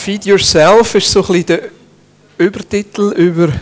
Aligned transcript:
Feed 0.00 0.24
Yourself 0.24 0.94
ist 0.94 1.12
so 1.12 1.20
ein 1.20 1.26
bisschen 1.26 1.46
der 1.46 1.60
Übertitel 2.38 3.12
über 3.12 3.52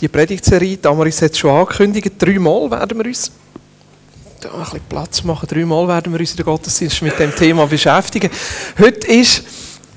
die 0.00 0.08
Predigtserie. 0.08 0.78
Damaris 0.78 1.20
hat 1.20 1.32
es 1.32 1.38
schon 1.38 1.50
angekündigt. 1.50 2.12
Dreimal 2.18 2.70
werden 2.70 2.96
wir 2.96 3.04
uns 3.04 3.30
da 4.40 4.54
ein 4.54 4.60
bisschen 4.60 4.80
Platz 4.88 5.22
machen. 5.22 5.46
Dreimal 5.46 5.86
werden 5.86 6.14
wir 6.14 6.20
uns 6.20 6.30
in 6.30 6.36
der 6.36 6.46
Gottesdienst 6.46 7.02
mit 7.02 7.18
dem 7.18 7.34
Thema 7.36 7.66
beschäftigen. 7.66 8.30
Heute 8.78 9.06
ist 9.06 9.42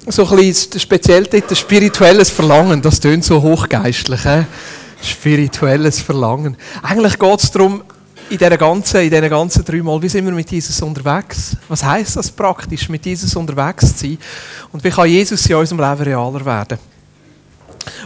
so 0.05 0.27
ein 0.27 0.35
bisschen 0.35 0.71
der 0.71 0.79
spezielle 0.79 1.29
Titel 1.29 1.55
spirituelles 1.55 2.29
Verlangen. 2.29 2.81
Das 2.81 2.99
tönt 2.99 3.23
so 3.23 3.41
hochgeistlich. 3.41 4.23
He? 4.23 4.43
Spirituelles 5.01 6.01
Verlangen. 6.01 6.57
Eigentlich 6.83 7.17
geht 7.17 7.39
es 7.41 7.51
darum, 7.51 7.83
in 8.29 8.37
diesen 8.37 8.57
ganzen, 8.57 9.01
in 9.01 9.09
diesen 9.09 9.29
ganzen 9.29 9.65
drei 9.65 9.81
Mal, 9.81 10.01
wie 10.01 10.09
sind 10.09 10.25
wir 10.25 10.33
mit 10.33 10.51
Jesus 10.51 10.81
unterwegs? 10.81 11.55
Was 11.67 11.83
heißt 11.83 12.15
das 12.15 12.29
praktisch, 12.29 12.87
mit 12.87 13.05
Jesus 13.05 13.35
unterwegs 13.35 13.95
zu 13.95 14.07
sein? 14.07 14.17
Und 14.71 14.83
wie 14.83 14.89
kann 14.89 15.09
Jesus 15.09 15.45
in 15.47 15.55
unserem 15.55 15.79
Leben 15.79 16.03
realer 16.03 16.45
werden? 16.45 16.77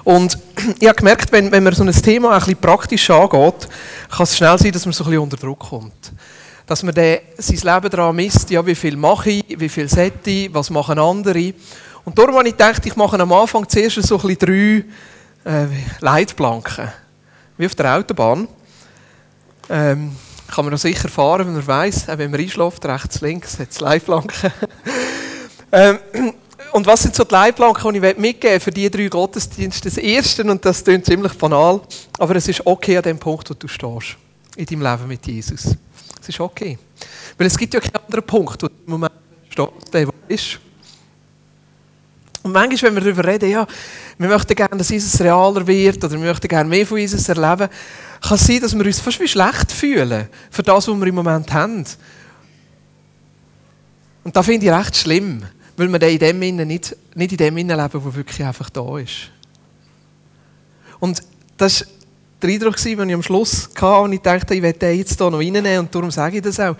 Und 0.03 0.37
ich 0.79 0.87
habe 0.87 0.97
gemerkt, 0.97 1.31
wenn, 1.31 1.51
wenn 1.51 1.63
man 1.63 1.73
so 1.73 1.83
ein 1.83 1.91
Thema 1.91 2.31
ein 2.31 2.39
bisschen 2.39 2.57
praktisch 2.57 3.09
angeht, 3.09 3.67
kann 4.09 4.23
es 4.23 4.37
schnell 4.37 4.57
sein, 4.57 4.71
dass 4.71 4.85
man 4.85 4.93
so 4.93 5.03
ein 5.03 5.09
bisschen 5.09 5.23
unter 5.23 5.37
Druck 5.37 5.59
kommt. 5.59 6.11
Dass 6.65 6.83
man 6.83 6.95
dann 6.95 7.17
sein 7.37 7.73
Leben 7.73 7.89
daran 7.89 8.15
misst, 8.15 8.49
ja, 8.49 8.65
wie 8.65 8.75
viel 8.75 8.95
mache 8.95 9.31
ich, 9.31 9.59
wie 9.59 9.69
viel 9.69 9.89
sollte 9.89 10.29
ich, 10.29 10.53
was 10.53 10.69
machen 10.69 10.97
andere. 10.99 11.53
Und 12.05 12.17
darum 12.17 12.35
habe 12.35 12.47
ich 12.47 12.55
gedacht, 12.55 12.85
ich 12.85 12.95
mache 12.95 13.19
am 13.19 13.31
Anfang 13.33 13.67
zuerst 13.67 14.01
so 14.03 14.19
ein 14.19 14.27
bisschen 14.27 14.85
drei 15.43 15.51
äh, 15.51 15.67
Leitplanken. 15.99 16.89
Wie 17.57 17.65
auf 17.65 17.75
der 17.75 17.97
Autobahn. 17.97 18.47
Ähm, 19.69 20.15
kann 20.47 20.65
man 20.65 20.71
noch 20.71 20.79
sicher 20.79 21.09
fahren, 21.09 21.47
wenn 21.47 21.53
man 21.53 21.65
weiß, 21.65 22.07
wenn 22.07 22.31
man 22.31 22.39
einschläft, 22.39 22.85
rechts, 22.85 23.21
links, 23.21 23.57
hat 23.57 23.71
es 23.71 23.79
Leitplanken. 23.79 24.51
ähm, 25.71 25.99
und 26.73 26.85
was 26.85 27.03
sind 27.03 27.15
so 27.15 27.23
die 27.23 27.33
Leitplanken, 27.33 27.93
die 27.93 28.07
ich 28.07 28.17
mitgeben 28.17 28.59
für 28.59 28.71
die 28.71 28.89
drei 28.89 29.07
Gottesdienste? 29.07 29.89
Das 29.89 29.97
erste, 29.97 30.43
und 30.43 30.63
das 30.65 30.83
klingt 30.83 31.05
ziemlich 31.05 31.33
banal, 31.33 31.81
aber 32.19 32.35
es 32.35 32.47
ist 32.47 32.65
okay 32.65 32.97
an 32.97 33.03
dem 33.03 33.19
Punkt, 33.19 33.49
wo 33.49 33.53
du 33.53 33.67
stehst. 33.67 34.17
In 34.55 34.65
deinem 34.65 34.81
Leben 34.81 35.07
mit 35.07 35.25
Jesus. 35.25 35.75
Es 36.21 36.29
ist 36.29 36.39
okay. 36.39 36.77
Weil 37.37 37.47
es 37.47 37.57
gibt 37.57 37.73
ja 37.73 37.79
keinen 37.79 38.03
anderen 38.05 38.25
Punkt, 38.25 38.61
wo 38.61 38.67
du 38.67 38.73
im 38.85 38.91
Moment 38.91 39.13
stehst, 39.49 39.93
der 39.93 40.07
ist. 40.27 40.59
Und 42.43 42.51
manchmal, 42.51 42.95
wenn 42.95 43.03
wir 43.03 43.13
darüber 43.13 43.27
reden, 43.27 43.49
ja, 43.49 43.67
wir 44.17 44.29
möchten 44.29 44.55
gerne, 44.55 44.77
dass 44.77 44.89
Jesus 44.89 45.19
realer 45.19 45.65
wird 45.65 46.03
oder 46.03 46.13
wir 46.13 46.27
möchten 46.27 46.47
gerne 46.47 46.69
mehr 46.69 46.85
von 46.85 46.97
Jesus 46.97 47.27
erleben, 47.27 47.69
kann 48.21 48.35
es 48.35 48.47
sein, 48.47 48.61
dass 48.61 48.77
wir 48.77 48.85
uns 48.85 48.99
fast 48.99 49.19
wie 49.19 49.27
schlecht 49.27 49.71
fühlen 49.71 50.27
für 50.51 50.63
das, 50.63 50.87
was 50.87 50.95
wir 50.95 51.07
im 51.07 51.15
Moment 51.15 51.51
haben. 51.51 51.85
Und 54.23 54.35
das 54.35 54.45
finde 54.45 54.65
ich 54.65 54.71
recht 54.71 54.95
schlimm, 54.95 55.43
weil 55.75 55.89
wir 55.89 56.07
in 56.07 56.19
dem 56.19 56.41
Innen 56.41 56.67
nicht, 56.67 56.95
nicht 57.15 57.31
in 57.31 57.37
dem 57.37 57.57
Innen 57.57 57.77
leben, 57.77 58.03
wo 58.03 58.13
wirklich 58.13 58.45
einfach 58.45 58.69
da 58.69 58.97
ist. 58.97 59.31
Und 60.99 61.21
das 61.57 61.81
war 61.81 61.87
der 62.41 62.49
Eindruck, 62.51 62.77
den 62.77 63.09
ich 63.09 63.15
am 63.15 63.23
Schluss 63.23 63.69
hatte 63.75 64.01
und 64.01 64.13
ich 64.13 64.21
dachte, 64.21 64.55
ich 64.55 64.61
werde 64.61 64.79
den 64.79 64.97
jetzt 64.97 65.17
hier 65.17 65.29
noch 65.29 65.39
reinnehmen 65.39 65.79
und 65.79 65.93
darum 65.93 66.11
sage 66.11 66.37
ich 66.37 66.43
das 66.43 66.59
auch. 66.59 66.75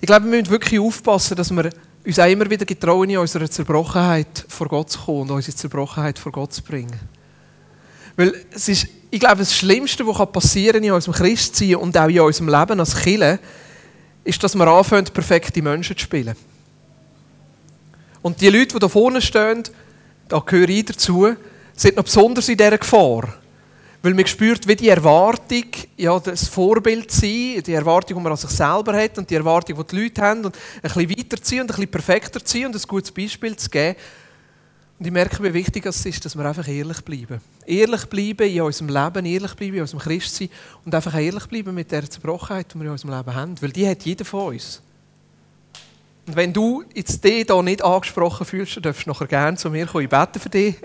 Ich 0.00 0.06
glaube, 0.06 0.24
wir 0.24 0.38
müssen 0.38 0.50
wirklich 0.50 0.80
aufpassen, 0.80 1.36
dass 1.36 1.50
wir 1.50 1.70
uns 2.04 2.18
auch 2.18 2.26
immer 2.26 2.48
wieder 2.50 2.64
getrauen, 2.64 3.10
in 3.10 3.18
unserer 3.18 3.50
Zerbrochenheit 3.50 4.44
vor 4.48 4.68
Gott 4.68 4.90
zu 4.90 4.98
kommen 4.98 5.22
und 5.22 5.30
unsere 5.30 5.56
Zerbrochenheit 5.56 6.18
vor 6.18 6.32
Gott 6.32 6.52
zu 6.52 6.62
bringen. 6.62 6.98
Weil 8.16 8.34
es 8.50 8.68
ist, 8.68 8.86
ich 9.10 9.20
glaube, 9.20 9.38
das 9.38 9.54
Schlimmste, 9.56 10.06
was 10.06 10.32
passieren 10.32 10.82
in 10.82 10.92
unserem 10.92 11.14
Christsein 11.14 11.76
und 11.76 11.96
auch 11.96 12.08
in 12.08 12.20
unserem 12.20 12.48
Leben 12.48 12.80
als 12.80 12.96
Killer, 12.96 13.38
ist, 14.24 14.42
dass 14.42 14.54
wir 14.54 14.66
anfangen, 14.66 15.04
perfekte 15.04 15.62
Menschen 15.62 15.96
zu 15.96 16.02
spielen. 16.02 16.36
Und 18.20 18.40
die 18.40 18.48
Leute, 18.48 18.74
die 18.74 18.78
da 18.78 18.88
vorne 18.88 19.20
stehen, 19.20 19.64
da 20.28 20.38
gehöre 20.38 20.68
ich 20.68 20.84
dazu, 20.84 21.34
sind 21.74 21.96
noch 21.96 22.04
besonders 22.04 22.48
in 22.48 22.56
dieser 22.56 22.78
Gefahr. 22.78 23.34
Weil 24.02 24.14
man 24.14 24.26
spürt, 24.26 24.66
wie 24.66 24.74
die 24.74 24.88
Erwartung, 24.88 25.66
ja, 25.96 26.18
das 26.18 26.48
Vorbild 26.48 27.10
sein, 27.12 27.62
die 27.64 27.72
Erwartung, 27.72 28.18
die 28.18 28.22
man 28.22 28.32
an 28.32 28.36
sich 28.38 28.50
selber 28.50 28.96
hat 28.96 29.16
und 29.16 29.30
die 29.30 29.36
Erwartung, 29.36 29.76
die 29.78 29.86
die 29.86 30.02
Leute 30.02 30.22
haben, 30.22 30.44
und 30.44 30.56
ein 30.56 30.82
bisschen 30.82 31.10
weiterziehen 31.10 31.60
und 31.60 31.70
ein 31.70 31.76
bisschen 31.76 31.90
perfekter 31.90 32.44
ziehen 32.44 32.66
und 32.66 32.74
ein 32.74 32.82
gutes 32.82 33.12
Beispiel 33.12 33.54
zu 33.54 33.70
geben. 33.70 33.96
Und 34.98 35.06
ich 35.06 35.12
merke, 35.12 35.42
wie 35.42 35.54
wichtig 35.54 35.86
es 35.86 36.04
ist, 36.04 36.24
dass 36.24 36.36
wir 36.36 36.44
einfach 36.44 36.66
ehrlich 36.66 37.00
bleiben. 37.00 37.40
Ehrlich 37.64 38.06
bleiben 38.06 38.48
in 38.48 38.62
unserem 38.62 38.88
Leben, 38.88 39.26
ehrlich 39.26 39.54
bleiben 39.54 39.74
in 39.74 39.80
unserem 39.82 40.00
Christsein 40.00 40.48
und 40.84 40.94
einfach 40.94 41.14
ehrlich 41.14 41.46
bleiben 41.46 41.74
mit 41.74 41.90
der 41.92 42.08
Zerbrochenheit, 42.08 42.74
die 42.74 42.78
wir 42.78 42.86
in 42.86 42.92
unserem 42.92 43.16
Leben 43.16 43.34
haben. 43.34 43.62
Weil 43.62 43.70
die 43.70 43.88
hat 43.88 44.02
jeder 44.02 44.24
von 44.24 44.54
uns. 44.54 44.82
Und 46.26 46.36
wenn 46.36 46.52
du 46.52 46.84
jetzt 46.94 47.22
dich 47.24 47.46
hier 47.46 47.62
nicht 47.62 47.84
angesprochen 47.84 48.46
fühlst, 48.46 48.76
dann 48.76 48.84
darfst 48.84 49.06
du 49.06 49.10
nachher 49.10 49.26
gerne 49.26 49.56
zu 49.56 49.70
mir 49.70 49.86
kommen. 49.86 50.04
Ich 50.04 50.10
bete 50.10 50.38
für 50.38 50.48
dich. 50.48 50.76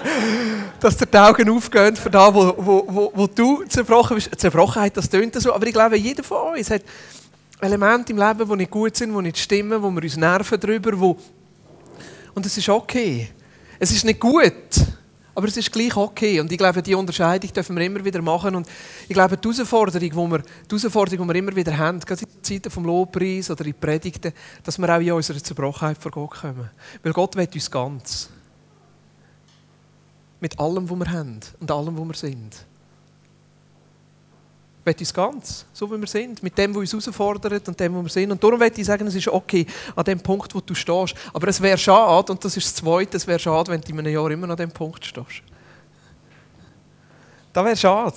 Dass 0.80 0.96
dir 0.96 1.06
die 1.06 1.18
Augen 1.18 1.50
aufgehen 1.50 1.94
für 1.94 2.10
das, 2.10 2.34
wo, 2.34 2.54
wo, 2.56 2.84
wo, 2.88 3.12
wo 3.14 3.26
du 3.28 3.62
zerbrochen 3.68 4.16
bist. 4.16 4.30
Zerbrochenheit, 4.36 4.96
das 4.96 5.08
tönt 5.08 5.40
so. 5.40 5.54
Aber 5.54 5.66
ich 5.66 5.72
glaube, 5.72 5.96
jeder 5.96 6.24
von 6.24 6.58
uns 6.58 6.68
hat 6.68 6.82
Elemente 7.60 8.12
im 8.12 8.18
Leben, 8.18 8.48
die 8.48 8.56
nicht 8.56 8.70
gut 8.72 8.96
sind, 8.96 9.14
die 9.14 9.22
nicht 9.22 9.38
stimmen, 9.38 9.80
wo 9.80 9.90
wir 9.90 10.02
uns 10.02 10.16
nerven 10.16 10.58
darüber. 10.58 10.98
Wo 10.98 11.16
Und 12.34 12.44
es 12.44 12.56
ist 12.56 12.68
okay. 12.68 13.28
Es 13.78 13.92
ist 13.92 14.04
nicht 14.04 14.18
gut. 14.18 14.52
Aber 15.34 15.46
es 15.46 15.56
ist 15.56 15.70
gleich 15.70 15.96
okay. 15.96 16.40
Und 16.40 16.50
ich 16.50 16.58
glaube, 16.58 16.82
diese 16.82 16.96
Unterscheidung 16.96 17.52
dürfen 17.52 17.76
wir 17.76 17.84
immer 17.84 18.04
wieder 18.04 18.20
machen. 18.20 18.54
Und 18.56 18.66
ich 19.08 19.14
glaube, 19.14 19.36
die 19.36 19.48
Herausforderung, 19.48 20.00
die 20.00 20.14
wir, 20.14 20.38
die 20.38 20.76
Herausforderung, 20.76 21.26
die 21.28 21.34
wir 21.34 21.38
immer 21.38 21.56
wieder 21.56 21.76
haben, 21.76 22.00
gerade 22.00 22.22
in 22.22 22.42
Zeiten 22.42 22.70
vom 22.70 22.84
Lobpreis 22.84 23.50
oder 23.50 23.64
in 23.64 23.74
Predigten, 23.74 24.32
dass 24.64 24.78
wir 24.78 24.94
auch 24.94 25.00
in 25.00 25.12
unserer 25.12 25.42
Zerbrochenheit 25.42 25.98
vor 25.98 26.10
Gott 26.10 26.30
kommen. 26.40 26.70
Weil 27.02 27.12
Gott 27.12 27.36
will 27.36 27.48
uns 27.52 27.70
ganz. 27.70 28.30
Mit 30.40 30.58
allem, 30.58 30.88
was 30.88 30.98
wir 30.98 31.12
haben 31.12 31.40
und 31.60 31.70
allem, 31.70 31.98
was 31.98 32.08
wir 32.08 32.30
sind. 32.30 32.69
Will 34.90 35.00
uns 35.00 35.14
ganz, 35.14 35.64
so 35.72 35.90
wie 35.90 35.98
wir 35.98 36.06
sind, 36.06 36.42
mit 36.42 36.56
dem, 36.56 36.74
was 36.74 36.92
uns 36.94 37.06
herausfordert 37.06 37.68
und 37.68 37.78
dem, 37.78 37.94
wo 37.94 38.02
wir 38.02 38.08
sind. 38.08 38.30
Und 38.30 38.42
darum 38.42 38.58
möchte 38.58 38.80
ich 38.80 38.86
sagen, 38.86 39.06
es 39.06 39.14
ist 39.14 39.28
okay 39.28 39.66
an 39.94 40.04
dem 40.04 40.20
Punkt, 40.20 40.54
wo 40.54 40.60
du 40.60 40.74
stehst. 40.74 41.14
Aber 41.32 41.48
es 41.48 41.60
wäre 41.60 41.78
schade, 41.78 42.32
und 42.32 42.44
das 42.44 42.56
ist 42.56 42.66
das 42.66 42.74
Zweite, 42.74 43.16
es 43.16 43.26
wäre 43.26 43.38
schade, 43.38 43.70
wenn 43.70 43.80
du 43.80 43.88
in 43.88 43.98
einem 43.98 44.12
Jahr 44.12 44.30
immer 44.30 44.50
an 44.50 44.56
dem 44.56 44.70
Punkt 44.70 45.04
stehst. 45.04 45.42
Das 47.52 47.64
wäre 47.64 47.76
schade. 47.76 48.16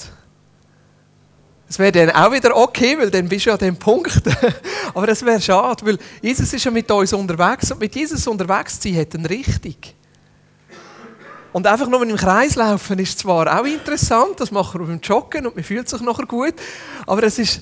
Es 1.68 1.80
wäre 1.80 1.92
dann 1.92 2.12
auch 2.12 2.32
wieder 2.32 2.56
okay, 2.56 2.98
weil 3.00 3.10
dann 3.10 3.28
bist 3.28 3.48
du 3.48 3.52
an 3.52 3.58
dem 3.58 3.78
Punkt. 3.78 4.22
Aber 4.94 5.10
es 5.10 5.26
wäre 5.26 5.42
schade, 5.42 5.86
weil 5.86 5.98
Jesus 6.22 6.54
ist 6.54 6.64
ja 6.64 6.72
mit 6.72 6.90
uns 6.92 7.14
unterwegs 7.14 7.72
und 7.72 7.80
mit 7.80 7.96
Jesus 7.96 8.28
unterwegs 8.28 8.80
zu 8.80 8.90
sein 8.90 9.00
hat 9.00 9.16
eine 9.16 9.30
Richtung. 9.30 9.76
Und 11.54 11.68
einfach 11.68 11.88
nur 11.88 12.02
im 12.02 12.16
Kreis 12.16 12.56
laufen 12.56 12.98
ist 12.98 13.20
zwar 13.20 13.60
auch 13.60 13.66
interessant, 13.66 14.40
das 14.40 14.52
machen 14.52 14.82
wir 14.82 14.88
beim 14.88 15.00
Joggen 15.00 15.46
und 15.46 15.56
man 15.56 15.64
fühlt 15.64 15.88
sich 15.88 16.02
nachher 16.02 16.26
gut, 16.26 16.56
aber 17.06 17.24
es 17.24 17.38
ist, 17.38 17.62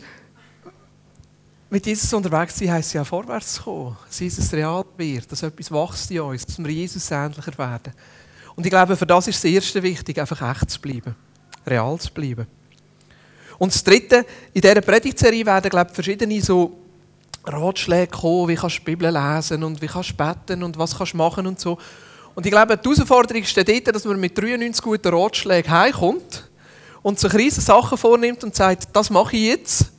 mit 1.69 1.85
Jesus 1.85 2.13
unterwegs 2.13 2.57
sein 2.57 2.71
heisst 2.71 2.93
ja 2.93 3.03
vorwärts 3.03 3.55
zu 3.55 3.63
kommen, 3.63 3.97
dass 4.07 4.19
Jesus 4.19 4.51
real 4.53 4.85
wird, 4.95 5.29
dass 5.29 5.43
etwas 5.43 5.71
wächst 5.71 6.09
in 6.11 6.21
uns, 6.21 6.45
dass 6.45 6.57
wir 6.57 6.69
Jesus 6.69 7.11
ähnlicher 7.11 7.57
werden. 7.57 7.93
Und 8.55 8.65
ich 8.65 8.69
glaube, 8.69 8.95
für 8.95 9.05
das 9.05 9.27
ist 9.27 9.43
das 9.43 9.51
Erste 9.51 9.83
wichtig, 9.83 10.19
einfach 10.19 10.41
echt 10.51 10.69
zu 10.69 10.79
bleiben, 10.79 11.15
real 11.65 11.97
zu 11.99 12.13
bleiben. 12.13 12.47
Und 13.57 13.73
das 13.73 13.83
Dritte, 13.83 14.25
in 14.53 14.61
dieser 14.61 14.81
Predigtserie 14.81 15.45
werden, 15.45 15.69
glaube 15.69 15.89
ich, 15.89 15.95
verschiedene 15.95 16.41
so 16.41 16.77
Ratschläge 17.43 18.11
kommen, 18.11 18.47
wie 18.47 18.55
kannst 18.55 18.77
du 18.77 18.79
die 18.79 18.85
Bibel 18.85 19.11
lesen 19.11 19.63
und 19.63 19.81
wie 19.81 19.87
kannst 19.87 20.11
du 20.11 20.15
beten 20.15 20.63
und 20.63 20.77
was 20.77 20.97
kannst 20.97 21.13
du 21.13 21.17
machen 21.17 21.45
und 21.45 21.59
so. 21.59 21.77
Und 22.33 22.45
ich 22.45 22.51
glaube, 22.51 22.77
die 22.77 22.89
Herausforderung 22.89 23.43
ist 23.43 23.57
dort, 23.57 23.95
dass 23.95 24.05
man 24.05 24.19
mit 24.19 24.37
93 24.37 24.83
guten 24.83 25.13
Ratschlägen 25.13 25.71
heimkommt 25.71 26.49
und 27.01 27.19
sich 27.19 27.33
riesige 27.33 27.61
Sachen 27.61 27.97
vornimmt 27.97 28.43
und 28.43 28.55
sagt, 28.55 28.87
das 28.93 29.09
mache 29.09 29.35
ich 29.35 29.43
jetzt. 29.43 29.91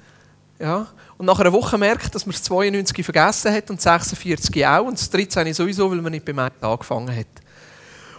Ja. 0.59 0.87
Und 1.19 1.27
nach 1.27 1.39
einer 1.39 1.53
Woche 1.53 1.77
merkt, 1.77 2.15
dass 2.15 2.27
man 2.27 2.33
das 2.33 2.43
92 2.45 3.05
vergessen 3.05 3.53
hat 3.53 3.71
und 3.71 3.77
das 3.77 3.85
46 3.85 4.67
auch 4.67 4.87
und 4.87 4.99
das 4.99 5.11
13 5.11 5.53
sowieso, 5.53 5.91
weil 5.91 6.01
man 6.01 6.13
nicht 6.13 6.25
beim 6.25 6.39
einen 6.39 6.51
angefangen 6.61 7.15
hat. 7.15 7.27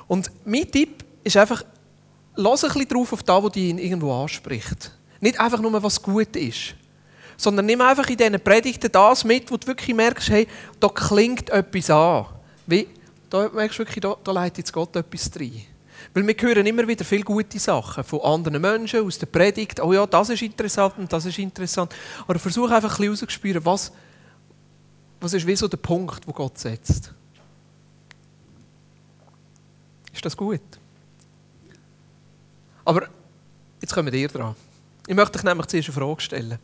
Und 0.08 0.32
mein 0.46 0.70
Tipp 0.70 1.04
ist 1.24 1.38
einfach, 1.38 1.64
lass 2.36 2.64
ein 2.64 2.72
bisschen 2.72 2.90
drauf 2.90 3.14
auf 3.14 3.24
das, 3.24 3.44
was 3.44 3.52
dich 3.52 3.78
irgendwo 3.78 4.14
anspricht. 4.14 4.92
Nicht 5.20 5.40
einfach 5.40 5.60
nur, 5.60 5.82
was 5.82 6.02
gut 6.02 6.36
ist, 6.36 6.76
sondern 7.38 7.66
nimm 7.66 7.82
einfach 7.82 8.08
in 8.10 8.18
diesen 8.18 8.40
Predigten 8.40 8.92
das 8.92 9.24
mit, 9.24 9.50
wo 9.50 9.58
du 9.58 9.68
wirklich 9.68 9.96
merkst, 9.96 10.30
hey, 10.30 10.48
da 10.80 10.90
klingt 10.90 11.50
etwas 11.50 11.90
an. 11.90 12.26
Wie 12.68 12.88
da 13.34 13.50
merkst 13.50 13.80
du 13.80 13.82
wirklich, 13.82 14.00
da, 14.00 14.16
da 14.24 14.32
leitet 14.32 14.60
jetzt 14.60 14.74
Gott 14.74 14.96
etwas 14.96 15.32
rein. 15.40 15.64
Weil 16.14 16.28
wir 16.28 16.36
hören 16.38 16.68
immer 16.68 16.88
wieder 16.88 17.04
viele 17.04 17.24
gute 17.24 17.58
Sachen 17.58 18.04
von 18.04 18.22
anderen 18.22 18.62
Menschen, 18.62 19.04
aus 19.04 19.18
der 19.18 19.26
Predigt. 19.26 19.80
Oh 19.80 19.92
ja, 19.92 20.06
das 20.06 20.30
ist 20.30 20.44
interessant 20.44 21.00
und 21.00 21.12
das 21.12 21.26
ist 21.26 21.40
interessant. 21.40 21.96
Aber 22.28 22.38
versuch 22.38 22.70
einfach 22.70 22.92
ein 22.92 22.98
bisschen 22.98 23.06
herauszuspüren, 23.06 23.66
was, 23.66 23.92
was 25.20 25.34
ist 25.34 25.48
wie 25.48 25.56
so 25.56 25.68
der 25.68 25.78
Punkt, 25.78 26.28
wo 26.28 26.32
Gott 26.32 26.60
setzt. 26.60 27.12
Ist 30.14 30.24
das 30.24 30.38
gut? 30.38 30.62
Aber 32.86 33.08
jetzt 33.82 33.96
kommen 33.96 34.14
wir 34.14 34.28
dran. 34.28 34.56
Ich 35.08 35.16
möchte 35.16 35.40
dich 35.40 35.44
nämlich 35.44 35.66
zuerst 35.66 35.90
eine 35.90 35.96
Frage 35.96 36.22
stellen. 36.22 36.60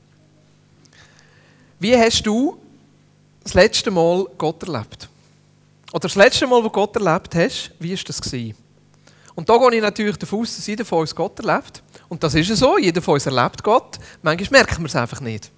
Wie 1.80 1.98
hast 1.98 2.22
du 2.22 2.60
das 3.44 3.56
letzte 3.56 3.90
Mal 3.90 4.28
Gott 4.38 4.62
erlebt? 4.62 5.10
Oder 5.92 6.02
das 6.02 6.16
letzte 6.16 6.46
Mal, 6.46 6.64
wo 6.64 6.70
Gott 6.70 6.96
erlebt 6.96 7.34
hast, 7.36 7.72
wie 7.80 7.92
war 7.92 8.04
das? 8.06 8.22
Und 9.36 9.50
da 9.50 9.58
gehe 9.58 9.76
ich 9.76 9.82
natürlich 9.82 10.18
davon 10.18 10.42
aus, 10.42 10.56
dass 10.56 10.68
jeder 10.68 10.86
von 10.86 11.00
uns 11.00 11.16
Gott 11.16 11.40
erlebt. 11.40 11.82
Und 12.10 12.22
das 12.24 12.36
ist 12.36 12.50
ja 12.50 12.56
so, 12.56 12.78
jeder 12.78 13.02
von 13.02 13.16
uns 13.16 13.26
erlebt 13.26 13.64
Gott. 13.64 13.98
Manchmal 14.22 14.62
merken 14.62 14.84
wir 14.84 14.88
es 14.88 14.96
einfach 14.96 15.22
nicht. 15.22 15.52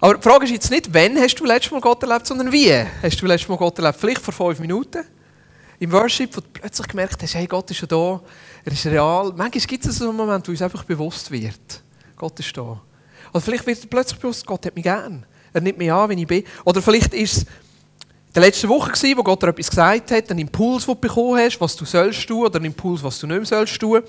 Aber 0.00 0.14
die 0.14 0.22
Frage 0.22 0.44
ist 0.44 0.52
jetzt 0.52 0.70
nicht, 0.70 0.94
wann 0.94 1.18
hast 1.18 1.34
du 1.34 1.44
letztes 1.44 1.72
Mal 1.72 1.80
Gott 1.80 2.02
erlebt, 2.02 2.26
sondern 2.26 2.52
wie 2.52 2.72
hast 3.02 3.20
du 3.20 3.26
letztes 3.26 3.48
Mal 3.48 3.56
Gott 3.56 3.78
erlebt? 3.78 3.98
Vielleicht 3.98 4.20
vor 4.20 4.32
fünf 4.32 4.60
Minuten? 4.60 5.04
Im 5.80 5.92
Worship, 5.92 6.36
wo 6.36 6.40
du 6.40 6.46
plötzlich 6.52 6.86
gemerkt 6.88 7.22
hast, 7.22 7.34
hey, 7.34 7.46
Gott 7.46 7.70
ist 7.70 7.80
ja 7.80 7.86
da, 7.86 8.20
er 8.64 8.72
ist 8.72 8.86
real. 8.86 9.32
Manchmal 9.36 9.66
gibt 9.66 9.86
es 9.86 9.96
so 9.96 10.08
einen 10.08 10.16
Moment, 10.16 10.46
wo 10.46 10.52
uns 10.52 10.62
einfach 10.62 10.84
bewusst 10.84 11.30
wird, 11.30 11.82
Gott 12.16 12.38
ist 12.40 12.56
da. 12.56 12.80
Oder 13.32 13.40
vielleicht 13.40 13.66
wird 13.66 13.82
dir 13.82 13.88
plötzlich 13.88 14.18
bewusst, 14.18 14.46
Gott 14.46 14.66
hat 14.66 14.74
mich 14.74 14.84
gern. 14.84 15.26
Er 15.52 15.60
nimmt 15.60 15.78
mich 15.78 15.90
an, 15.90 16.08
wenn 16.08 16.18
ich 16.18 16.26
bin. 16.26 16.44
Oder 16.64 16.82
vielleicht 16.82 17.14
ist 17.14 17.36
es 17.38 17.46
der 18.34 18.42
letzten 18.42 18.68
Woche, 18.68 18.92
gewesen, 18.92 19.16
wo 19.16 19.22
Gott 19.22 19.42
dir 19.42 19.48
etwas 19.48 19.70
gesagt 19.70 20.10
hat, 20.10 20.30
ein 20.30 20.38
Impuls, 20.38 20.84
den 20.84 20.94
du 20.94 21.00
bekommen 21.00 21.38
hast, 21.38 21.60
was 21.60 21.74
du 21.76 21.84
sollst 21.84 22.26
tun, 22.28 22.44
oder 22.44 22.60
ein 22.60 22.66
Impuls, 22.66 23.02
was 23.02 23.18
du 23.18 23.26
nicht 23.26 23.36
mehr 23.36 23.46
sollst 23.46 23.80
tun. 23.80 24.02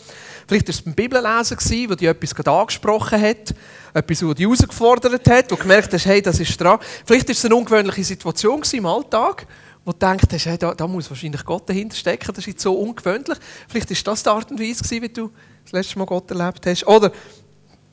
Vielleicht 0.47 0.67
war 0.67 0.73
es 0.73 0.81
beim 0.81 0.93
Bibellesen, 0.93 1.89
wo 1.89 1.95
dich 1.95 2.07
etwas 2.07 2.35
gerade 2.35 2.51
angesprochen 2.51 3.21
hat, 3.21 3.55
etwas, 3.93 4.19
das 4.19 4.35
dich 4.35 4.45
herausgefordert 4.45 5.29
hat, 5.29 5.51
wo 5.51 5.55
du 5.55 5.61
gemerkt 5.61 5.93
hast, 5.93 6.05
hey, 6.05 6.21
das 6.21 6.39
ist 6.39 6.59
dran. 6.59 6.79
Vielleicht 7.05 7.27
war 7.27 7.31
es 7.31 7.45
eine 7.45 7.55
ungewöhnliche 7.55 8.03
Situation 8.03 8.61
im 8.73 8.85
Alltag, 8.85 9.47
wo 9.85 9.93
du 9.93 9.97
denkst, 9.97 10.45
hey, 10.45 10.57
da, 10.57 10.73
da, 10.73 10.85
muss 10.85 11.09
wahrscheinlich 11.09 11.45
Gott 11.45 11.69
dahinter 11.69 11.95
stecken, 11.95 12.27
das 12.27 12.39
ist 12.39 12.47
jetzt 12.47 12.61
so 12.61 12.73
ungewöhnlich. 12.73 13.37
Vielleicht 13.69 13.89
war 13.89 14.13
das 14.13 14.23
die 14.23 14.29
Art 14.29 14.51
und 14.51 14.59
Weise, 14.59 15.01
wie 15.01 15.09
du 15.09 15.31
das 15.63 15.71
letzte 15.71 15.97
Mal 15.97 16.05
Gott 16.05 16.29
erlebt 16.29 16.65
hast. 16.65 16.85
Oder 16.85 17.11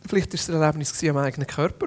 vielleicht 0.06 0.32
war 0.32 0.40
es 0.40 0.49
ein 0.49 0.61
Erlebnis 0.61 1.05
am 1.05 1.17
eigenen 1.19 1.46
Körper. 1.46 1.87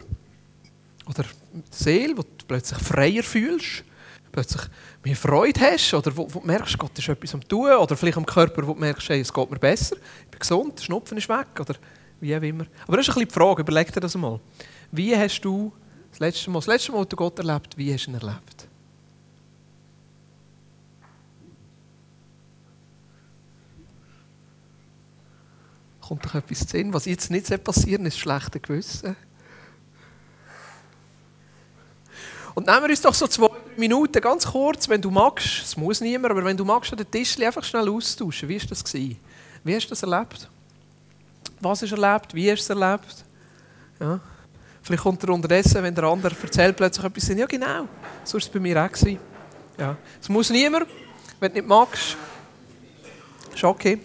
Oder 1.08 1.26
die 1.52 1.62
Seele, 1.72 2.18
wo 2.18 2.22
du 2.22 2.46
plötzlich 2.48 2.80
freier 2.80 3.24
fühlst 3.24 3.84
plötzlich 4.32 4.64
mehr 5.04 5.16
Freude 5.16 5.60
hast 5.60 5.94
oder 5.94 6.16
wo, 6.16 6.28
wo 6.34 6.40
du 6.40 6.48
merkst, 6.48 6.78
Gott 6.78 6.98
ist 6.98 7.10
etwas 7.10 7.34
am 7.34 7.48
tun 7.48 7.72
oder 7.72 7.96
vielleicht 7.96 8.18
am 8.18 8.26
Körper, 8.26 8.66
wo 8.68 8.74
du 8.74 8.80
merkst, 8.80 9.10
hey, 9.10 9.22
es 9.22 9.34
geht 9.34 9.52
mir 9.52 9.60
besser, 9.60 9.96
ich 10.24 10.32
bin 10.32 10.40
gesund, 10.40 10.78
der 10.78 10.84
Schnupfen 10.84 11.18
ist 11.18 11.30
weg 11.30 11.48
oder 11.60 11.76
wie 12.20 12.36
auch 12.36 12.42
immer. 12.42 12.66
Aber 12.88 12.98
das 12.98 13.08
ist 13.08 13.14
ein 13.14 13.20
bisschen 13.22 13.28
die 13.30 13.34
Frage, 13.34 13.62
überleg 13.62 13.92
dir 13.92 14.00
das 14.00 14.16
mal. 14.16 14.40
Wie 14.92 15.16
hast 15.16 15.42
du 15.42 15.72
das 16.12 16.20
letzte 16.20 16.50
Mal, 16.50 16.60
das 16.60 16.68
letzte 16.68 16.92
Mal, 16.92 17.06
du 17.06 17.16
Gott 17.16 17.38
erlebt, 17.40 17.78
wie 17.78 17.94
hast 17.94 18.08
du 18.08 18.12
ihn 18.12 18.16
erlebt? 18.16 18.68
Kommt 26.02 26.26
doch 26.26 26.36
etwas 26.36 26.60
zu 26.60 26.68
sehen, 26.70 26.94
was 26.94 27.06
jetzt 27.06 27.30
nicht 27.30 27.64
passieren 27.64 28.06
ist 28.08 28.18
schlechte 28.18 28.60
Gewissen. 28.60 29.16
Und 32.56 32.66
nehmen 32.66 32.82
wir 32.82 32.90
uns 32.90 33.02
doch 33.02 33.14
so 33.14 33.28
zwei, 33.28 33.49
Minuten, 33.80 34.22
ganz 34.22 34.46
kurz, 34.46 34.88
wenn 34.90 35.02
du 35.02 35.10
magst, 35.10 35.64
es 35.64 35.78
muss 35.78 36.02
niemand, 36.02 36.32
aber 36.32 36.44
wenn 36.44 36.58
du 36.58 36.66
magst, 36.66 36.92
den 36.92 37.10
Tisch 37.10 37.40
einfach 37.42 37.64
schnell 37.64 37.90
austauschen. 37.90 38.50
Wie 38.50 38.60
war 38.60 38.68
das? 38.68 38.84
Gewesen? 38.84 39.18
Wie 39.64 39.76
hast 39.76 39.86
du 39.86 39.90
das 39.90 40.04
erlebt? 40.04 40.50
Was 41.60 41.80
du 41.80 41.86
erlebt? 41.88 42.34
Wie 42.34 42.52
hast 42.52 42.70
du 42.70 42.74
es 42.74 42.80
erlebt? 42.80 43.26
Ja. 44.00 44.20
Vielleicht 44.82 45.04
kommt 45.04 45.24
er 45.24 45.30
unterdessen, 45.30 45.84
wenn 45.84 45.94
der 45.94 46.06
andere 46.06 46.36
erzählt, 46.42 46.76
plötzlich 46.76 47.06
etwas, 47.06 47.28
ja 47.28 47.46
genau, 47.46 47.88
so 48.24 48.34
war 48.34 48.40
es 48.40 48.50
bei 48.50 48.60
mir 48.60 48.84
auch. 48.84 48.92
Gewesen. 48.92 49.20
Ja. 49.78 49.96
Es 50.22 50.30
muss 50.30 50.50
niemand, 50.50 50.88
wenn 51.40 51.52
du 51.52 51.60
nicht 51.60 51.68
magst, 51.68 52.18
ist 53.54 53.64
okay. 53.64 54.00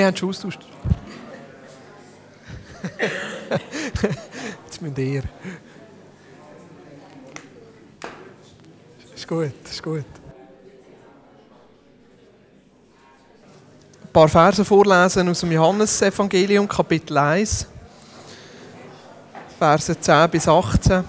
Wir 0.00 0.06
haben 0.06 0.16
schon 0.16 0.30
austauscht. 0.30 0.60
Jetzt 4.64 4.80
müsst 4.80 4.96
ihr. 4.96 5.24
Ist 9.14 9.28
gut, 9.28 9.52
ist 9.62 9.82
gut. 9.82 10.04
Ein 14.00 14.10
paar 14.10 14.28
Verse 14.28 14.64
vorlesen 14.64 15.28
aus 15.28 15.40
dem 15.40 15.52
Johannesevangelium, 15.52 16.66
Kapitel 16.66 17.18
1, 17.18 17.66
Verse 19.58 20.00
10 20.00 20.30
bis 20.30 20.48
18. 20.48 21.04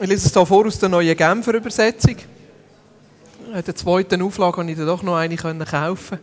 Ich 0.00 0.06
lese 0.06 0.26
es 0.26 0.34
hier 0.34 0.44
vor 0.44 0.66
aus 0.66 0.78
der 0.78 0.90
neuen 0.90 1.16
Genfer 1.16 1.54
Übersetzung. 1.54 2.16
In 3.54 3.64
der 3.64 3.74
zweiten 3.74 4.20
Auflage 4.20 4.52
konnte 4.52 4.72
ich 4.74 4.78
doch 4.78 5.02
noch 5.02 5.16
eine 5.16 5.34
kaufen. 5.34 6.18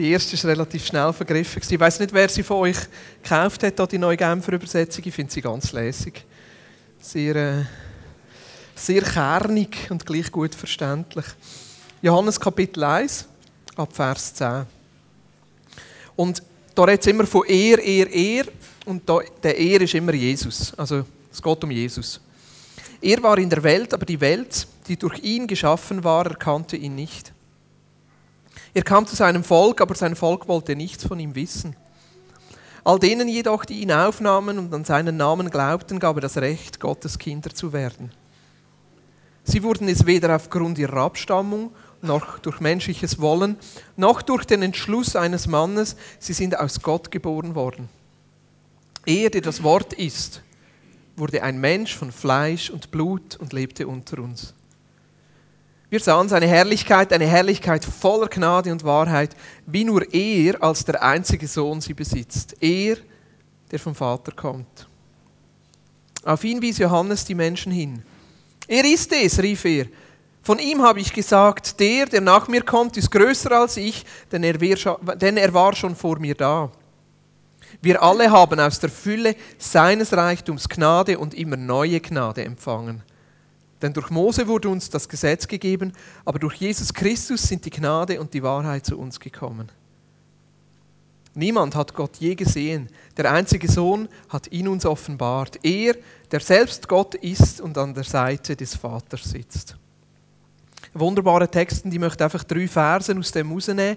Die 0.00 0.12
erste 0.12 0.32
ist 0.32 0.46
relativ 0.46 0.86
schnell 0.86 1.12
vergriffen. 1.12 1.60
Ich 1.68 1.78
weiß 1.78 2.00
nicht, 2.00 2.14
wer 2.14 2.26
sie 2.30 2.42
von 2.42 2.56
euch 2.60 2.78
gekauft 3.22 3.62
hat, 3.62 3.92
die 3.92 3.98
neue 3.98 4.16
Genfer 4.16 4.54
Übersetzung. 4.54 5.04
Ich 5.04 5.12
finde 5.12 5.30
sie 5.30 5.42
ganz 5.42 5.72
lässig. 5.72 6.24
Sehr, 6.98 7.36
äh, 7.36 7.64
sehr 8.74 9.02
kernig 9.02 9.90
und 9.90 10.06
gleich 10.06 10.32
gut 10.32 10.54
verständlich. 10.54 11.26
Johannes 12.00 12.40
Kapitel 12.40 12.82
1, 12.82 13.26
ab 13.76 13.90
Vers 13.92 14.32
10. 14.32 14.62
Und 16.16 16.42
da 16.74 16.84
redet 16.84 17.02
es 17.02 17.06
immer 17.06 17.26
von 17.26 17.44
er, 17.46 17.78
er, 17.84 18.10
er. 18.10 18.44
Und 18.86 19.06
da, 19.06 19.18
der 19.42 19.58
Er 19.58 19.82
ist 19.82 19.94
immer 19.94 20.14
Jesus. 20.14 20.72
Also 20.78 21.04
es 21.30 21.42
geht 21.42 21.62
um 21.62 21.70
Jesus. 21.70 22.18
Er 23.02 23.22
war 23.22 23.36
in 23.36 23.50
der 23.50 23.62
Welt, 23.62 23.92
aber 23.92 24.06
die 24.06 24.22
Welt, 24.22 24.66
die 24.88 24.96
durch 24.96 25.18
ihn 25.22 25.46
geschaffen 25.46 26.02
war, 26.02 26.24
erkannte 26.24 26.78
ihn 26.78 26.94
nicht. 26.94 27.34
Er 28.72 28.82
kam 28.82 29.06
zu 29.06 29.16
seinem 29.16 29.44
Volk, 29.44 29.80
aber 29.80 29.94
sein 29.94 30.14
Volk 30.14 30.46
wollte 30.48 30.76
nichts 30.76 31.04
von 31.04 31.18
ihm 31.18 31.34
wissen. 31.34 31.76
All 32.84 32.98
denen 32.98 33.28
jedoch, 33.28 33.64
die 33.64 33.80
ihn 33.80 33.92
aufnahmen 33.92 34.58
und 34.58 34.72
an 34.72 34.84
seinen 34.84 35.16
Namen 35.16 35.50
glaubten, 35.50 35.98
gab 35.98 36.16
er 36.16 36.22
das 36.22 36.38
Recht, 36.38 36.80
Gottes 36.80 37.18
Kinder 37.18 37.50
zu 37.50 37.72
werden. 37.72 38.12
Sie 39.44 39.62
wurden 39.62 39.88
es 39.88 40.06
weder 40.06 40.34
aufgrund 40.36 40.78
ihrer 40.78 41.02
Abstammung, 41.02 41.72
noch 42.02 42.38
durch 42.38 42.60
menschliches 42.60 43.20
Wollen, 43.20 43.56
noch 43.96 44.22
durch 44.22 44.44
den 44.44 44.62
Entschluss 44.62 45.16
eines 45.16 45.46
Mannes, 45.46 45.96
sie 46.18 46.32
sind 46.32 46.58
aus 46.58 46.80
Gott 46.80 47.10
geboren 47.10 47.54
worden. 47.54 47.88
Er, 49.04 49.30
der 49.30 49.40
das 49.40 49.62
Wort 49.62 49.92
ist, 49.92 50.42
wurde 51.16 51.42
ein 51.42 51.60
Mensch 51.60 51.96
von 51.96 52.12
Fleisch 52.12 52.70
und 52.70 52.90
Blut 52.90 53.36
und 53.36 53.52
lebte 53.52 53.86
unter 53.86 54.18
uns. 54.20 54.54
Wir 55.90 55.98
sahen 55.98 56.28
seine 56.28 56.46
Herrlichkeit, 56.46 57.12
eine 57.12 57.26
Herrlichkeit 57.26 57.84
voller 57.84 58.28
Gnade 58.28 58.70
und 58.70 58.84
Wahrheit, 58.84 59.34
wie 59.66 59.82
nur 59.82 60.14
er 60.14 60.62
als 60.62 60.84
der 60.84 61.02
einzige 61.02 61.48
Sohn 61.48 61.80
sie 61.80 61.94
besitzt. 61.94 62.54
Er, 62.60 62.96
der 63.72 63.78
vom 63.80 63.96
Vater 63.96 64.30
kommt. 64.30 64.88
Auf 66.24 66.44
ihn 66.44 66.62
wies 66.62 66.78
Johannes 66.78 67.24
die 67.24 67.34
Menschen 67.34 67.72
hin. 67.72 68.02
Er 68.68 68.84
ist 68.84 69.12
es, 69.12 69.42
rief 69.42 69.64
er. 69.64 69.86
Von 70.42 70.60
ihm 70.60 70.80
habe 70.80 71.00
ich 71.00 71.12
gesagt, 71.12 71.80
der, 71.80 72.06
der 72.06 72.20
nach 72.20 72.46
mir 72.46 72.62
kommt, 72.62 72.96
ist 72.96 73.10
größer 73.10 73.50
als 73.50 73.76
ich, 73.76 74.04
denn 74.30 74.44
er, 74.44 75.52
war 75.52 75.74
schon 75.74 75.96
vor 75.96 76.20
mir 76.20 76.36
da. 76.36 76.70
Wir 77.82 78.00
alle 78.00 78.30
haben 78.30 78.60
aus 78.60 78.78
der 78.78 78.90
Fülle 78.90 79.34
seines 79.58 80.12
Reichtums 80.12 80.68
Gnade 80.68 81.18
und 81.18 81.34
immer 81.34 81.56
neue 81.56 82.00
Gnade 82.00 82.44
empfangen. 82.44 83.02
Denn 83.82 83.92
durch 83.92 84.10
Mose 84.10 84.46
wurde 84.46 84.68
uns 84.68 84.90
das 84.90 85.08
Gesetz 85.08 85.48
gegeben, 85.48 85.92
aber 86.24 86.38
durch 86.38 86.56
Jesus 86.56 86.92
Christus 86.92 87.42
sind 87.42 87.64
die 87.64 87.70
Gnade 87.70 88.20
und 88.20 88.34
die 88.34 88.42
Wahrheit 88.42 88.84
zu 88.84 88.98
uns 88.98 89.18
gekommen. 89.18 89.70
Niemand 91.34 91.74
hat 91.76 91.94
Gott 91.94 92.16
je 92.16 92.34
gesehen. 92.34 92.88
Der 93.16 93.32
einzige 93.32 93.70
Sohn 93.70 94.08
hat 94.28 94.50
ihn 94.52 94.66
uns 94.68 94.84
offenbart. 94.84 95.58
Er, 95.62 95.94
der 96.30 96.40
selbst 96.40 96.88
Gott 96.88 97.14
ist 97.14 97.60
und 97.60 97.78
an 97.78 97.94
der 97.94 98.04
Seite 98.04 98.56
des 98.56 98.74
Vaters 98.74 99.24
sitzt. 99.24 99.76
Wunderbare 100.92 101.48
Texte, 101.48 101.88
die 101.88 102.00
möchte 102.00 102.24
einfach 102.24 102.42
drei 102.42 102.66
Versen 102.66 103.18
aus 103.18 103.30
dem 103.30 103.52
rausnehmen. 103.52 103.96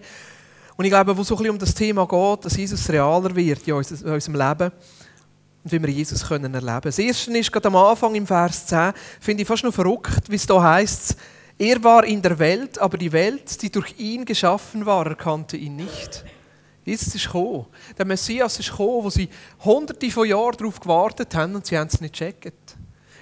Und 0.76 0.86
ich 0.86 0.92
glaube, 0.92 1.18
wo 1.18 1.24
so 1.24 1.36
ein 1.36 1.38
bisschen 1.38 1.52
um 1.52 1.60
das 1.60 1.74
Thema 1.74 2.08
geht, 2.08 2.46
dass 2.46 2.56
Jesus 2.56 2.90
realer 2.90 3.36
wird 3.36 3.68
in 3.68 3.74
unserem 3.74 4.36
Leben 4.36 4.72
und 5.64 5.72
wie 5.72 5.82
wir 5.82 5.90
Jesus 5.90 6.28
können 6.28 6.54
erleben 6.54 6.68
können. 6.68 6.82
Das 6.82 7.00
erste 7.00 7.38
ist 7.38 7.52
gerade 7.52 7.68
am 7.68 7.76
Anfang 7.76 8.16
im 8.16 8.28
Vers 8.28 8.66
10, 8.68 8.94
finde 9.20 9.44
ich 9.44 9.48
fast 9.48 9.64
noch 9.64 9.74
verrückt, 9.74 10.30
wie 10.30 10.36
es 10.36 10.46
da 10.46 10.62
heißt. 10.62 11.16
Er 11.58 11.84
war 11.84 12.04
in 12.04 12.22
der 12.22 12.38
Welt, 12.40 12.80
aber 12.80 12.98
die 12.98 13.12
Welt, 13.12 13.62
die 13.62 13.72
durch 13.72 13.98
ihn 13.98 14.26
geschaffen 14.26 14.86
war, 14.86 15.06
erkannte 15.06 15.56
ihn 15.56 15.76
nicht. 15.76 16.26
Jesus 16.84 17.16
ist 17.16 17.26
gekommen. 17.26 17.68
Der 17.98 18.06
Messias 18.06 18.60
ist 18.60 18.72
gekommen, 18.72 19.04
wo 19.06 19.10
sie 19.10 19.30
hunderte 19.64 20.12
von 20.12 20.28
Jahren 20.28 20.58
darauf 20.58 20.80
gewartet 20.80 21.34
haben 21.36 21.56
und 21.56 21.66
sie 21.66 21.78
haben 21.78 21.88
es 21.88 22.02
nicht 22.02 22.14
gecheckt. 22.14 22.76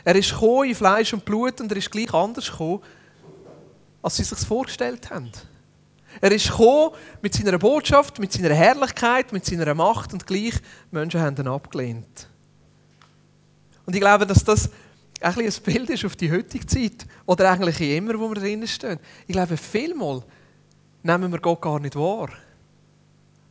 Er 0.03 0.15
ist 0.15 0.31
gekommen 0.31 0.69
in 0.69 0.75
Fleisch 0.75 1.13
und 1.13 1.23
Blut 1.23 1.61
und 1.61 1.71
er 1.71 1.77
ist 1.77 1.91
gleich 1.91 2.11
anders 2.11 2.49
gekommen, 2.49 2.81
als 4.01 4.15
sie 4.15 4.23
sich 4.23 4.39
vorgestellt 4.39 5.11
haben. 5.11 5.31
Er 6.19 6.31
ist 6.31 6.49
gekommen 6.49 6.95
mit 7.21 7.35
seiner 7.35 7.59
Botschaft, 7.59 8.17
mit 8.17 8.33
seiner 8.33 8.55
Herrlichkeit, 8.55 9.31
mit 9.31 9.45
seiner 9.45 9.73
Macht 9.75 10.11
und 10.13 10.25
gleich 10.25 10.55
Menschen 10.89 11.21
haben 11.21 11.37
ihn 11.37 11.47
abgelehnt. 11.47 12.30
Und 13.91 13.95
ich 13.95 14.01
glaube, 14.01 14.25
dass 14.25 14.41
das 14.45 14.69
ein, 15.19 15.37
ein 15.37 15.53
Bild 15.65 15.89
ist 15.89 16.05
auf 16.05 16.15
die 16.15 16.31
heutige 16.31 16.65
Zeit 16.65 17.05
oder 17.25 17.51
eigentlich 17.51 17.81
immer, 17.81 18.17
wo 18.17 18.29
wir 18.29 18.35
drinnen 18.35 18.65
stehen. 18.65 18.97
Ich 19.27 19.33
glaube, 19.33 19.57
vielmal 19.57 20.23
nehmen 21.03 21.29
wir 21.29 21.39
Gott 21.39 21.59
gar 21.59 21.77
nicht 21.77 21.97
wahr. 21.97 22.29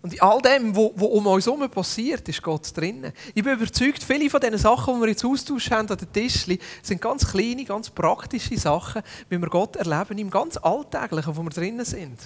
Und 0.00 0.14
in 0.14 0.20
all 0.22 0.40
dem, 0.40 0.74
was 0.74 0.92
um 0.96 1.26
uns 1.26 1.44
herum 1.44 1.70
passiert, 1.70 2.26
ist 2.26 2.42
Gott 2.42 2.74
drinnen. 2.74 3.12
Ich 3.34 3.44
bin 3.44 3.52
überzeugt, 3.52 4.02
viele 4.02 4.30
von 4.30 4.40
diesen 4.40 4.56
Sachen, 4.56 4.94
die 4.94 5.00
wir 5.02 5.08
jetzt 5.10 5.26
Austausch 5.26 5.70
haben 5.70 5.90
an 5.90 5.98
den 5.98 6.10
Tischli, 6.10 6.58
sind 6.82 7.02
ganz 7.02 7.30
kleine, 7.30 7.66
ganz 7.66 7.90
praktische 7.90 8.56
Sachen, 8.58 9.02
wie 9.28 9.36
wir 9.36 9.48
Gott 9.50 9.76
erleben, 9.76 10.16
im 10.16 10.30
ganz 10.30 10.56
Alltäglichen, 10.56 11.36
wo 11.36 11.42
wir 11.42 11.50
drinnen 11.50 11.84
sind. 11.84 12.18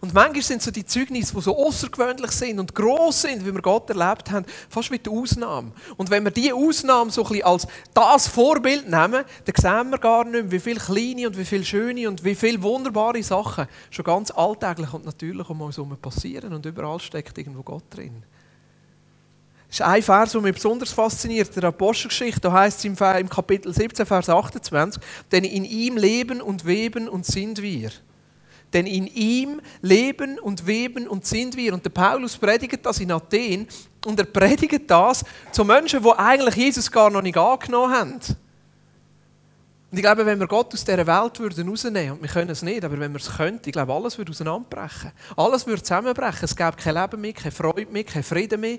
Und 0.00 0.14
manchmal 0.14 0.42
sind 0.42 0.62
so 0.62 0.70
die 0.70 0.84
Zeugnisse, 0.84 1.34
die 1.34 1.40
so 1.40 1.56
außergewöhnlich 1.56 2.30
sind 2.30 2.58
und 2.58 2.74
gross 2.74 3.22
sind, 3.22 3.46
wie 3.46 3.52
wir 3.52 3.62
Gott 3.62 3.88
erlebt 3.90 4.30
haben, 4.30 4.46
fast 4.68 4.90
wie 4.90 4.98
die 4.98 5.10
Ausnahme. 5.10 5.72
Und 5.96 6.10
wenn 6.10 6.24
wir 6.24 6.30
diese 6.30 6.54
Ausnahme 6.54 7.10
so 7.10 7.22
ein 7.22 7.28
bisschen 7.28 7.44
als 7.44 7.66
das 7.94 8.28
Vorbild 8.28 8.88
nehmen, 8.88 9.24
dann 9.44 9.54
sehen 9.56 9.90
wir 9.90 9.98
gar 9.98 10.24
nicht 10.24 10.32
mehr, 10.32 10.50
wie 10.50 10.60
viele 10.60 10.80
kleine 10.80 11.26
und 11.26 11.36
wie 11.36 11.44
viele 11.44 11.64
schöne 11.64 12.08
und 12.08 12.24
wie 12.24 12.34
viele 12.34 12.62
wunderbare 12.62 13.22
Sachen 13.22 13.66
schon 13.90 14.04
ganz 14.04 14.30
alltäglich 14.30 14.92
und 14.92 15.04
natürlich 15.04 15.48
um 15.48 15.60
uns 15.60 15.76
herum 15.76 15.96
passieren. 15.96 16.52
Und 16.52 16.66
überall 16.66 17.00
steckt 17.00 17.38
irgendwo 17.38 17.62
Gott 17.62 17.84
drin. 17.90 18.24
Das 19.72 19.80
ist 19.80 19.86
ein 19.86 20.02
Vers, 20.02 20.32
der 20.32 20.40
mich 20.42 20.52
besonders 20.52 20.92
fasziniert, 20.92 21.56
der 21.56 21.64
Apostelgeschichte. 21.64 22.42
Da 22.42 22.52
heißt 22.52 22.78
es 22.78 22.84
im 22.84 23.28
Kapitel 23.30 23.72
17, 23.72 24.04
Vers 24.04 24.28
28, 24.28 25.02
denn 25.32 25.44
in 25.44 25.64
ihm 25.64 25.96
leben 25.96 26.42
und 26.42 26.66
weben 26.66 27.08
und 27.08 27.24
sind 27.24 27.62
wir. 27.62 27.90
Denn 28.72 28.86
in 28.86 29.06
ihm 29.06 29.60
leben 29.82 30.38
und 30.38 30.66
weben 30.66 31.06
und 31.06 31.26
sind 31.26 31.56
wir. 31.56 31.74
Und 31.74 31.84
der 31.84 31.90
Paulus 31.90 32.36
predigt 32.36 32.84
das 32.84 33.00
in 33.00 33.12
Athen. 33.12 33.68
Und 34.04 34.18
er 34.18 34.24
predigt 34.24 34.90
das 34.90 35.24
zu 35.52 35.64
Menschen, 35.64 36.02
die 36.02 36.10
eigentlich 36.10 36.56
Jesus 36.56 36.90
gar 36.90 37.10
noch 37.10 37.22
nicht 37.22 37.36
angenommen 37.36 37.92
haben. 37.92 38.20
Und 39.92 39.98
ich 39.98 40.02
glaube, 40.02 40.24
wenn 40.24 40.40
wir 40.40 40.46
Gott 40.46 40.72
aus 40.72 40.86
dieser 40.86 41.06
Welt 41.06 41.38
würden 41.38 41.68
rausnehmen, 41.68 42.12
und 42.12 42.22
wir 42.22 42.28
können 42.30 42.48
es 42.48 42.62
nicht, 42.62 42.82
aber 42.82 42.98
wenn 42.98 43.12
wir 43.12 43.20
es 43.20 43.36
könnten, 43.36 43.68
ich 43.68 43.72
glaube, 43.74 43.92
alles 43.92 44.16
würde 44.16 44.30
auseinanderbrechen. 44.30 45.12
Alles 45.36 45.66
würde 45.66 45.82
zusammenbrechen. 45.82 46.44
Es 46.44 46.56
gäbe 46.56 46.72
kein 46.78 46.94
Leben 46.94 47.20
mehr, 47.20 47.34
keine 47.34 47.52
Freude 47.52 47.92
mehr, 47.92 48.04
kein 48.04 48.22
Frieden 48.22 48.58
mehr. 48.58 48.78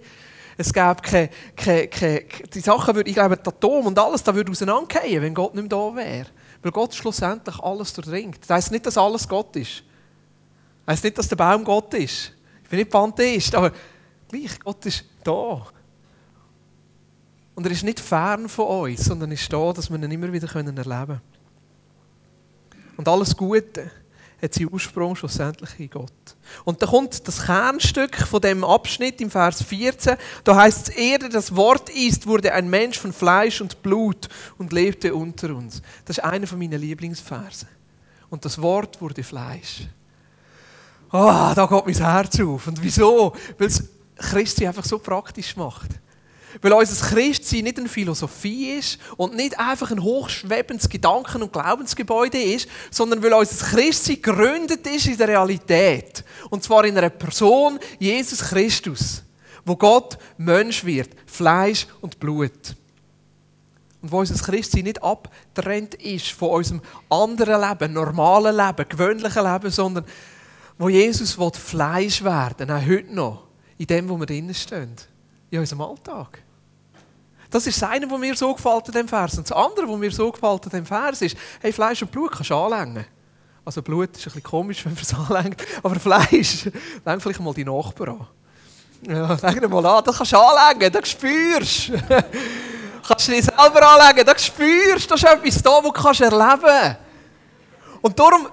Es 0.58 0.74
gäbe 0.74 0.98
keine, 1.04 1.30
keine, 1.56 1.88
keine, 1.88 2.24
die 2.52 2.60
Sachen, 2.60 2.96
würde, 2.96 3.08
ich 3.08 3.16
glaube, 3.16 3.38
das 3.38 3.54
Atom 3.54 3.86
und 3.86 4.00
alles, 4.00 4.24
das 4.24 4.34
würde 4.34 4.52
auseinandergehen, 4.52 5.22
wenn 5.22 5.36
Gott 5.36 5.54
nicht 5.54 5.70
mehr 5.70 5.70
da 5.70 5.96
wäre. 5.96 6.26
Weil 6.63 6.72
Gott 6.72 6.96
schlussendlich 6.96 7.60
alles 7.60 7.93
durchdringt. 7.93 8.39
Das 8.41 8.50
heisst 8.50 8.72
nicht, 8.72 8.86
dass 8.86 8.98
alles 8.98 9.27
Gott 9.27 9.55
ist. 9.58 9.84
Das 10.86 10.93
heisst 10.93 11.03
nicht, 11.03 11.17
dass 11.17 11.27
der 11.27 11.36
Baum 11.36 11.63
Gott 11.63 11.93
ist. 11.93 12.32
Ich 12.63 12.70
bin 12.70 12.79
nicht 12.79 12.89
Pantheist, 12.89 13.53
aber 13.53 13.72
gleich, 14.29 14.58
Gott 14.60 14.86
ist 14.86 15.03
da. 15.24 15.67
Und 17.55 17.65
er 17.65 17.72
ist 17.72 17.84
nicht 17.84 18.00
fern 18.00 18.50
von 18.50 18.89
uns, 18.89 19.05
sondern 19.05 19.32
ist 19.32 19.51
da, 19.51 19.74
dass 19.74 19.89
wir 19.89 20.01
ihn 20.01 20.12
immer 20.12 20.32
wieder 20.32 20.48
erleben 20.48 20.75
können. 20.75 21.22
Und 22.96 23.08
alles 23.08 23.36
Gute 23.36 23.91
hat 24.44 24.54
seinen 24.54 24.74
Ursprung 24.74 25.16
schlussendlich 25.16 25.70
in 25.80 25.90
Gott. 25.90 26.12
Und 26.66 26.82
da 26.82 26.86
kommt 26.86 27.28
das 27.28 27.46
Kernstück 27.46 28.16
von 28.18 28.42
dem 28.42 28.64
Abschnitt 28.64 29.22
im 29.22 29.32
Vers 29.32 29.64
14. 29.64 30.18
Da 30.44 30.56
heißt 30.56 30.90
es, 30.90 30.96
Erde 30.96 31.30
das 31.30 31.56
Wort 31.56 31.90
ist, 31.90 32.28
wurde 32.28 32.54
ein 32.54 32.70
Mensch 32.70 33.00
von 33.00 33.14
Fleisch 33.14 33.62
und 33.62 33.82
Blut 33.82 34.28
und 34.58 34.74
lebte 34.74 35.16
unter 35.16 35.56
uns. 35.56 35.82
Das 36.06 36.18
ist 36.18 36.24
einer 36.24 36.46
von 36.46 36.60
meinen 36.60 36.80
Lieblingsversen. 36.80 37.70
Und 38.30 38.44
das 38.46 38.62
Wort 38.62 39.00
wurde 39.02 39.24
Fleisch. 39.24 39.88
Ah, 41.10 41.52
oh, 41.52 41.56
da 41.56 41.66
geht 41.68 41.86
mein 41.86 42.12
Herz 42.12 42.40
auf. 42.40 42.68
Und 42.68 42.82
wieso? 42.82 43.34
Weil 43.58 43.68
es 43.68 43.84
Christi 44.18 44.68
einfach 44.68 44.86
so 44.86 45.00
praktisch 45.00 45.56
macht. 45.56 45.92
Weil 46.62 46.74
unser 46.74 47.06
Christsein 47.08 47.64
nicht 47.64 47.80
eine 47.80 47.90
Philosophie 47.90 48.74
ist 48.78 49.00
und 49.18 49.36
nicht 49.36 49.58
einfach 49.60 49.92
ein 49.92 50.02
hochschwebendes 50.02 50.88
Gedanken- 50.88 51.42
und 51.42 51.54
Glaubensgebäude 51.54 52.42
ist, 52.42 52.68
sondern 52.92 53.24
weil 53.24 53.34
unser 53.34 53.66
Christsein 53.66 54.22
gegründet 54.22 54.86
ist 54.88 55.08
in 55.08 55.18
der 55.18 55.30
Realität. 55.30 56.24
Und 56.50 56.64
zwar 56.64 56.86
in 56.86 56.98
einer 56.98 57.10
Person, 57.10 57.80
Jesus 58.00 58.40
Christus, 58.40 59.24
wo 59.66 59.76
Gott 59.76 60.18
Mensch 60.38 60.84
wird, 60.84 61.10
Fleisch 61.26 61.88
und 62.02 62.20
Blut. 62.20 62.76
Und 64.02 64.12
wo 64.12 64.20
unser 64.20 64.36
Christsein 64.36 64.84
nicht 64.84 65.02
abtrennt 65.02 65.96
ist 65.96 66.28
von 66.32 66.50
unserem 66.50 66.82
anderen 67.10 67.62
Leben, 67.62 67.94
normalen 67.94 68.56
Leben, 68.56 68.90
gewöhnlichen 68.90 69.44
Leben, 69.44 69.72
sondern 69.72 70.06
wo 70.78 70.90
Jesus 70.90 71.38
Fleisch 71.54 72.24
werden 72.24 72.68
will, 72.68 72.76
auch 72.76 72.86
heute 72.86 73.16
noch, 73.16 73.48
in 73.78 73.88
dem, 73.88 74.10
wo 74.10 74.18
wir 74.18 74.26
drinnen 74.26 74.54
stehen 74.54 74.96
in 75.54 75.60
unserem 75.60 75.82
Alltag. 75.82 76.42
Das 77.50 77.68
ist 77.68 77.80
das 77.80 77.90
eine, 77.90 78.10
was 78.10 78.20
mir 78.20 78.36
so 78.36 78.54
gefällt 78.54 78.88
an 78.88 78.94
dem 78.94 79.08
Vers. 79.08 79.38
Und 79.38 79.48
das 79.48 79.56
andere, 79.56 79.88
was 79.88 79.98
mir 79.98 80.12
so 80.12 80.32
gefällt 80.32 80.66
an 80.66 80.72
dem 80.72 80.86
Vers, 80.86 81.22
ist, 81.22 81.38
hey, 81.62 81.72
Fleisch 81.72 82.02
und 82.02 82.12
Blut 82.12 82.32
kannst 82.32 82.50
du 82.50 82.56
anlängen. 82.56 83.06
Also 83.64 83.84
Blut 83.84 84.10
ist 84.10 84.22
ein 84.22 84.24
bisschen 84.24 84.44
komisch, 84.44 84.84
wenn 84.84 84.94
man 84.94 85.04
es 85.04 85.14
anlängt, 85.30 85.64
aber 85.84 86.00
Fleisch, 86.00 86.70
läng 87.06 87.20
vielleicht 87.20 87.40
mal 87.40 87.54
die 87.54 87.64
Nachbarn 87.64 88.20
an. 88.22 88.28
Ja, 89.08 89.38
läng 89.42 89.70
mal 89.70 89.86
an, 89.86 90.04
das 90.04 90.18
kannst 90.18 90.32
du 90.32 90.38
anlängen, 90.38 90.92
das 90.92 91.10
spürst 91.10 91.90
du. 91.90 91.94
kannst 93.08 93.28
du 93.28 93.32
dich 93.34 93.46
selber 93.46 93.88
anlegen, 93.88 94.26
das 94.26 94.46
spürst 94.46 95.06
du, 95.06 95.16
das 95.16 95.24
ist 95.24 95.30
etwas 95.30 95.62
da, 95.62 95.84
was 95.84 96.18
du 96.18 96.24
erleben 96.24 96.62
kannst. 96.62 96.98
Und 98.02 98.20
darum 98.20 98.48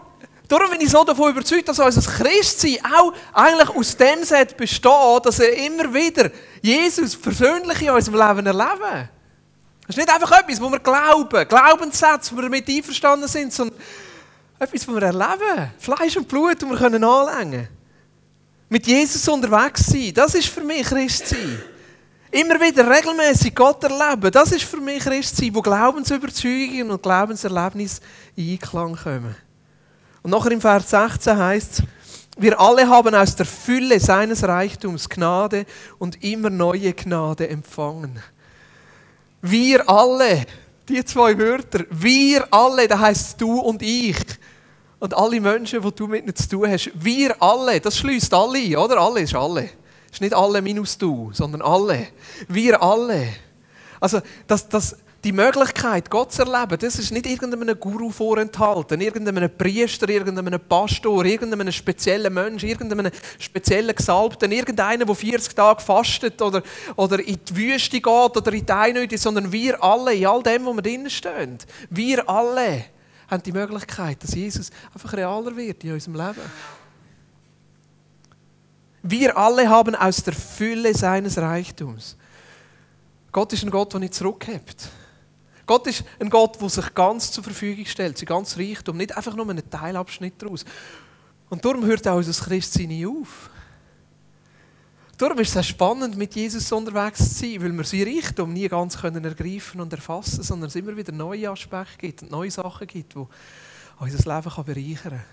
Darum 0.51 0.69
bin 0.69 0.81
ich 0.81 0.91
so 0.91 1.05
davon 1.05 1.31
überzeugt, 1.31 1.69
dass 1.69 1.79
unser 1.79 2.11
Christsein 2.11 2.79
auch 2.85 3.13
eigentlich 3.33 3.69
aus 3.69 3.97
dem 3.97 4.25
Set 4.25 4.57
besteht, 4.57 5.25
dass 5.25 5.39
er 5.39 5.57
immer 5.57 5.95
wieder 5.95 6.29
Jesus 6.61 7.15
persönlich 7.15 7.81
in 7.83 7.91
unserem 7.91 8.19
Leben 8.19 8.47
erleben. 8.49 9.09
Das 9.87 9.91
ist 9.91 9.97
nicht 9.97 10.13
einfach 10.13 10.41
etwas, 10.41 10.61
wo 10.61 10.69
wir 10.69 10.81
glauben, 10.81 11.47
Glaubenssätze, 11.47 12.33
wo 12.33 12.39
wir 12.39 12.43
damit 12.43 12.69
einverstanden 12.69 13.29
sind, 13.29 13.53
sondern 13.53 13.79
etwas, 14.59 14.89
was 14.89 14.95
wir 14.97 15.03
erleben. 15.03 15.71
Fleisch 15.79 16.17
und 16.17 16.27
Blut, 16.27 16.61
das 16.61 16.69
wir 16.69 16.77
können 16.77 17.05
anlängen 17.05 17.69
Mit 18.69 18.89
Jesus 18.89 19.29
unterwegs 19.29 19.87
sein, 19.87 20.13
das 20.13 20.35
ist 20.35 20.49
für 20.49 20.65
mich 20.65 20.83
Christsein. 20.83 21.63
Immer 22.33 22.61
wieder 22.61 22.91
regelmäßig 22.91 23.55
Gott 23.55 23.85
erleben, 23.85 24.33
das 24.33 24.51
ist 24.51 24.65
für 24.65 24.79
mich 24.79 25.05
Christsein, 25.05 25.55
wo 25.55 25.63
Glaubensüberzeugungen 25.63 26.91
und 26.91 27.01
Glaubenserlebnisse 27.05 28.01
in 28.35 28.51
Einklang 28.51 28.97
kommen. 28.97 29.50
Und 30.23 30.31
nachher 30.31 30.53
im 30.53 30.61
Vers 30.61 30.91
16 30.91 31.37
heißt 31.37 31.81
es, 31.81 31.83
wir 32.37 32.59
alle 32.59 32.89
haben 32.89 33.15
aus 33.15 33.37
der 33.37 33.47
Fülle 33.47 34.01
seines 34.01 34.45
Reichtums 34.45 35.09
Gnade 35.09 35.67
und 35.99 36.23
immer 36.25 36.49
neue 36.49 36.95
Gnade 36.95 37.49
empfangen. 37.49 38.19
Wir 39.43 39.89
alle, 39.89 40.47
die 40.89 41.05
zwei 41.05 41.37
Wörter, 41.39 41.85
wir 41.91 42.47
alle, 42.51 42.89
da 42.89 42.99
heißt 42.99 43.41
du 43.41 43.59
und 43.59 43.83
ich. 43.83 44.17
Und 44.99 45.15
alle 45.15 45.41
Menschen, 45.41 45.83
die 45.83 45.93
du 45.93 46.07
mit 46.07 46.25
ihnen 46.25 46.35
zu 46.35 46.49
tun 46.49 46.71
hast, 46.71 46.91
wir 46.95 47.43
alle, 47.43 47.81
das 47.81 47.99
schließt 47.99 48.33
alle, 48.35 48.79
oder? 48.79 48.99
Alle 48.99 49.21
ist 49.21 49.35
alle. 49.35 49.65
Es 50.07 50.13
ist 50.13 50.21
nicht 50.21 50.35
alle 50.35 50.61
minus 50.61 50.99
du, 50.99 51.31
sondern 51.33 51.63
alle. 51.63 52.09
Wir 52.49 52.83
alle. 52.83 53.29
Also, 53.99 54.21
das, 54.47 54.69
das, 54.69 54.97
die 55.23 55.33
Möglichkeit, 55.33 56.09
Gott 56.09 56.33
zu 56.33 56.43
erleben, 56.43 56.79
das 56.79 56.99
ist 56.99 57.13
nicht 57.13 57.27
irgendeinem 57.27 57.79
Guru 57.79 58.11
vorenthalten, 58.11 59.01
irgendeinem 59.01 59.51
Priester, 59.51 60.09
irgendeinem 60.09 60.59
Pastor, 60.61 61.25
irgendeinem 61.27 61.71
speziellen 61.73 62.33
Mensch, 62.33 62.65
irgendeinem 62.65 63.11
speziellen 63.39 63.95
Gesalbten, 63.95 64.51
irgendeiner, 64.51 65.05
der 65.05 65.15
40 65.15 65.55
Tage 65.55 65.83
fastet 65.83 66.41
oder, 66.41 66.63
oder 66.97 67.19
in 67.21 67.39
die 67.47 67.57
Wüste 67.57 68.01
geht 68.01 68.07
oder 68.07 68.53
in 68.53 68.65
die 68.65 68.73
Einöde, 68.73 69.19
sondern 69.19 69.53
wir 69.53 69.83
alle, 69.83 70.15
in 70.15 70.27
all 70.27 70.43
dem, 70.43 70.65
wo 70.65 70.73
wir 70.73 70.83
drinnen 70.83 71.11
stehen, 71.11 71.59
wir 71.91 72.29
alle 72.29 72.85
haben 73.29 73.43
die 73.43 73.53
Möglichkeit, 73.53 74.23
dass 74.23 74.35
Jesus 74.35 74.71
einfach 74.95 75.13
realer 75.13 75.55
wird 75.55 75.85
in 75.85 75.93
unserem 75.93 76.15
Leben. 76.15 76.51
Wir 79.03 79.37
alle 79.37 79.69
haben 79.69 79.95
aus 79.95 80.23
der 80.23 80.35
Fülle 80.35 80.95
seines 80.95 81.39
Reichtums. 81.39 82.17
Gott 83.33 83.53
ist 83.53 83.63
ein 83.63 83.71
Gott, 83.71 83.93
der 83.93 84.01
nicht 84.01 84.15
zurückhebt. 84.15 84.91
Gott 85.71 85.87
ist 85.87 86.03
ein 86.19 86.29
Gott, 86.29 86.61
der 86.61 86.69
sich 86.69 86.93
ganz 86.97 87.31
zur 87.31 87.45
Verfügung 87.45 87.87
stellt, 87.87 88.19
sein 88.19 88.27
ganz 88.27 88.59
Reichtum, 88.59 88.97
nicht 88.97 89.17
einfach 89.17 89.37
nur 89.37 89.49
einen 89.49 89.71
Teilabschnitt 89.71 90.35
daraus. 90.43 90.65
Und 91.49 91.65
darum 91.65 91.85
hört 91.85 92.09
auch 92.09 92.17
unser 92.17 92.45
Christsein 92.45 92.89
nie 92.89 93.07
auf. 93.07 93.49
Darum 95.17 95.39
ist 95.39 95.55
es 95.55 95.67
spannend, 95.69 96.17
mit 96.17 96.35
Jesus 96.35 96.73
unterwegs 96.73 97.19
zu 97.19 97.45
sein, 97.45 97.63
weil 97.63 97.71
wir 97.71 97.85
sein 97.85 98.03
Reichtum 98.03 98.53
nie 98.53 98.67
ganz 98.67 99.01
können 99.01 99.25
ergreifen 99.25 99.81
und 99.81 99.93
erfassen 99.93 100.43
sondern 100.43 100.71
es 100.71 100.75
immer 100.75 100.97
wieder 100.97 101.13
neue 101.13 101.49
Aspekte 101.49 101.99
gibt 101.99 102.23
und 102.23 102.33
neue 102.33 102.51
Sachen 102.51 102.89
gibt, 102.89 103.15
die 103.15 103.25
unser 104.01 104.35
Leben 104.35 104.65
bereichern 104.65 104.97
kann. 105.13 105.25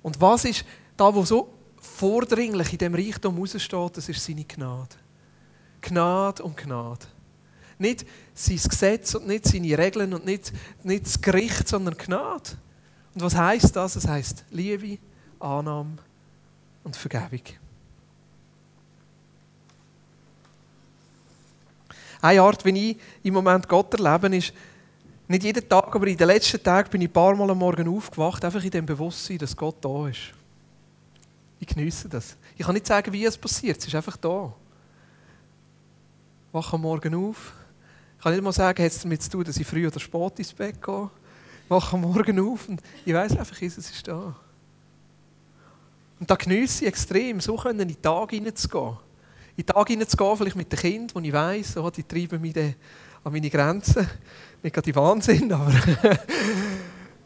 Und 0.00 0.18
was 0.22 0.46
ist 0.46 0.64
da, 0.96 1.14
wo 1.14 1.22
so 1.22 1.52
vordringlich 1.76 2.72
in 2.72 2.78
dem 2.78 2.94
Reichtum 2.94 3.36
raussteht, 3.36 3.98
das 3.98 4.08
ist 4.08 4.24
seine 4.24 4.44
Gnade. 4.44 4.96
Gnade 5.82 6.42
und 6.42 6.56
Gnade. 6.56 7.08
Nicht 7.84 8.06
sein 8.32 8.56
Gesetz 8.56 9.14
und 9.14 9.26
nicht 9.26 9.44
seine 9.46 9.76
Regeln 9.76 10.14
und 10.14 10.24
nicht, 10.24 10.52
nicht 10.82 11.04
das 11.04 11.20
Gericht, 11.20 11.68
sondern 11.68 11.98
Gnade. 11.98 12.50
Und 13.14 13.22
was 13.22 13.34
heißt 13.34 13.76
das? 13.76 13.96
Es 13.96 14.08
heißt 14.08 14.44
Liebe, 14.50 14.98
Annahme 15.38 15.98
und 16.82 16.96
Vergebung. 16.96 17.42
Eine 22.22 22.40
Art, 22.40 22.64
wie 22.64 22.90
ich 22.90 22.96
im 23.22 23.34
Moment 23.34 23.68
Gott 23.68 23.92
erlebe, 23.92 24.34
ist, 24.34 24.54
Nicht 25.28 25.44
jeden 25.44 25.68
Tag, 25.68 25.94
aber 25.94 26.06
in 26.06 26.16
den 26.16 26.26
letzten 26.26 26.62
Tagen 26.62 26.90
bin 26.90 27.02
ich 27.02 27.08
ein 27.08 27.12
paar 27.12 27.34
Mal 27.34 27.50
am 27.50 27.58
Morgen 27.58 27.88
aufgewacht, 27.88 28.44
einfach 28.44 28.64
in 28.64 28.70
dem 28.70 28.86
Bewusstsein, 28.86 29.38
dass 29.38 29.56
Gott 29.56 29.76
da 29.80 30.08
ist. 30.08 30.32
Ich 31.60 31.66
genieße 31.66 32.08
das. 32.08 32.36
Ich 32.56 32.64
kann 32.64 32.74
nicht 32.74 32.86
sagen, 32.86 33.12
wie 33.12 33.24
es 33.24 33.38
passiert, 33.38 33.78
es 33.78 33.86
ist 33.86 33.94
einfach 33.94 34.16
da. 34.16 34.52
Ich 36.48 36.54
wache 36.54 36.74
am 36.74 36.82
Morgen 36.82 37.14
auf. 37.14 37.52
Kann 38.24 38.32
nicht 38.32 38.42
mal 38.42 38.52
sagen, 38.52 38.82
hat 38.82 38.90
es 38.90 39.02
damit 39.02 39.22
zu 39.22 39.28
tun, 39.28 39.44
dass 39.44 39.58
ich 39.58 39.66
früh 39.66 39.86
oder 39.86 40.00
spät 40.00 40.38
ins 40.38 40.54
Bett 40.54 40.80
gehe. 40.80 41.10
Ich 41.64 41.70
wache 41.70 41.94
am 41.94 42.00
Morgen 42.00 42.40
auf 42.40 42.70
und 42.70 42.80
ich 43.04 43.12
weiß 43.12 43.36
einfach, 43.36 43.60
Jesus 43.60 43.90
ist 43.90 44.08
da. 44.08 44.34
Und 46.18 46.30
da 46.30 46.34
genieße 46.34 46.84
ich 46.84 46.88
extrem, 46.88 47.38
so 47.38 47.60
in 47.64 47.76
den 47.76 48.00
Tag 48.00 48.30
hineinzugehen. 48.30 48.96
In 49.58 49.62
den 49.62 49.66
Tag 49.66 49.88
hineinzugehen, 49.88 50.36
vielleicht 50.38 50.56
mit 50.56 50.72
den 50.72 50.78
Kindern, 50.78 51.10
wo 51.14 51.20
ich 51.20 51.32
weiss, 51.34 51.76
oh, 51.76 51.90
die 51.90 52.02
treiben 52.02 52.40
mich 52.40 52.56
an 52.56 52.74
meine 53.30 53.50
Grenzen. 53.50 54.08
Nicht 54.62 54.72
gerade 54.72 54.90
die 54.90 54.96
Wahnsinn, 54.96 55.52
aber 55.52 55.70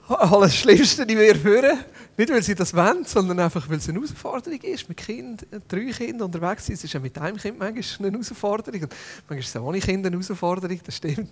alles 0.16 0.56
Schlimmste 0.56 1.02
in 1.02 1.18
mir 1.18 1.34
führen. 1.36 1.78
Nicht, 2.16 2.30
weil 2.30 2.42
sie 2.42 2.54
das 2.54 2.74
wollen, 2.74 3.04
sondern 3.04 3.38
einfach, 3.40 3.68
weil 3.68 3.76
es 3.76 3.88
eine 3.88 3.98
Herausforderung 3.98 4.60
ist. 4.62 4.88
Mit 4.88 4.98
Kind, 4.98 5.46
drei 5.68 5.92
Kindern 5.92 6.26
unterwegs 6.26 6.66
sein, 6.66 6.74
es 6.74 6.84
ist 6.84 6.92
ja 6.92 7.00
mit 7.00 7.16
einem 7.18 7.36
Kind 7.36 7.58
manchmal 7.58 8.08
eine 8.08 8.18
Herausforderung. 8.18 8.82
Und 8.82 8.94
manchmal 9.28 9.38
ist 9.38 9.54
es 9.54 9.56
ohne 9.56 9.80
Kind 9.80 10.06
eine 10.06 10.16
Herausforderung, 10.16 10.80
das 10.84 10.96
stimmt. 10.96 11.30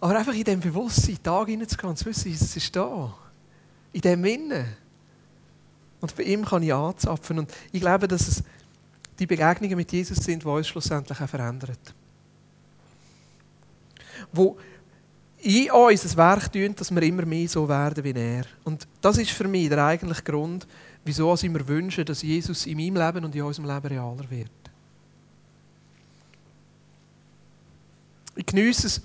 Aber 0.00 0.18
einfach 0.18 0.34
in 0.34 0.44
dem 0.44 0.60
Bewusstsein, 0.60 1.22
Tag 1.22 1.48
hineinzugehen 1.48 1.96
zu 1.96 2.06
wissen, 2.06 2.30
Jesus 2.30 2.56
ist 2.56 2.76
da. 2.76 3.14
In 3.92 4.00
dem 4.00 4.24
Innen. 4.24 4.66
Und 6.00 6.16
bei 6.16 6.24
ihm 6.24 6.44
kann 6.44 6.62
ich 6.62 6.74
anzapfen. 6.74 7.38
Und 7.38 7.52
ich 7.70 7.80
glaube, 7.80 8.08
dass 8.08 8.28
es 8.28 8.42
die 9.18 9.26
Begegnungen 9.26 9.76
mit 9.76 9.92
Jesus 9.92 10.18
sind, 10.18 10.42
die 10.42 10.48
uns 10.48 10.66
schlussendlich 10.66 11.20
auch 11.20 11.28
verändern. 11.28 11.76
Wo 14.32 14.58
in 15.42 15.70
uns 15.72 16.04
ein 16.04 16.16
Werk 16.16 16.52
tun, 16.52 16.74
dass 16.76 16.94
wir 16.94 17.02
immer 17.02 17.26
mehr 17.26 17.48
so 17.48 17.68
werden 17.68 18.04
wie 18.04 18.12
er. 18.12 18.44
Und 18.64 18.86
das 19.00 19.18
ist 19.18 19.32
für 19.32 19.48
mich 19.48 19.68
der 19.68 19.84
eigentliche 19.84 20.22
Grund, 20.22 20.66
wieso 21.04 21.34
ich 21.34 21.48
mir 21.48 21.66
wünsche, 21.66 22.04
dass 22.04 22.22
Jesus 22.22 22.66
in 22.66 22.76
meinem 22.76 22.96
Leben 22.96 23.24
und 23.24 23.34
in 23.34 23.42
unserem 23.42 23.68
Leben 23.68 23.88
realer 23.88 24.30
wird. 24.30 24.50
Ich 28.36 28.46
genieße 28.46 28.86
es 28.86 29.02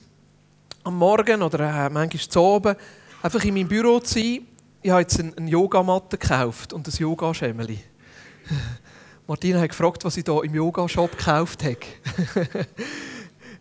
am 0.84 0.98
Morgen 0.98 1.42
oder 1.42 1.60
äh, 1.60 1.90
manchmal 1.90 2.30
zu 2.30 2.40
oben, 2.40 2.76
einfach 3.22 3.44
in 3.44 3.56
meinem 3.56 3.68
Büro 3.68 4.00
zu 4.00 4.14
sein. 4.14 4.48
Ich 4.82 4.92
habe 4.92 5.02
jetzt 5.02 5.20
eine 5.20 5.50
Yogamatte 5.50 6.18
gekauft 6.18 6.72
und 6.72 6.88
ein 6.88 6.94
Yoga-Schemmeli. 6.96 7.80
Martina 9.28 9.60
hat 9.60 9.70
gefragt, 9.70 10.06
was 10.06 10.16
ich 10.16 10.24
hier 10.24 10.44
im 10.44 10.54
Yoga-Shop 10.54 11.18
gekauft 11.18 11.64
habe. 11.64 11.78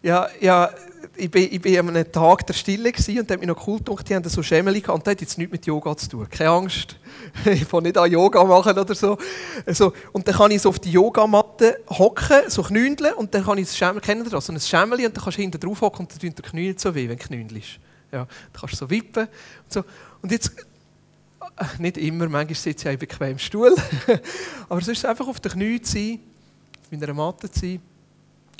ja, 0.02 0.28
ja, 0.40 0.70
ich 1.14 1.30
bin, 1.30 1.48
ich 1.50 1.60
bin 1.60 1.78
an 1.78 1.88
einem 1.90 2.10
Tag 2.10 2.46
der 2.46 2.54
Stille 2.54 2.90
und 2.90 3.30
habe 3.30 3.38
mich 3.38 3.46
noch 3.46 3.66
cool 3.66 3.78
gedacht, 3.78 4.08
die 4.08 4.14
haben 4.14 4.28
so 4.28 4.42
Schemmeli 4.42 4.80
gehabt 4.80 5.06
das 5.06 5.12
hat 5.12 5.20
jetzt 5.20 5.38
nichts 5.38 5.52
mit 5.52 5.66
Yoga 5.66 5.96
zu 5.96 6.08
tun. 6.08 6.28
Keine 6.30 6.50
Angst, 6.50 6.96
ich 7.44 7.70
will 7.72 7.82
nicht 7.82 7.98
an 7.98 8.10
Yoga 8.10 8.42
machen 8.44 8.78
oder 8.78 8.94
so. 8.94 9.18
Also, 9.64 9.92
und 10.12 10.26
dann 10.26 10.34
kann 10.34 10.50
ich 10.50 10.62
so 10.62 10.70
auf 10.70 10.78
die 10.78 10.90
Yogamatte 10.90 11.80
hocken, 11.88 12.48
so 12.48 12.62
knündeln 12.62 13.14
und 13.14 13.34
dann 13.34 13.44
kann 13.44 13.58
ich 13.58 13.66
das 13.66 13.76
Schemmeli, 13.76 14.00
kennen 14.00 14.28
das? 14.28 14.46
So 14.46 14.52
ein 14.52 14.60
Schemmeli 14.60 15.06
und 15.06 15.16
dann 15.16 15.22
kannst 15.22 15.38
du 15.38 15.42
hinten 15.42 15.60
drauf 15.60 15.80
hocken 15.80 16.06
und 16.06 16.12
dann 16.12 16.18
tut 16.18 16.38
der 16.38 16.50
Knie 16.50 16.74
so 16.76 16.94
weh, 16.94 17.08
wenn 17.08 17.18
du 17.18 17.24
knündelst. 17.24 17.78
Ja, 18.12 18.20
dann 18.20 18.60
kannst 18.60 18.74
du 18.74 18.78
so 18.78 18.90
wippen 18.90 19.24
und 19.26 19.72
so. 19.72 19.84
Und 20.22 20.32
jetzt, 20.32 20.52
äh, 21.56 21.64
nicht 21.78 21.98
immer, 21.98 22.28
manchmal 22.28 22.54
sitze 22.54 22.84
ich 22.84 22.88
auch 22.88 22.92
im 22.92 22.98
bequemen 22.98 23.38
Stuhl, 23.38 23.74
aber 24.68 24.80
ist 24.80 25.04
einfach 25.04 25.26
auf 25.26 25.40
den 25.40 25.52
Knien 25.52 25.82
zu 25.82 25.92
sein, 25.92 26.20
auf 26.82 26.90
meiner 26.90 27.14
Matte 27.14 27.50
zu 27.50 27.60
sein 27.60 27.80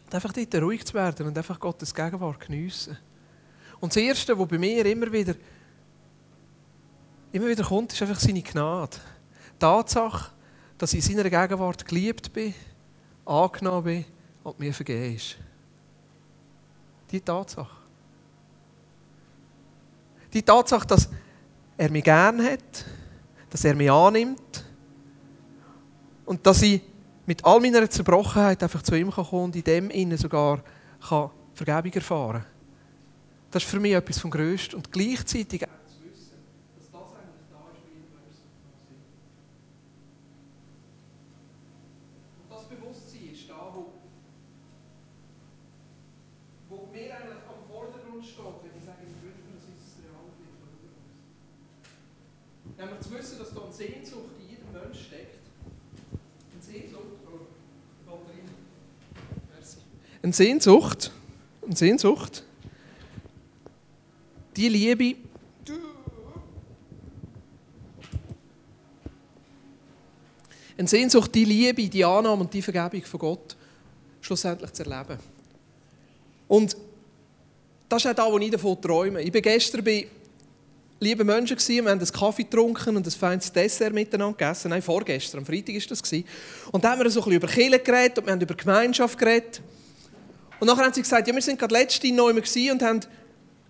und 0.07 0.15
einfach 0.15 0.33
dort 0.33 0.55
ruhig 0.63 0.85
zu 0.85 0.95
werden 0.95 1.27
und 1.27 1.37
einfach 1.37 1.59
Gottes 1.59 1.93
Gegenwart 1.93 2.39
geniessen. 2.41 2.97
Und 3.81 3.93
das 3.93 4.03
Erste, 4.03 4.39
was 4.39 4.49
bei 4.49 4.57
mir 4.57 4.87
immer 4.87 5.11
wieder, 5.11 5.35
immer 7.33 7.49
wieder 7.49 7.65
kommt, 7.65 7.93
ist 7.93 8.01
einfach 8.01 8.21
seine 8.21 8.43
Gnade. 8.43 8.97
Die 9.55 9.59
Tatsache, 9.59 10.31
dass 10.79 10.95
ich 10.95 11.11
in 11.11 11.17
seiner 11.17 11.29
Gegenwart 11.29 11.85
geliebt 11.85 12.33
bin, 12.33 12.55
angenommen 13.25 13.85
bin 13.85 14.05
und 14.45 14.59
mir 14.61 14.73
vergeben 14.73 15.17
ist. 15.17 15.37
Die 17.11 17.21
Tatsache. 17.21 17.77
Die 20.33 20.43
Tatsache, 20.43 20.87
dass 20.87 21.09
er 21.77 21.91
mich 21.91 22.05
gern 22.05 22.45
hat, 22.45 22.85
dass 23.51 23.65
er 23.65 23.75
mich 23.75 23.91
annimmt 23.91 24.65
und 26.25 26.47
dass 26.47 26.63
ich 26.63 26.81
mit 27.27 27.45
all 27.45 27.61
meiner 27.61 27.91
Zerbrochenheit 27.91 28.63
einfach 28.63 28.83
zu 28.83 28.95
ihm 28.95 29.11
kommen 29.11 29.45
und 29.45 29.57
in 29.57 29.65
dem 29.65 29.91
innen 29.91 30.17
sogar 30.17 30.63
kann 31.09 31.31
Vergebung 31.55 31.93
erfahren 31.93 32.43
kann. 32.43 32.51
Das 33.51 33.63
ist 33.63 33.71
für 33.71 33.81
mich 33.81 33.93
etwas 33.93 34.19
vom 34.19 34.31
Größten. 34.31 34.77
Und 34.77 34.93
gleichzeitig 34.93 35.65
auch 35.65 35.81
zu 35.89 36.05
wissen, 36.05 36.37
dass 36.77 36.91
das 36.91 37.15
eigentlich 37.17 37.49
da 37.49 37.73
ist, 37.73 37.81
wie 37.89 37.97
wir 37.97 38.21
Und 42.43 42.51
das 42.51 42.65
Bewusstsein 42.69 43.33
ist 43.33 43.49
da, 43.49 43.73
wo, 43.73 43.93
wo 46.69 46.87
mir 46.93 47.17
eigentlich 47.17 47.43
am 47.49 47.65
Vordergrund 47.67 48.25
steht, 48.25 48.61
wenn 48.61 48.77
ich 48.77 48.85
sage, 48.85 49.09
ich 49.09 49.17
wünsche 49.25 49.41
mir, 49.49 49.57
dass 49.57 49.65
es 49.65 49.97
real 50.05 50.29
wird. 50.37 50.61
Nämlich 52.77 53.01
zu 53.01 53.11
wissen, 53.17 53.39
dass 53.39 53.55
da 53.55 53.63
eine 53.63 53.73
Sehnsucht 53.73 54.37
in 54.37 54.49
jedem 54.53 54.71
Menschen 54.71 55.01
steckt. 55.01 55.41
Eine 56.53 56.61
Sehnsucht, 56.61 57.16
eine 60.27 60.33
Sehnsucht, 60.33 61.13
eine 61.65 61.77
Sehnsucht, 61.77 62.43
die 64.57 64.69
Liebe, 64.69 65.15
eine 70.77 70.89
Sehnsucht, 70.89 71.33
die 71.33 71.45
Liebe, 71.45 71.89
die 71.89 72.05
Annahme 72.05 72.43
und 72.43 72.53
die 72.53 72.61
Vergebung 72.61 73.05
von 73.05 73.21
Gott 73.21 73.57
schlussendlich 74.21 74.73
zu 74.73 74.83
erleben. 74.83 75.17
Und 76.49 76.77
das 77.89 78.05
ist 78.05 78.11
auch 78.11 78.15
das, 78.15 78.33
was 78.33 78.43
ich 78.43 78.51
davon 78.51 78.83
träume. 78.83 79.23
Ich 79.23 79.33
war 79.33 79.41
gestern 79.41 79.85
bei 79.85 80.09
lieben 80.99 81.25
Menschen, 81.25 81.57
wir 81.57 81.79
haben 81.79 82.01
einen 82.01 82.13
Kaffee 82.13 82.43
getrunken 82.43 82.97
und 82.97 83.07
ein 83.07 83.13
feines 83.13 83.53
Dessert 83.53 83.95
miteinander 83.95 84.37
gegessen. 84.37 84.71
Nein, 84.71 84.83
vorgestern, 84.83 85.39
am 85.39 85.47
Freitag 85.47 85.77
war 85.77 85.83
das. 85.89 86.13
Und 86.73 86.85
da 86.85 86.91
haben 86.91 87.01
wir 87.01 87.11
so 87.11 87.21
ein 87.21 87.25
bisschen 87.27 87.33
über 87.33 87.47
Kirche 87.47 87.79
geredet 87.79 88.19
und 88.19 88.27
wir 88.27 88.33
haben 88.33 88.41
über 88.41 88.55
Gemeinschaft 88.57 89.17
geredet. 89.17 89.63
Und 90.59 90.67
nachher 90.67 90.85
haben 90.85 90.93
sie 90.93 91.03
gesagt, 91.03 91.29
ja, 91.29 91.35
wir 91.35 91.43
sind 91.43 91.59
gerade 91.59 91.75
letzte 91.75 92.13
neu 92.13 92.31
und 92.31 92.83
haben 92.83 93.01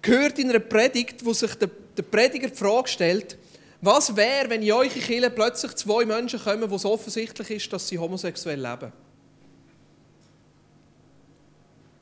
gehört 0.03 0.38
in 0.38 0.51
einer 0.51 0.61
Predigt, 0.61 1.25
wo 1.25 1.33
sich 1.33 1.55
der, 1.55 1.68
der 1.96 2.03
Prediger 2.03 2.49
die 2.49 2.57
Frage 2.57 2.88
stellt, 2.88 3.37
was 3.81 4.14
wäre, 4.16 4.49
wenn 4.51 4.62
in 4.62 4.72
euch 4.72 4.94
Kirche 4.94 5.31
plötzlich 5.31 5.75
zwei 5.75 6.05
Menschen 6.05 6.40
kommen, 6.40 6.70
wo 6.70 6.77
es 6.77 6.85
offensichtlich 6.85 7.51
ist, 7.51 7.72
dass 7.72 7.88
sie 7.88 7.99
homosexuell 7.99 8.61
leben? 8.61 8.92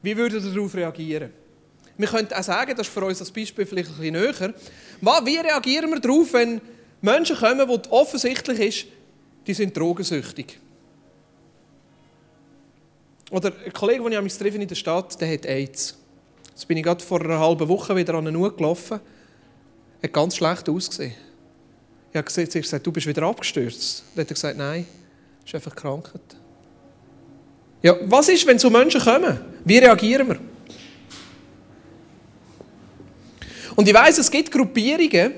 Wie 0.02 0.16
würdet 0.16 0.44
ihr 0.44 0.52
darauf 0.52 0.74
reagieren? 0.74 1.30
Wir 1.96 2.08
könnten 2.08 2.34
auch 2.34 2.42
sagen, 2.42 2.74
das 2.76 2.86
ist 2.86 2.92
für 2.92 3.04
uns 3.04 3.20
als 3.20 3.30
Beispiel 3.30 3.64
vielleicht 3.66 3.88
ein 3.88 3.96
bisschen 3.96 4.12
näher, 4.12 4.54
wie 5.24 5.36
reagieren 5.36 5.90
wir 5.90 6.00
darauf, 6.00 6.32
wenn 6.32 6.60
Menschen 7.00 7.36
kommen, 7.36 7.66
wo 7.68 7.80
offensichtlich 7.90 8.60
ist, 8.60 8.86
die 9.46 9.54
sind 9.54 9.76
drogensüchtig? 9.76 10.58
Oder 13.30 13.52
ein 13.64 13.72
Kollege, 13.72 14.08
den 14.08 14.26
ich 14.26 14.54
in 14.54 14.68
der 14.68 14.74
Stadt, 14.74 15.20
der 15.20 15.32
hat 15.32 15.46
AIDS. 15.46 15.98
Jetzt 16.50 16.68
bin 16.68 16.76
ich 16.76 16.84
gerade 16.84 17.02
vor 17.02 17.20
einer 17.20 17.38
halben 17.38 17.68
Woche 17.68 17.96
wieder 17.96 18.14
an 18.14 18.26
eine 18.26 18.38
Uhr 18.38 18.54
gelaufen. 18.54 19.00
Hat 20.02 20.12
ganz 20.12 20.36
schlecht 20.36 20.68
ausgesehen. 20.68 21.14
Ich 22.12 22.16
habe 22.16 22.24
gesagt, 22.24 22.86
du 22.86 22.92
bist 22.92 23.06
wieder 23.06 23.22
abgestürzt. 23.24 24.04
Dann 24.14 24.22
hat 24.22 24.30
er 24.30 24.34
gesagt, 24.34 24.56
nein, 24.56 24.86
du 24.86 25.42
bist 25.42 25.54
einfach 25.54 25.74
Krankheit. 25.74 26.20
Ja, 27.82 27.96
was 28.04 28.28
ist, 28.28 28.46
wenn 28.46 28.58
so 28.58 28.70
Menschen 28.70 29.00
kommen? 29.00 29.40
Wie 29.64 29.78
reagieren 29.78 30.28
wir? 30.28 30.38
Und 33.74 33.88
ich 33.88 33.94
weiß, 33.94 34.18
es 34.18 34.30
gibt 34.30 34.52
Gruppierungen, 34.52 35.32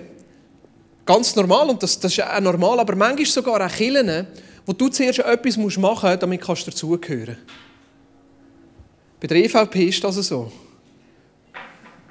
ganz 1.07 1.35
normal, 1.35 1.71
und 1.71 1.83
das, 1.83 1.99
das 1.99 2.13
ist 2.13 2.23
auch 2.23 2.41
normal, 2.41 2.79
aber 2.81 2.95
manchmal 2.95 3.25
sogar 3.25 3.65
auch 3.65 3.73
Kirchen, 3.73 4.27
wo 4.67 4.73
du 4.73 4.89
zuerst 4.89 5.21
etwas 5.21 5.57
machen 5.57 5.81
musst, 5.81 6.23
damit 6.23 6.47
du 6.47 6.55
dazugehören 6.55 7.37
kannst. 7.37 7.66
Bei 9.21 9.27
der 9.27 9.37
EVP 9.39 9.85
ist 9.85 10.05
das 10.05 10.17
so. 10.17 10.51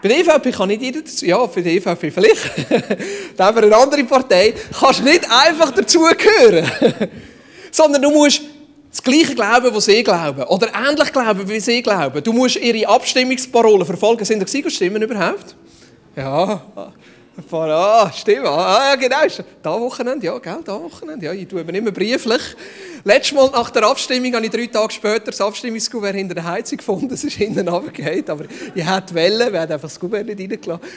Bei 0.02 0.10
der 0.10 0.20
EVP 0.20 0.52
kann 0.52 0.68
nicht 0.68 0.82
jeder 0.82 1.02
dazu, 1.02 1.26
ja, 1.26 1.48
für 1.48 1.62
die 1.62 1.78
EVP 1.78 2.12
vielleicht, 2.12 2.42
dann 3.38 3.54
für 3.54 3.64
eine 3.64 3.76
andere 3.76 4.04
Partei, 4.04 4.54
kannst 4.80 5.04
nicht 5.04 5.30
einfach 5.30 5.72
dazugehören. 5.72 6.70
Sondern 7.72 8.02
du 8.02 8.12
musst 8.12 8.42
das 8.92 9.04
Gleiche 9.04 9.36
glauben, 9.36 9.74
was 9.74 9.86
sie 9.86 10.04
glauben. 10.04 10.44
Oder 10.44 10.70
ähnlich 10.74 11.12
glauben, 11.12 11.50
wie 11.50 11.60
sie 11.60 11.82
glauben. 11.82 12.24
Du 12.24 12.32
musst 12.32 12.56
ihre 12.56 12.88
Abstimmungsparolen 12.88 13.86
verfolgen. 13.86 14.24
Sind 14.24 14.42
da 14.42 14.70
Stimmen 14.70 15.02
überhaupt? 15.02 15.56
Ja. 16.16 16.62
Ah, 17.52 18.12
stimmt. 18.14 18.48
Ah, 18.48 18.96
genau. 18.96 19.18
Da 19.62 19.80
Wochenende, 19.80 20.26
ja, 20.26 20.38
gell, 20.38 20.60
da 20.64 20.82
Wochenende. 20.82 21.26
Ja, 21.26 21.34
ich 21.34 21.48
tue 21.48 21.64
mir 21.66 21.78
immer 21.78 21.92
brieflich. 21.92 22.42
Letztes 23.04 23.34
Mal 23.34 23.50
nach 23.52 23.70
der 23.72 23.84
Abstimmung 23.84 24.34
habe 24.34 24.46
ich 24.46 24.52
drei 24.52 24.68
Tage 24.68 24.94
später 24.94 25.26
das 25.32 25.42
Abstimmungskuvert 25.42 26.16
hinter 26.16 26.36
der 26.36 26.46
Heizung 26.46 26.78
gefunden. 26.78 27.14
Es 27.14 27.26
ist 27.26 27.36
hinten 27.36 27.68
runtergefallen, 27.68 28.30
aber 28.30 28.46
ich 28.74 28.86
hätte 28.86 29.14
Welle, 29.14 29.52
wir 29.52 29.62
haben 29.62 29.72
einfach 29.72 29.90
das 29.90 30.00
Kuvert 30.00 30.26
nicht 30.26 30.40
reingelassen. 30.40 30.88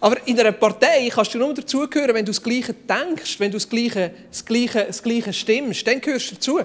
Aber 0.00 0.16
in 0.26 0.38
einer 0.38 0.52
Partei 0.52 1.10
kannst 1.12 1.34
du 1.34 1.38
nur 1.38 1.52
dazugehören, 1.52 2.14
wenn 2.14 2.24
du 2.24 2.30
das 2.30 2.42
Gleiche 2.42 2.72
denkst, 2.72 3.38
wenn 3.38 3.50
du 3.50 3.56
das 3.56 3.68
Gleiche, 3.68 4.12
das 4.30 4.44
Gleiche, 4.44 4.84
das 4.86 5.02
Gleiche 5.02 5.32
stimmst. 5.32 5.86
Dann 5.86 6.00
gehörst 6.00 6.30
du 6.30 6.34
dazu. 6.36 6.60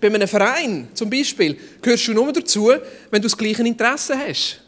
Bei 0.00 0.08
einem 0.08 0.26
Verein 0.26 0.88
zum 0.94 1.10
Beispiel 1.10 1.56
gehörst 1.82 2.08
du 2.08 2.14
nur 2.14 2.32
dazu, 2.32 2.72
wenn 3.10 3.20
du 3.20 3.28
das 3.28 3.36
gleiche 3.36 3.62
Interesse 3.62 4.18
hast. 4.18 4.62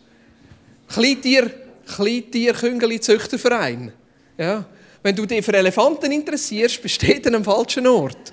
Kleintier, 0.87 1.51
Kleintier 1.87 2.55
Küngeli 2.55 3.01
Züchterverein. 3.01 3.93
Ja. 4.39 4.65
Wenn 5.03 5.15
du 5.15 5.27
dich 5.27 5.45
für 5.45 5.53
Elefanten 5.53 6.11
interessierst, 6.13 6.83
besteht 6.83 7.27
an 7.27 7.35
einem 7.35 7.45
falschen 7.45 7.87
Ort. 7.87 8.33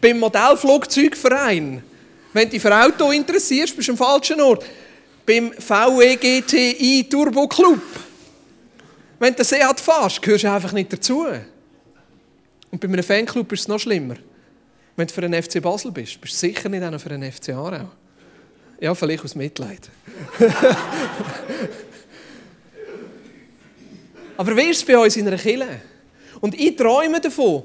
Beim 0.00 0.20
Modellflugzeugverein. 0.20 1.82
Wenn 2.32 2.44
du 2.44 2.50
dich 2.50 2.62
für 2.62 2.74
Auto 2.74 3.10
interessierst, 3.10 3.76
bist 3.76 3.88
du 3.88 3.92
am 3.92 3.98
falschen 3.98 4.40
Ort. 4.40 4.64
Beim 5.26 5.52
VEGTI 5.52 7.06
Turbo 7.10 7.46
Club. 7.48 7.82
Wenn 9.18 9.34
du 9.34 9.44
Seat 9.44 9.80
fährst, 9.80 10.22
gehörst 10.22 10.44
du 10.44 10.50
einfach 10.50 10.72
nicht 10.72 10.92
dazu. 10.92 11.26
Und 12.70 12.80
bei 12.80 12.88
einem 12.88 13.02
Fanclub 13.02 13.52
ist 13.52 13.60
es 13.60 13.68
noch 13.68 13.78
schlimmer. 13.78 14.16
Wenn 14.96 15.06
du 15.06 15.12
für 15.12 15.22
einen 15.22 15.42
FC 15.42 15.60
Basel 15.62 15.90
bist, 15.90 16.20
bist 16.20 16.34
du 16.34 16.38
sicher 16.38 16.68
nicht 16.68 16.82
einer 16.82 16.98
für 16.98 17.10
einen 17.10 17.30
FC 17.30 17.50
Aarau. 17.50 17.90
Ja, 18.80 18.94
vielleicht 18.94 19.24
aus 19.24 19.34
Mitleid. 19.34 19.88
Aber 24.42 24.56
wie 24.56 24.70
ist 24.70 24.84
bei 24.84 24.98
uns 24.98 25.16
in 25.16 25.24
einer 25.28 25.38
Kirche? 25.38 25.80
Und 26.40 26.58
ich 26.58 26.74
träume 26.74 27.20
davon, 27.20 27.62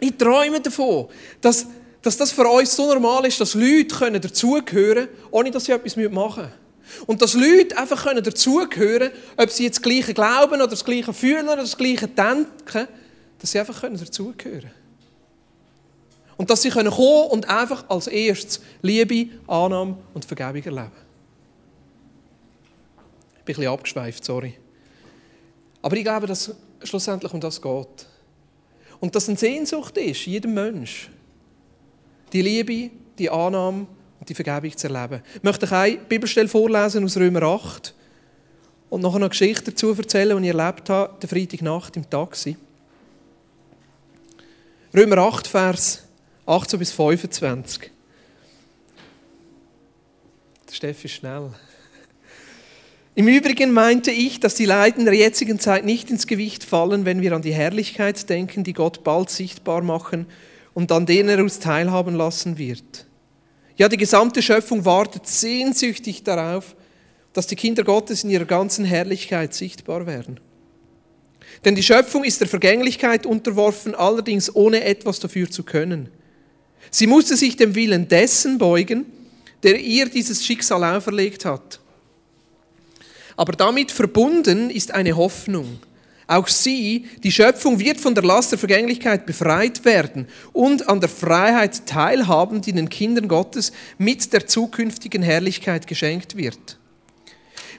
ich 0.00 0.16
träume 0.16 0.60
davon, 0.60 1.06
dass, 1.40 1.68
dass 2.02 2.16
das 2.16 2.32
für 2.32 2.48
uns 2.48 2.74
so 2.74 2.92
normal 2.92 3.26
ist, 3.26 3.40
dass 3.40 3.54
Leute 3.54 4.18
dazugehören 4.18 5.04
können, 5.04 5.08
ohne 5.30 5.52
dass 5.52 5.66
sie 5.66 5.72
etwas 5.72 5.94
machen 5.94 6.42
müssen. 6.42 7.06
Und 7.06 7.22
dass 7.22 7.34
Leute 7.34 7.78
einfach 7.78 8.12
dazugehören 8.12 8.70
können, 8.70 9.12
ob 9.36 9.50
sie 9.50 9.62
jetzt 9.62 9.76
das 9.76 9.82
Gleiche 9.82 10.12
glauben 10.12 10.54
oder 10.54 10.66
das 10.66 10.84
Gleiche 10.84 11.12
fühlen 11.12 11.44
oder 11.46 11.58
das 11.58 11.76
Gleiche 11.76 12.08
denken, 12.08 12.88
dass 13.38 13.52
sie 13.52 13.60
einfach 13.60 13.80
dazugehören 13.80 14.62
können. 14.62 14.70
Und 16.38 16.50
dass 16.50 16.62
sie 16.62 16.70
kommen 16.70 16.90
können 16.90 17.30
und 17.30 17.48
einfach 17.48 17.84
als 17.88 18.08
erstes 18.08 18.60
Liebe, 18.82 19.28
Annahme 19.46 19.96
und 20.12 20.24
Vergebung 20.24 20.64
erleben. 20.64 20.90
Ich 23.38 23.44
bin 23.44 23.54
ein 23.54 23.58
bisschen 23.60 23.68
abgeschweift, 23.68 24.24
sorry. 24.24 24.56
Aber 25.82 25.96
ich 25.96 26.04
glaube, 26.04 26.26
dass 26.26 26.54
schlussendlich 26.82 27.32
um 27.32 27.40
das 27.40 27.60
geht. 27.60 28.06
Und 29.00 29.14
dass 29.14 29.28
eine 29.28 29.38
Sehnsucht 29.38 29.96
ist, 29.96 30.26
jedem 30.26 30.54
Mensch, 30.54 31.10
die 32.32 32.42
Liebe, 32.42 32.90
die 33.18 33.30
Annahme 33.30 33.86
und 34.18 34.28
die 34.28 34.34
Vergebung 34.34 34.76
zu 34.76 34.88
erleben. 34.88 35.22
Ich 35.34 35.42
möchte 35.42 35.66
euch 35.66 35.72
eine 35.72 35.96
Bibelstelle 35.98 36.48
vorlesen 36.48 37.04
aus 37.04 37.16
Römer 37.16 37.42
8 37.42 37.94
und 38.90 39.00
nachher 39.00 39.12
noch 39.12 39.20
eine 39.22 39.28
Geschichte 39.30 39.70
dazu 39.70 39.94
erzählen, 39.94 40.40
die 40.42 40.48
ich 40.48 40.54
erlebt 40.54 40.90
habe, 40.90 41.18
der 41.20 41.28
Freitagnacht 41.28 41.96
im 41.96 42.08
Taxi. 42.08 42.56
Römer 44.94 45.18
8, 45.18 45.46
Vers 45.46 46.04
18 46.46 46.78
bis 46.78 46.92
25. 46.92 47.90
Der 50.68 50.74
Steff 50.74 51.04
ist 51.04 51.12
schnell. 51.12 51.50
Im 53.16 53.26
Übrigen 53.26 53.72
meinte 53.72 54.12
ich, 54.12 54.38
dass 54.38 54.54
die 54.54 54.64
Leiden 54.64 55.04
der 55.04 55.14
jetzigen 55.14 55.58
Zeit 55.58 55.84
nicht 55.84 56.10
ins 56.10 56.26
Gewicht 56.26 56.62
fallen, 56.62 57.04
wenn 57.04 57.22
wir 57.22 57.32
an 57.32 57.42
die 57.42 57.52
Herrlichkeit 57.52 58.28
denken, 58.28 58.62
die 58.62 58.72
Gott 58.72 59.02
bald 59.02 59.30
sichtbar 59.30 59.82
machen 59.82 60.26
und 60.74 60.92
an 60.92 61.06
denen 61.06 61.28
er 61.28 61.40
uns 61.40 61.58
teilhaben 61.58 62.14
lassen 62.14 62.56
wird. 62.56 63.06
Ja, 63.76 63.88
die 63.88 63.96
gesamte 63.96 64.42
Schöpfung 64.42 64.84
wartet 64.84 65.26
sehnsüchtig 65.26 66.22
darauf, 66.22 66.76
dass 67.32 67.46
die 67.46 67.56
Kinder 67.56 67.82
Gottes 67.82 68.24
in 68.24 68.30
ihrer 68.30 68.44
ganzen 68.44 68.84
Herrlichkeit 68.84 69.54
sichtbar 69.54 70.06
werden. 70.06 70.38
Denn 71.64 71.74
die 71.74 71.82
Schöpfung 71.82 72.24
ist 72.24 72.40
der 72.40 72.48
Vergänglichkeit 72.48 73.26
unterworfen, 73.26 73.94
allerdings 73.94 74.54
ohne 74.54 74.84
etwas 74.84 75.18
dafür 75.18 75.50
zu 75.50 75.64
können. 75.64 76.08
Sie 76.90 77.06
musste 77.06 77.36
sich 77.36 77.56
dem 77.56 77.74
Willen 77.74 78.06
dessen 78.08 78.58
beugen, 78.58 79.06
der 79.62 79.80
ihr 79.80 80.06
dieses 80.06 80.44
Schicksal 80.44 80.84
auferlegt 80.84 81.44
hat. 81.44 81.79
Aber 83.36 83.52
damit 83.52 83.90
verbunden 83.90 84.70
ist 84.70 84.92
eine 84.92 85.16
Hoffnung. 85.16 85.78
Auch 86.30 86.46
sie, 86.46 87.06
die 87.24 87.32
Schöpfung, 87.32 87.80
wird 87.80 87.98
von 87.98 88.14
der 88.14 88.22
Last 88.22 88.52
der 88.52 88.58
Vergänglichkeit 88.60 89.26
befreit 89.26 89.84
werden 89.84 90.28
und 90.52 90.88
an 90.88 91.00
der 91.00 91.08
Freiheit 91.08 91.86
teilhaben, 91.86 92.60
die 92.60 92.72
den 92.72 92.88
Kindern 92.88 93.26
Gottes 93.26 93.72
mit 93.98 94.32
der 94.32 94.46
zukünftigen 94.46 95.22
Herrlichkeit 95.22 95.88
geschenkt 95.88 96.36
wird. 96.36 96.78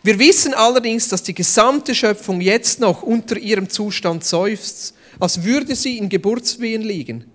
Wir 0.04 0.20
wissen 0.20 0.54
allerdings, 0.54 1.08
dass 1.08 1.24
die 1.24 1.34
gesamte 1.34 1.96
Schöpfung 1.96 2.42
jetzt 2.42 2.82
noch 2.82 3.04
unter 3.04 3.38
ihrem 3.38 3.70
Zustand 3.70 4.26
seufzt, 4.26 4.96
als 5.18 5.44
würde 5.44 5.74
sie 5.76 5.98
in 5.98 6.10
Geburtswehen 6.10 6.82
liegen. 6.82 7.26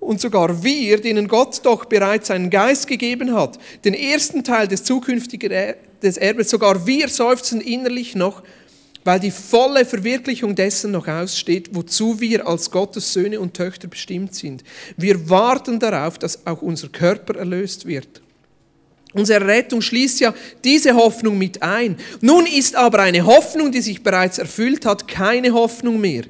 Und 0.00 0.20
sogar 0.20 0.64
wir, 0.64 1.00
denen 1.00 1.28
Gott 1.28 1.60
doch 1.64 1.84
bereits 1.84 2.26
seinen 2.28 2.50
Geist 2.50 2.88
gegeben 2.88 3.32
hat, 3.32 3.60
den 3.84 3.94
ersten 3.94 4.42
Teil 4.42 4.66
des 4.66 4.82
zukünftigen 4.82 5.52
des 6.02 6.16
Erbes, 6.16 6.50
sogar 6.50 6.86
wir 6.86 7.08
seufzen 7.08 7.60
innerlich 7.60 8.14
noch, 8.14 8.42
weil 9.04 9.20
die 9.20 9.30
volle 9.30 9.84
Verwirklichung 9.84 10.54
dessen 10.54 10.92
noch 10.92 11.08
aussteht, 11.08 11.70
wozu 11.72 12.20
wir 12.20 12.46
als 12.46 12.70
Gottes 12.70 13.12
Söhne 13.12 13.40
und 13.40 13.54
Töchter 13.54 13.88
bestimmt 13.88 14.34
sind. 14.34 14.62
Wir 14.96 15.28
warten 15.28 15.80
darauf, 15.80 16.18
dass 16.18 16.46
auch 16.46 16.62
unser 16.62 16.88
Körper 16.88 17.36
erlöst 17.36 17.86
wird. 17.86 18.22
Unsere 19.14 19.46
Rettung 19.46 19.82
schließt 19.82 20.20
ja 20.20 20.34
diese 20.64 20.94
Hoffnung 20.94 21.36
mit 21.36 21.62
ein. 21.62 21.96
Nun 22.20 22.46
ist 22.46 22.76
aber 22.76 23.00
eine 23.00 23.26
Hoffnung, 23.26 23.70
die 23.70 23.82
sich 23.82 24.02
bereits 24.02 24.38
erfüllt 24.38 24.86
hat, 24.86 25.06
keine 25.06 25.52
Hoffnung 25.52 26.00
mehr. 26.00 26.24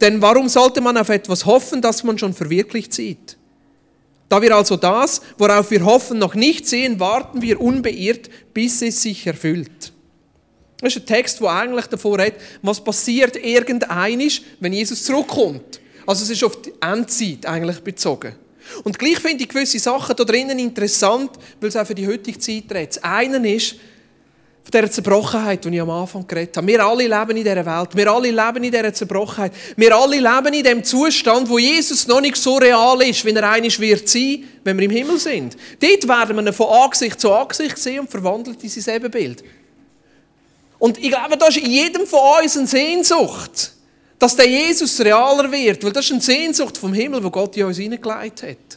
Denn 0.00 0.22
warum 0.22 0.48
sollte 0.48 0.80
man 0.80 0.96
auf 0.96 1.08
etwas 1.08 1.44
hoffen, 1.44 1.82
das 1.82 2.04
man 2.04 2.18
schon 2.18 2.34
verwirklicht 2.34 2.92
sieht? 2.92 3.36
Da 4.28 4.40
wir 4.40 4.56
also 4.56 4.76
das, 4.76 5.20
worauf 5.38 5.70
wir 5.70 5.84
hoffen, 5.84 6.18
noch 6.18 6.34
nicht 6.34 6.66
sehen, 6.66 6.98
warten 6.98 7.42
wir 7.42 7.60
unbeirrt, 7.60 8.30
bis 8.52 8.82
es 8.82 9.02
sich 9.02 9.26
erfüllt. 9.26 9.92
Das 10.78 10.94
ist 10.94 11.02
ein 11.02 11.06
Text, 11.06 11.40
der 11.40 11.50
eigentlich 11.50 11.86
davor 11.86 12.18
redet, 12.18 12.40
was 12.62 12.82
passiert 12.82 13.36
irgendeinisch, 13.36 14.42
wenn 14.60 14.72
Jesus 14.72 15.04
zurückkommt. 15.04 15.80
Also 16.06 16.24
es 16.24 16.30
ist 16.30 16.44
auf 16.44 16.60
die 16.60 16.72
Endzeit 16.80 17.46
eigentlich 17.46 17.80
bezogen. 17.80 18.34
Und 18.82 18.98
gleich 18.98 19.18
finde 19.18 19.44
ich 19.44 19.48
gewisse 19.48 19.78
Sachen 19.78 20.16
da 20.16 20.24
drinnen 20.24 20.58
interessant, 20.58 21.30
weil 21.60 21.68
es 21.68 21.76
auch 21.76 21.86
für 21.86 21.94
die 21.94 22.06
heutige 22.06 22.38
Zeit 22.38 22.64
redet. 22.70 22.96
Das 22.96 23.04
eine 23.04 23.54
ist, 23.54 23.76
von 24.64 24.70
dieser 24.72 24.90
Zerbrochenheit, 24.90 25.62
die 25.62 25.68
ich 25.68 25.80
am 25.80 25.90
Anfang 25.90 26.26
geredet 26.26 26.56
habe. 26.56 26.66
Wir 26.66 26.82
alle 26.82 27.06
leben 27.06 27.36
in 27.36 27.44
dieser 27.44 27.66
Welt. 27.66 27.88
Wir 27.94 28.10
alle 28.10 28.30
leben 28.30 28.64
in 28.64 28.72
dieser 28.72 28.94
Zerbrochenheit. 28.94 29.52
Wir 29.76 29.94
alle 29.94 30.16
leben 30.16 30.54
in 30.54 30.64
dem 30.64 30.82
Zustand, 30.82 31.50
wo 31.50 31.58
Jesus 31.58 32.06
noch 32.06 32.22
nicht 32.22 32.36
so 32.36 32.56
real 32.56 33.00
ist, 33.02 33.26
wie 33.26 33.34
er 33.34 33.50
einisch 33.50 33.78
wird 33.78 34.08
sein, 34.08 34.44
wenn 34.64 34.78
wir 34.78 34.86
im 34.86 34.90
Himmel 34.90 35.18
sind. 35.18 35.54
Dort 35.78 36.08
werden 36.08 36.36
wir 36.36 36.46
ihn 36.46 36.52
von 36.54 36.68
Angesicht 36.68 37.20
zu 37.20 37.30
Angesicht 37.30 37.76
sehen 37.76 38.00
und 38.00 38.10
verwandelt 38.10 38.64
in 38.64 38.70
sein 38.70 38.96
Ebenbild. 38.96 39.44
Und 40.78 40.96
ich 40.96 41.10
glaube, 41.10 41.36
da 41.36 41.46
ist 41.48 41.58
in 41.58 41.70
jedem 41.70 42.06
von 42.06 42.20
uns 42.42 42.56
eine 42.56 42.66
Sehnsucht, 42.66 43.72
dass 44.18 44.34
der 44.34 44.48
Jesus 44.48 44.98
realer 44.98 45.52
wird, 45.52 45.84
weil 45.84 45.92
das 45.92 46.06
ist 46.06 46.12
eine 46.12 46.20
Sehnsucht 46.22 46.78
vom 46.78 46.94
Himmel, 46.94 47.22
wo 47.22 47.28
Gott 47.28 47.54
in 47.58 47.66
uns 47.66 47.76
hineingelegt 47.76 48.42
hat. 48.42 48.73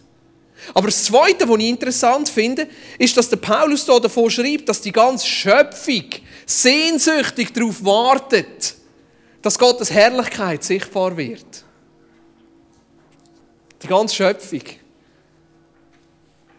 Aber 0.73 0.87
das 0.87 1.05
Zweite, 1.05 1.47
was 1.47 1.57
ich 1.59 1.69
interessant 1.69 2.29
finde, 2.29 2.67
ist, 2.97 3.15
dass 3.15 3.29
der 3.29 3.37
Paulus 3.37 3.85
hier 3.85 3.99
davon 3.99 4.29
schreibt, 4.29 4.69
dass 4.69 4.81
die 4.81 4.91
ganze 4.91 5.25
Schöpfung 5.25 6.05
sehnsüchtig 6.45 7.53
darauf 7.53 7.83
wartet, 7.83 8.75
dass 9.41 9.57
Gottes 9.57 9.91
Herrlichkeit 9.91 10.63
sichtbar 10.63 11.15
wird. 11.15 11.63
Die 13.81 13.87
ganze 13.87 14.15
Schöpfung. 14.15 14.61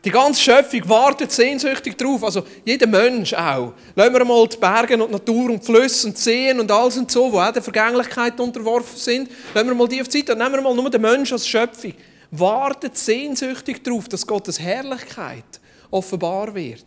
Die 0.05 0.11
ganze 0.11 0.41
Schöpfung 0.41 0.89
wartet 0.89 1.33
sehnsüchtig 1.33 1.99
darauf, 1.99 2.23
also 2.23 2.45
jeder 2.65 2.87
Mensch 2.87 3.35
auch. 3.35 3.75
Lassen 3.97 4.15
wir 4.15 4.25
mal 4.25 4.47
die 4.47 4.57
Berge 4.57 4.95
und 4.95 5.09
die 5.09 5.13
Natur 5.13 5.51
und 5.51 5.61
die 5.61 5.67
Flüsse 5.67 6.07
und 6.07 6.17
die 6.17 6.23
Seen 6.23 6.61
und 6.61 6.71
alles 6.71 6.97
und 6.97 7.11
so, 7.11 7.31
die 7.31 7.37
auch 7.37 7.53
der 7.53 7.63
Vergänglichkeit 7.63 8.39
unterworfen 8.39 8.97
sind. 8.97 9.29
Lassen 9.53 9.69
wir 9.69 9.75
mal 9.75 9.89
die 9.89 10.01
auf 10.01 10.09
die 10.09 10.19
Seite 10.19 10.33
und 10.33 10.39
nehmen 10.39 10.55
wir 10.55 10.63
mal 10.63 10.75
nur 10.75 10.89
den 10.89 11.01
Menschen 11.03 11.35
als 11.35 11.49
Schöpfung 11.49 11.95
wartet 12.31 12.97
sehnsüchtig 12.97 13.83
darauf, 13.83 14.09
dass 14.09 14.27
Gottes 14.27 14.61
Herrlichkeit 14.61 15.61
offenbar 15.91 16.55
wird. 16.55 16.85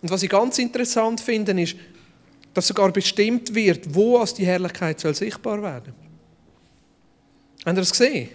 Und 0.00 0.10
was 0.10 0.22
ich 0.22 0.30
ganz 0.30 0.58
interessant 0.58 1.20
finde, 1.20 1.60
ist, 1.60 1.76
dass 2.54 2.68
sogar 2.68 2.90
bestimmt 2.92 3.54
wird, 3.54 3.94
wo 3.94 4.18
als 4.18 4.34
die 4.34 4.46
Herrlichkeit 4.46 5.00
soll 5.00 5.14
sichtbar 5.14 5.60
werden. 5.62 5.94
Habt 7.64 7.76
ihr 7.76 7.80
das 7.80 7.90
gesehen? 7.90 8.28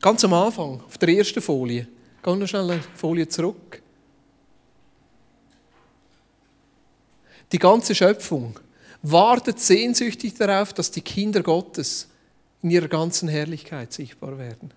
Ganz 0.00 0.24
am 0.24 0.32
Anfang, 0.32 0.80
auf 0.80 0.96
der 0.96 1.10
ersten 1.10 1.42
Folie. 1.42 1.86
Geh 2.22 2.34
noch 2.34 2.46
schnell 2.46 2.70
eine 2.70 2.82
Folie 2.94 3.28
zurück. 3.28 3.82
Die 7.52 7.58
ganze 7.58 7.94
Schöpfung 7.94 8.58
wartet 9.02 9.58
sehnsüchtig 9.60 10.34
darauf, 10.34 10.72
dass 10.72 10.90
die 10.90 11.00
Kinder 11.00 11.42
Gottes 11.42 12.08
in 12.62 12.70
ihrer 12.70 12.88
ganzen 12.88 13.28
Herrlichkeit 13.28 13.92
sichtbar 13.92 14.38
werden. 14.38 14.72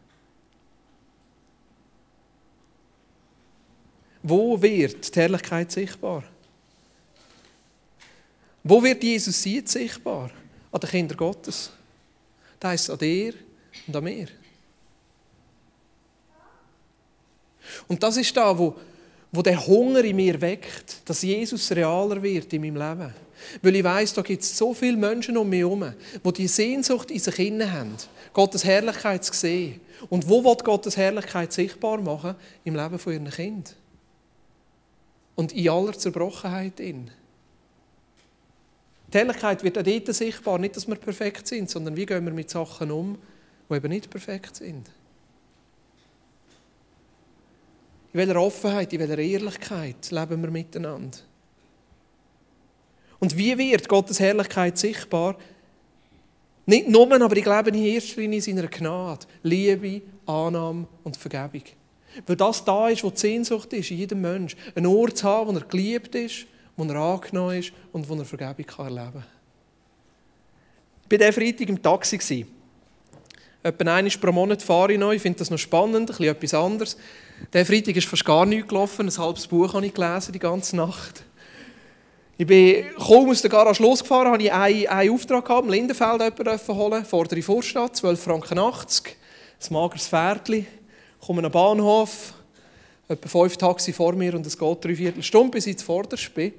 Wo 4.24 4.62
wird 4.62 5.14
die 5.14 5.20
Herrlichkeit 5.20 5.72
sichtbar? 5.72 6.24
Wo 8.64 8.82
wird 8.82 9.04
Jesus 9.04 9.44
jetzt 9.44 9.74
sichtbar? 9.74 10.32
An 10.72 10.80
den 10.80 10.90
Kindern 10.90 11.18
Gottes. 11.18 11.72
Das 12.60 12.72
heisst 12.72 12.90
an 12.90 12.98
dir 12.98 13.34
und 13.86 13.96
an 13.96 14.04
mir. 14.06 14.28
Und 17.88 18.02
das 18.02 18.16
ist 18.16 18.36
da, 18.36 18.58
wo, 18.58 18.76
wo 19.34 19.42
der 19.42 19.66
Hunger 19.66 20.04
in 20.04 20.16
mir 20.16 20.40
weckt, 20.40 21.02
dass 21.06 21.24
Jesus 21.24 21.72
realer 21.72 22.22
wird 22.22 22.54
in 22.54 22.62
meinem 22.62 22.76
Leben. 22.76 23.14
Weil 23.64 23.76
ich 23.76 23.84
weiß, 23.84 24.14
da 24.14 24.22
gibt 24.22 24.44
es 24.44 24.56
so 24.56 24.74
viele 24.76 24.96
Menschen 24.96 25.36
um 25.36 25.50
mich 25.50 25.60
herum, 25.60 25.92
die 26.24 26.34
die 26.34 26.48
Sehnsucht 26.48 27.10
in 27.10 27.20
sich 27.20 27.40
inne 27.40 27.70
haben, 27.70 27.96
Gottes 28.32 28.64
Herrlichkeit 28.64 29.26
zu 29.26 29.34
sehen. 29.34 29.82
Und 30.10 30.30
wo 30.30 30.44
wird 30.44 30.64
Gottes 30.64 30.96
Herrlichkeit 30.98 31.52
sichtbar 31.52 32.00
machen? 32.00 32.36
Im 32.64 32.76
Leben 32.76 33.00
von 33.00 33.12
ihren 33.12 33.30
Kind. 33.30 33.76
Und 35.36 35.52
in 35.52 35.68
aller 35.68 35.94
Zerbrochenheit. 35.94 36.80
In. 36.80 37.10
Die 39.12 39.18
Herrlichkeit 39.18 39.64
wird 39.64 39.78
auch 39.80 39.84
dort 39.84 40.14
sichtbar, 40.14 40.60
nicht, 40.60 40.78
dass 40.78 40.88
wir 40.88 40.96
perfekt 40.96 41.48
sind, 41.48 41.70
sondern 41.70 41.96
wie 41.96 42.06
gehen 42.06 42.24
wir 42.24 42.34
mit 42.34 42.52
Sachen 42.52 42.92
um, 42.92 43.18
die 43.70 43.76
eben 43.76 43.90
nicht 43.90 44.10
perfekt 44.12 44.58
sind. 44.58 44.90
In 48.14 48.20
welcher 48.20 48.40
Offenheit, 48.40 48.94
in 48.94 49.00
welcher 49.00 49.18
Ehrlichkeit 49.18 50.12
leben 50.12 50.42
wir 50.42 50.52
miteinander? 50.52 51.18
Und 53.20 53.36
wie 53.36 53.58
wird 53.58 53.90
Gottes 53.90 54.20
Herrlichkeit 54.20 54.78
sichtbar? 54.78 55.36
Nicht 56.66 56.88
nur, 56.88 57.12
aber 57.12 57.36
ich 57.36 57.44
glaube 57.44 57.72
in 57.72 57.76
erster 57.76 58.22
Linie 58.22 58.38
in 58.38 58.42
seiner 58.42 58.68
Gnade, 58.68 59.26
Liebe, 59.42 60.02
Annahme 60.26 60.88
und 61.04 61.18
Vergebung. 61.18 61.64
Weil 62.28 62.36
das 62.36 62.64
da 62.64 62.90
ist, 62.90 63.04
wo 63.04 63.10
die 63.10 63.20
Sehnsucht 63.20 63.74
ist, 63.74 63.90
in 63.90 63.98
jedem 63.98 64.22
Menschen. 64.22 64.60
Ein 64.76 64.86
Ort 64.86 65.18
zu 65.18 65.28
haben, 65.28 65.50
wo 65.50 65.58
er 65.58 65.66
geliebt 65.66 66.14
ist, 66.14 66.46
wo 66.78 66.84
er 66.86 66.96
angenommen 66.96 67.58
ist 67.58 67.74
und 67.92 68.08
wo 68.08 68.16
er 68.16 68.26
Vergebung 68.26 68.66
kann 68.66 68.86
erleben 68.86 69.14
kann. 69.14 69.26
Ich 71.10 71.12
war 71.12 71.18
diesen 71.18 71.34
Freitag 71.34 71.70
im 71.70 71.82
Taxi. 71.82 72.46
Etwa 73.64 73.96
einmal 73.96 74.12
pro 74.20 74.32
Monat 74.32 74.62
fahre 74.62 74.94
ich 74.94 75.00
neu. 75.00 75.16
Ich 75.16 75.22
finde 75.22 75.40
das 75.40 75.50
noch 75.50 75.58
spannend, 75.58 76.02
ein 76.02 76.06
bisschen 76.06 76.26
etwas 76.26 76.54
anderes. 76.54 76.98
Diesen 77.52 77.66
Freitag 77.66 77.96
ist 77.96 78.08
fast 78.08 78.26
gar 78.26 78.46
nichts 78.46 78.68
gelaufen. 78.68 79.08
Ein 79.08 79.18
halbes 79.18 79.48
Buch 79.48 79.74
habe 79.74 79.86
ich 79.86 79.94
gelesen, 79.94 80.32
die 80.32 80.40
ganze 80.40 80.76
Nacht. 80.76 81.24
Ich 82.38 82.48
bin 82.48 82.86
kaum 82.96 83.30
aus 83.30 83.42
der 83.42 83.52
Garage 83.52 83.84
losgefahren, 83.84 84.32
habe 84.32 84.42
ich 84.42 84.52
einen, 84.52 84.88
einen 84.88 85.14
Auftrag 85.14 85.46
gehabt, 85.46 85.66
im 85.66 85.72
Lindenfeld 85.72 86.20
jemanden 86.20 86.68
holen, 86.68 87.06
vordere 87.06 87.42
Vorstadt, 87.44 87.96
12 87.96 88.24
Franken 88.24 88.58
80, 88.58 89.16
ein 89.62 89.74
mageres 89.74 90.08
Pferdchen, 90.08 90.66
komme 91.20 91.40
an 91.40 91.44
den 91.44 91.52
Bahnhof, 91.52 92.34
etwa 93.08 93.30
fünf 93.30 93.56
Taxi 93.58 93.94
vor 93.94 94.14
mir 94.14 94.34
und 94.34 94.48
es 94.48 94.58
geht 94.58 94.84
drei 94.84 94.96
Viertelstunde, 94.96 95.52
bis 95.52 95.68
ich 95.68 95.78
zuvorderst 95.78 96.34
bin. 96.34 96.54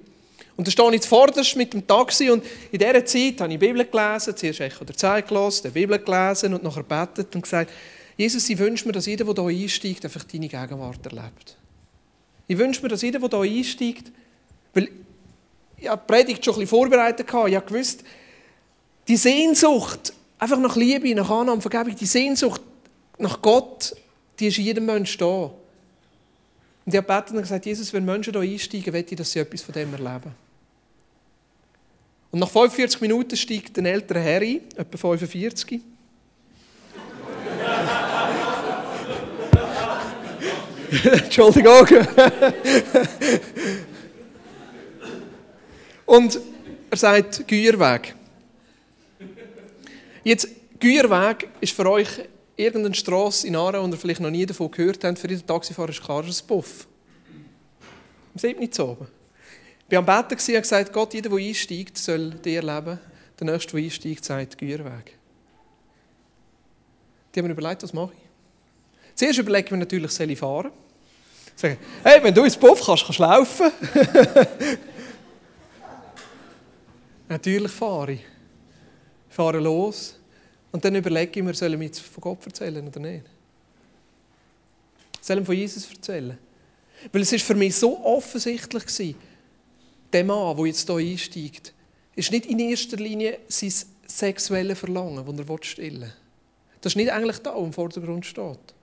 Und 0.56 0.68
dann 0.68 0.72
stehe 0.72 0.94
ich 0.94 1.02
zuvorderst 1.02 1.56
mit 1.56 1.72
dem 1.72 1.84
Taxi 1.84 2.30
und 2.30 2.44
in 2.70 2.78
dieser 2.78 3.04
Zeit 3.04 3.40
habe 3.40 3.52
ich 3.52 3.58
die 3.58 3.66
Bibel 3.66 3.84
gelesen, 3.84 4.36
zuerst 4.36 4.60
Echo 4.60 4.84
der 4.84 4.96
Zeit 4.96 5.26
gelesen, 5.26 5.62
die 5.64 5.80
Bibel 5.80 5.98
gelesen 5.98 6.54
und 6.54 6.62
nachher 6.62 6.84
betet 6.84 7.34
und 7.34 7.42
gesagt, 7.42 7.72
Jesus, 8.16 8.48
ich 8.48 8.58
wünsche 8.58 8.86
mir, 8.86 8.92
dass 8.92 9.06
jeder, 9.06 9.24
der 9.32 9.48
hier 9.48 9.64
einsteigt, 9.64 10.04
einfach 10.04 10.24
deine 10.24 10.48
Gegenwart 10.48 11.04
erlebt. 11.04 11.56
Ich 12.46 12.58
wünsche 12.58 12.82
mir, 12.82 12.88
dass 12.88 13.02
jeder, 13.02 13.18
der 13.18 13.42
hier 13.42 13.58
einsteigt, 13.58 14.12
weil 14.72 14.88
ich 15.76 15.88
habe 15.88 16.02
die 16.06 16.12
Predigt 16.12 16.44
schon 16.44 16.54
ein 16.54 16.60
bisschen 16.60 16.78
vorbereitet 16.78 17.32
hatte. 17.32 17.48
Ich 17.48 17.56
habe 17.56 17.66
gewusst, 17.66 18.04
die 19.08 19.16
Sehnsucht, 19.16 20.12
einfach 20.38 20.58
nach 20.58 20.76
Liebe, 20.76 21.14
nach 21.14 21.28
Annahme, 21.28 21.60
Vergebung, 21.60 21.94
die 21.96 22.06
Sehnsucht 22.06 22.60
nach 23.18 23.40
Gott, 23.42 23.94
die 24.38 24.46
ist 24.46 24.58
in 24.58 24.64
jedem 24.64 24.86
Menschen 24.86 25.18
da. 25.18 25.50
Und 26.86 26.92
ich 26.92 26.96
habe 26.96 27.06
gebetet 27.06 27.34
und 27.34 27.42
gesagt, 27.42 27.66
Jesus, 27.66 27.92
wenn 27.92 28.04
Menschen 28.04 28.32
hier 28.32 28.42
einsteigen, 28.42 28.92
will 28.92 29.04
ich, 29.08 29.16
dass 29.16 29.32
sie 29.32 29.38
etwas 29.40 29.62
von 29.62 29.72
dem 29.72 29.92
erleben. 29.92 30.34
Und 32.30 32.40
nach 32.40 32.50
45 32.50 33.00
Minuten 33.00 33.36
steigt 33.36 33.78
ein 33.78 33.86
älterer 33.86 34.20
Herr 34.20 34.40
ein, 34.40 34.60
etwa 34.76 34.98
45. 34.98 35.80
Entschuldigung. 41.04 41.86
Und 46.06 46.40
er 46.90 46.96
sagt 46.96 47.48
Güerweg. 47.48 48.14
Jetzt, 50.22 50.48
Güerweg 50.78 51.48
ist 51.60 51.74
für 51.74 51.90
euch 51.90 52.08
irgendeine 52.56 52.94
Straße 52.94 53.46
in 53.46 53.56
Aarau, 53.56 53.82
und 53.82 53.92
ihr 53.92 53.98
vielleicht 53.98 54.20
noch 54.20 54.30
nie 54.30 54.46
davon 54.46 54.70
gehört 54.70 55.02
habt, 55.04 55.18
für 55.18 55.28
jeden 55.28 55.46
Taxifahrer 55.46 55.88
ist 55.90 56.02
klar, 56.02 56.22
ein 56.22 56.32
Puff. 56.46 56.86
Am 58.34 58.38
7. 58.38 58.60
nicht 58.60 58.74
so. 58.74 58.96
Ich 59.88 59.92
war 59.92 59.98
am 59.98 60.06
Betten 60.06 60.54
und 60.54 60.62
gesagt, 60.62 60.92
Gott, 60.92 61.14
jeder, 61.14 61.30
der 61.30 61.38
einsteigt, 61.38 61.98
soll 61.98 62.30
dir 62.30 62.62
leben. 62.62 62.98
Der 63.38 63.46
Nächste, 63.46 63.72
der 63.72 63.84
einsteigt, 63.84 64.24
sagt 64.24 64.58
Güerweg. 64.58 65.18
Die 67.34 67.40
haben 67.40 67.46
mir 67.46 67.52
überlegt, 67.52 67.82
was 67.82 67.92
mache 67.92 68.12
ich? 68.12 68.24
Zuerst 69.16 69.38
überlegen 69.38 69.70
wir 69.70 69.78
natürlich, 69.78 70.10
soll 70.12 70.30
ich 70.30 70.38
fahren? 70.38 70.70
Sagen, 71.56 71.78
hey, 72.02 72.22
wenn 72.22 72.34
du 72.34 72.44
ins 72.44 72.56
Puff 72.56 72.84
kannst, 72.84 73.04
kannst 73.04 73.18
du 73.18 73.22
laufen. 73.22 73.70
Natürlich 77.28 77.72
fahre 77.72 78.12
ich. 78.12 78.20
Ich 79.28 79.34
fahre 79.34 79.58
los 79.58 80.18
und 80.72 80.84
dann 80.84 80.94
überlege 80.94 81.40
ich 81.40 81.44
mir, 81.44 81.54
soll 81.54 81.72
ich 81.72 81.78
mir 81.78 81.90
von 81.92 82.20
Gott 82.20 82.46
erzählen 82.46 82.86
oder 82.86 83.00
nicht? 83.00 83.24
Soll 85.20 85.38
ich 85.38 85.46
von 85.46 85.56
Jesus 85.56 85.90
erzählen? 85.90 86.38
Weil 87.12 87.22
es 87.22 87.32
ist 87.32 87.44
für 87.44 87.54
mich 87.54 87.74
so 87.76 88.04
offensichtlich 88.04 88.84
war, 88.84 89.20
der 90.12 90.24
Mann, 90.24 90.56
der 90.56 90.66
jetzt 90.66 90.88
hier 90.88 90.96
einsteigt, 90.96 91.72
ist 92.14 92.30
nicht 92.30 92.46
in 92.46 92.58
erster 92.60 92.96
Linie 92.96 93.38
sein 93.48 93.72
sexuelles 94.06 94.78
Verlangen, 94.78 95.24
das 95.36 95.48
er 95.48 95.64
stillen 95.64 96.02
will. 96.02 96.12
Das 96.80 96.92
ist 96.92 96.96
nicht 96.96 97.10
eigentlich 97.10 97.38
da, 97.38 97.54
wo 97.54 97.64
im 97.64 97.72
Vordergrund 97.72 98.26
steht. 98.26 98.74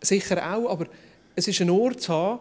Sicher 0.00 0.54
auch, 0.54 0.70
aber 0.70 0.86
es 1.34 1.48
ist 1.48 1.60
ein 1.60 1.70
Ort 1.70 2.00
zu 2.00 2.12
haben, 2.12 2.40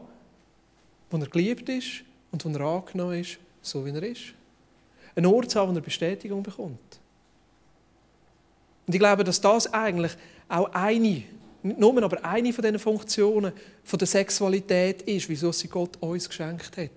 wo 1.10 1.18
er 1.18 1.28
geliebt 1.28 1.70
ist 1.70 2.04
und 2.32 2.44
wo 2.46 2.50
er 2.50 2.62
angenommen 2.62 3.20
ist 3.20 3.40
so 3.66 3.86
wie 3.86 3.90
er 3.90 4.04
ist. 4.04 4.34
Ein 5.16 5.26
Ort 5.26 5.52
zu 5.52 5.60
haben, 5.60 5.72
wo 5.72 5.76
er 5.76 5.82
Bestätigung 5.82 6.44
bekommt. 6.44 7.00
Und 8.88 8.94
ich 8.94 9.00
glaube, 9.00 9.24
dass 9.24 9.42
das 9.42 9.74
eigentlich 9.74 10.12
auch 10.48 10.72
eine, 10.74 11.24
nicht 11.64 11.80
nur, 11.80 12.04
aber 12.04 12.24
eine 12.24 12.54
von 12.54 12.62
diesen 12.62 12.80
Funktionen 12.80 13.52
von 13.84 13.98
der 13.98 14.08
Sexualität 14.08 15.02
ist, 15.04 15.28
wieso 15.28 15.52
sie 15.52 15.68
Gott 15.68 15.98
uns 16.00 16.30
geschenkt 16.30 16.78
hat. 16.78 16.92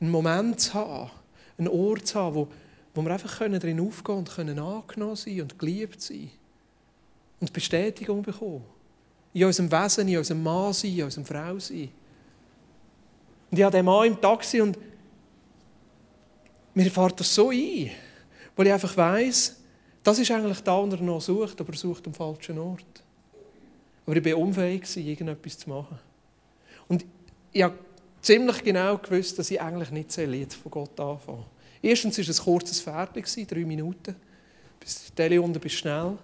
Einen 0.00 0.10
Moment 0.10 0.60
zu 0.60 0.74
haben, 0.74 1.10
einen 1.56 1.68
Ort 1.68 2.06
zu 2.06 2.18
haben, 2.18 2.34
wo, 2.34 2.48
wo 2.94 3.02
wir 3.02 3.12
einfach 3.12 3.38
drin 3.38 3.80
aufgehen 3.80 4.16
und 4.16 4.30
können 4.30 4.58
angenommen 4.58 5.16
sein 5.16 5.42
und 5.42 5.58
geliebt 5.58 6.00
sein. 6.00 6.30
Und 7.40 7.52
Bestätigung 7.52 8.22
bekommen. 8.22 8.64
In 9.32 9.44
unserem 9.44 9.70
Wesen, 9.70 10.08
in 10.08 10.18
unserem 10.18 10.42
Mann 10.42 10.72
sein, 10.72 10.96
in 10.96 11.04
unserem 11.04 11.24
Frau 11.24 11.58
sein. 11.58 11.90
Und 13.50 13.58
ich 13.58 13.64
habe 13.64 13.76
den 13.76 13.84
Mann 13.84 14.06
im 14.06 14.20
Taxi 14.20 14.60
und 14.60 14.78
mir 16.74 16.90
fährt 16.90 17.18
das 17.18 17.34
so 17.34 17.50
ein, 17.50 17.90
weil 18.56 18.66
ich 18.66 18.72
einfach 18.72 18.96
weiss, 18.96 19.56
das 20.02 20.18
ist 20.18 20.30
eigentlich 20.30 20.60
da, 20.60 20.76
wo 20.76 20.86
er 20.90 21.02
noch 21.02 21.20
sucht, 21.20 21.60
aber 21.60 21.72
er 21.72 21.78
sucht 21.78 22.06
am 22.06 22.14
falschen 22.14 22.58
Ort. 22.58 23.02
Aber 24.06 24.16
ich 24.16 24.24
war 24.24 24.38
unfähig, 24.38 24.96
irgendetwas 24.96 25.58
zu 25.58 25.68
machen. 25.68 25.98
Und 26.88 27.04
ich 27.52 27.62
habe 27.62 27.74
ziemlich 28.22 28.62
genau 28.62 28.96
gewusst, 28.96 29.38
dass 29.38 29.50
ich 29.50 29.60
eigentlich 29.60 29.90
nicht 29.90 30.16
jetzt 30.16 30.54
von 30.54 30.70
Gott 30.70 30.98
anfangen 30.98 31.44
Erstens 31.82 32.18
war 32.18 32.28
es 32.28 32.40
ein 32.40 32.44
kurzes 32.44 32.80
Fertig, 32.80 33.26
drei 33.46 33.64
Minuten. 33.64 34.16
Bis 34.80 35.12
Tele 35.14 35.40
unten 35.40 35.60
bist 35.60 35.76
schnell. 35.76 36.18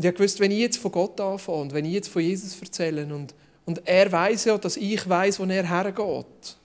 Und 0.00 0.06
ich 0.06 0.14
gewusst, 0.14 0.40
wenn 0.40 0.50
ich 0.50 0.60
jetzt 0.60 0.78
von 0.78 0.92
Gott 0.92 1.20
anfange 1.20 1.58
und 1.58 1.74
wenn 1.74 1.84
ich 1.84 1.92
jetzt 1.92 2.08
von 2.08 2.22
Jesus 2.22 2.58
erzähle 2.58 3.04
und, 3.14 3.34
und 3.66 3.86
er 3.86 4.10
weiß 4.10 4.46
ja, 4.46 4.56
dass 4.56 4.78
ich 4.78 5.06
weiß, 5.06 5.38
wo 5.38 5.44
er 5.44 5.68
hergeht, 5.68 6.56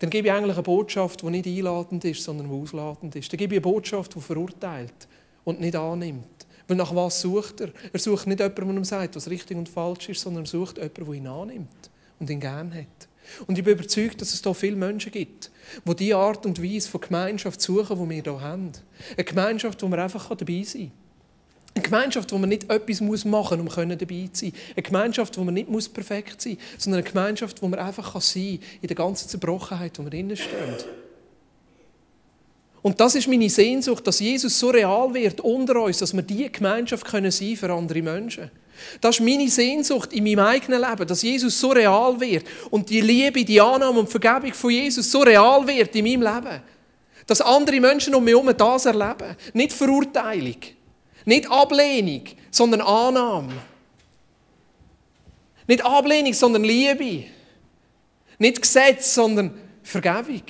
dann 0.00 0.10
gebe 0.10 0.26
ich 0.26 0.34
eigentlich 0.34 0.56
eine 0.56 0.64
Botschaft, 0.64 1.22
die 1.22 1.30
nicht 1.30 1.46
einladend 1.46 2.04
ist, 2.04 2.24
sondern 2.24 2.48
die 2.48 2.52
ausladend 2.52 3.14
ist. 3.14 3.32
Dann 3.32 3.38
gebe 3.38 3.54
ich 3.54 3.58
eine 3.58 3.72
Botschaft, 3.72 4.16
die 4.16 4.20
verurteilt 4.20 5.06
und 5.44 5.60
nicht 5.60 5.76
annimmt. 5.76 6.26
Weil 6.66 6.76
nach 6.76 6.92
was 6.92 7.20
sucht 7.20 7.60
er? 7.60 7.70
Er 7.92 8.00
sucht 8.00 8.26
nicht 8.26 8.40
jemanden, 8.40 8.66
der 8.66 8.74
ihm 8.74 8.84
sagt, 8.84 9.14
was 9.14 9.30
richtig 9.30 9.56
und 9.56 9.68
falsch 9.68 10.08
ist, 10.08 10.20
sondern 10.20 10.42
er 10.42 10.48
sucht 10.48 10.78
jemanden, 10.78 11.04
der 11.04 11.14
ihn 11.14 11.26
annimmt 11.28 11.90
und 12.18 12.30
ihn 12.30 12.40
gern 12.40 12.74
hat. 12.74 13.08
Und 13.46 13.56
ich 13.56 13.62
bin 13.62 13.74
überzeugt, 13.74 14.20
dass 14.20 14.34
es 14.34 14.42
da 14.42 14.52
viele 14.52 14.74
Menschen 14.74 15.12
gibt, 15.12 15.52
die 15.84 15.94
diese 15.94 16.16
Art 16.16 16.44
und 16.46 16.60
Weise 16.60 16.88
von 16.88 17.00
Gemeinschaft 17.00 17.60
suchen, 17.60 17.96
die 17.96 18.16
wir 18.16 18.22
hier 18.24 18.40
haben. 18.40 18.72
Eine 19.16 19.24
Gemeinschaft, 19.24 19.80
wo 19.84 19.86
man 19.86 20.00
einfach 20.00 20.34
dabei 20.34 20.64
sein 20.64 20.90
kann. 20.90 20.97
Eine 21.74 21.84
Gemeinschaft, 21.84 22.32
wo 22.32 22.38
man 22.38 22.48
nicht 22.48 22.70
etwas 22.70 23.00
machen 23.00 23.64
muss, 23.64 23.76
um 23.76 23.88
dabei 23.88 24.28
zu 24.32 24.46
sein. 24.46 24.52
Eine 24.74 24.82
Gemeinschaft, 24.82 25.38
wo 25.38 25.44
man 25.44 25.54
nicht 25.54 25.94
perfekt 25.94 26.42
sein 26.42 26.54
muss, 26.54 26.84
sondern 26.84 27.00
eine 27.02 27.08
Gemeinschaft, 27.08 27.62
wo 27.62 27.68
man 27.68 27.78
einfach 27.78 28.20
sein 28.20 28.58
kann, 28.58 28.68
in 28.82 28.88
der 28.88 28.96
ganzen 28.96 29.28
Zerbrochenheit, 29.28 29.98
wo 29.98 30.08
drinnen 30.08 30.36
stehen. 30.36 30.76
Und 32.82 33.00
das 33.00 33.14
ist 33.14 33.28
meine 33.28 33.50
Sehnsucht, 33.50 34.06
dass 34.06 34.20
Jesus 34.20 34.58
so 34.58 34.70
real 34.70 35.12
wird 35.12 35.40
unter 35.40 35.82
uns, 35.82 35.98
dass 35.98 36.14
wir 36.14 36.22
diese 36.22 36.50
Gemeinschaft 36.50 37.04
können 37.06 37.30
sein 37.30 37.56
für 37.56 37.72
andere 37.72 38.02
Menschen. 38.02 38.50
Das 39.00 39.18
ist 39.18 39.24
meine 39.24 39.48
Sehnsucht 39.48 40.12
in 40.12 40.24
meinem 40.24 40.38
eigenen 40.38 40.80
Leben, 40.80 41.06
dass 41.06 41.22
Jesus 41.22 41.58
so 41.58 41.70
real 41.70 42.20
wird 42.20 42.46
und 42.70 42.88
die 42.88 43.00
Liebe, 43.00 43.44
die 43.44 43.60
Annahme 43.60 44.00
und 44.00 44.08
Vergebung 44.08 44.54
von 44.54 44.70
Jesus 44.70 45.10
so 45.10 45.20
real 45.20 45.66
wird 45.66 45.94
in 45.96 46.04
meinem 46.04 46.22
Leben. 46.22 46.62
Dass 47.26 47.40
andere 47.40 47.80
Menschen 47.80 48.14
um 48.14 48.24
mich 48.24 48.34
herum 48.34 48.54
das 48.56 48.86
erleben. 48.86 49.36
Nicht 49.52 49.72
Verurteilung, 49.72 50.56
nicht 51.28 51.50
Ablehnung, 51.50 52.22
sondern 52.50 52.80
Annahme. 52.80 53.52
Nicht 55.66 55.84
Ablehnung, 55.84 56.32
sondern 56.32 56.64
Liebe. 56.64 57.26
Nicht 58.38 58.62
Gesetz, 58.62 59.14
sondern 59.14 59.52
Vergebung. 59.82 60.42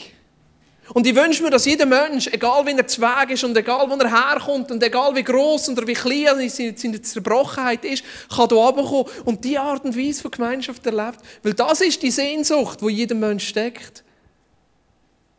Und 0.94 1.06
ich 1.06 1.14
wünsche 1.16 1.42
mir, 1.42 1.50
dass 1.50 1.66
jeder 1.66 1.84
Mensch, 1.84 2.28
egal 2.28 2.64
wie 2.64 2.76
er 2.76 2.86
zu 2.86 3.02
Weg 3.02 3.30
ist 3.30 3.42
und 3.44 3.56
egal 3.56 3.90
wo 3.90 3.94
er 3.96 4.30
herkommt 4.30 4.70
und 4.70 4.82
egal 4.82 5.14
wie 5.16 5.24
groß 5.24 5.68
oder 5.70 5.86
wie 5.86 5.94
klein 5.94 6.48
seine 6.48 7.02
Zerbrochenheit 7.02 7.84
ist, 7.84 8.04
kann 8.34 8.48
hier 8.48 8.56
runterkommen 8.56 9.04
und 9.24 9.44
diese 9.44 9.60
Art 9.60 9.84
und 9.84 9.96
Weise 9.96 10.22
von 10.22 10.30
Gemeinschaft 10.30 10.86
erlebt. 10.86 11.18
Weil 11.42 11.54
das 11.54 11.80
ist 11.80 12.00
die 12.02 12.10
Sehnsucht, 12.10 12.80
wo 12.80 12.88
jeder 12.88 13.16
Mensch 13.16 13.48
steckt. 13.48 14.04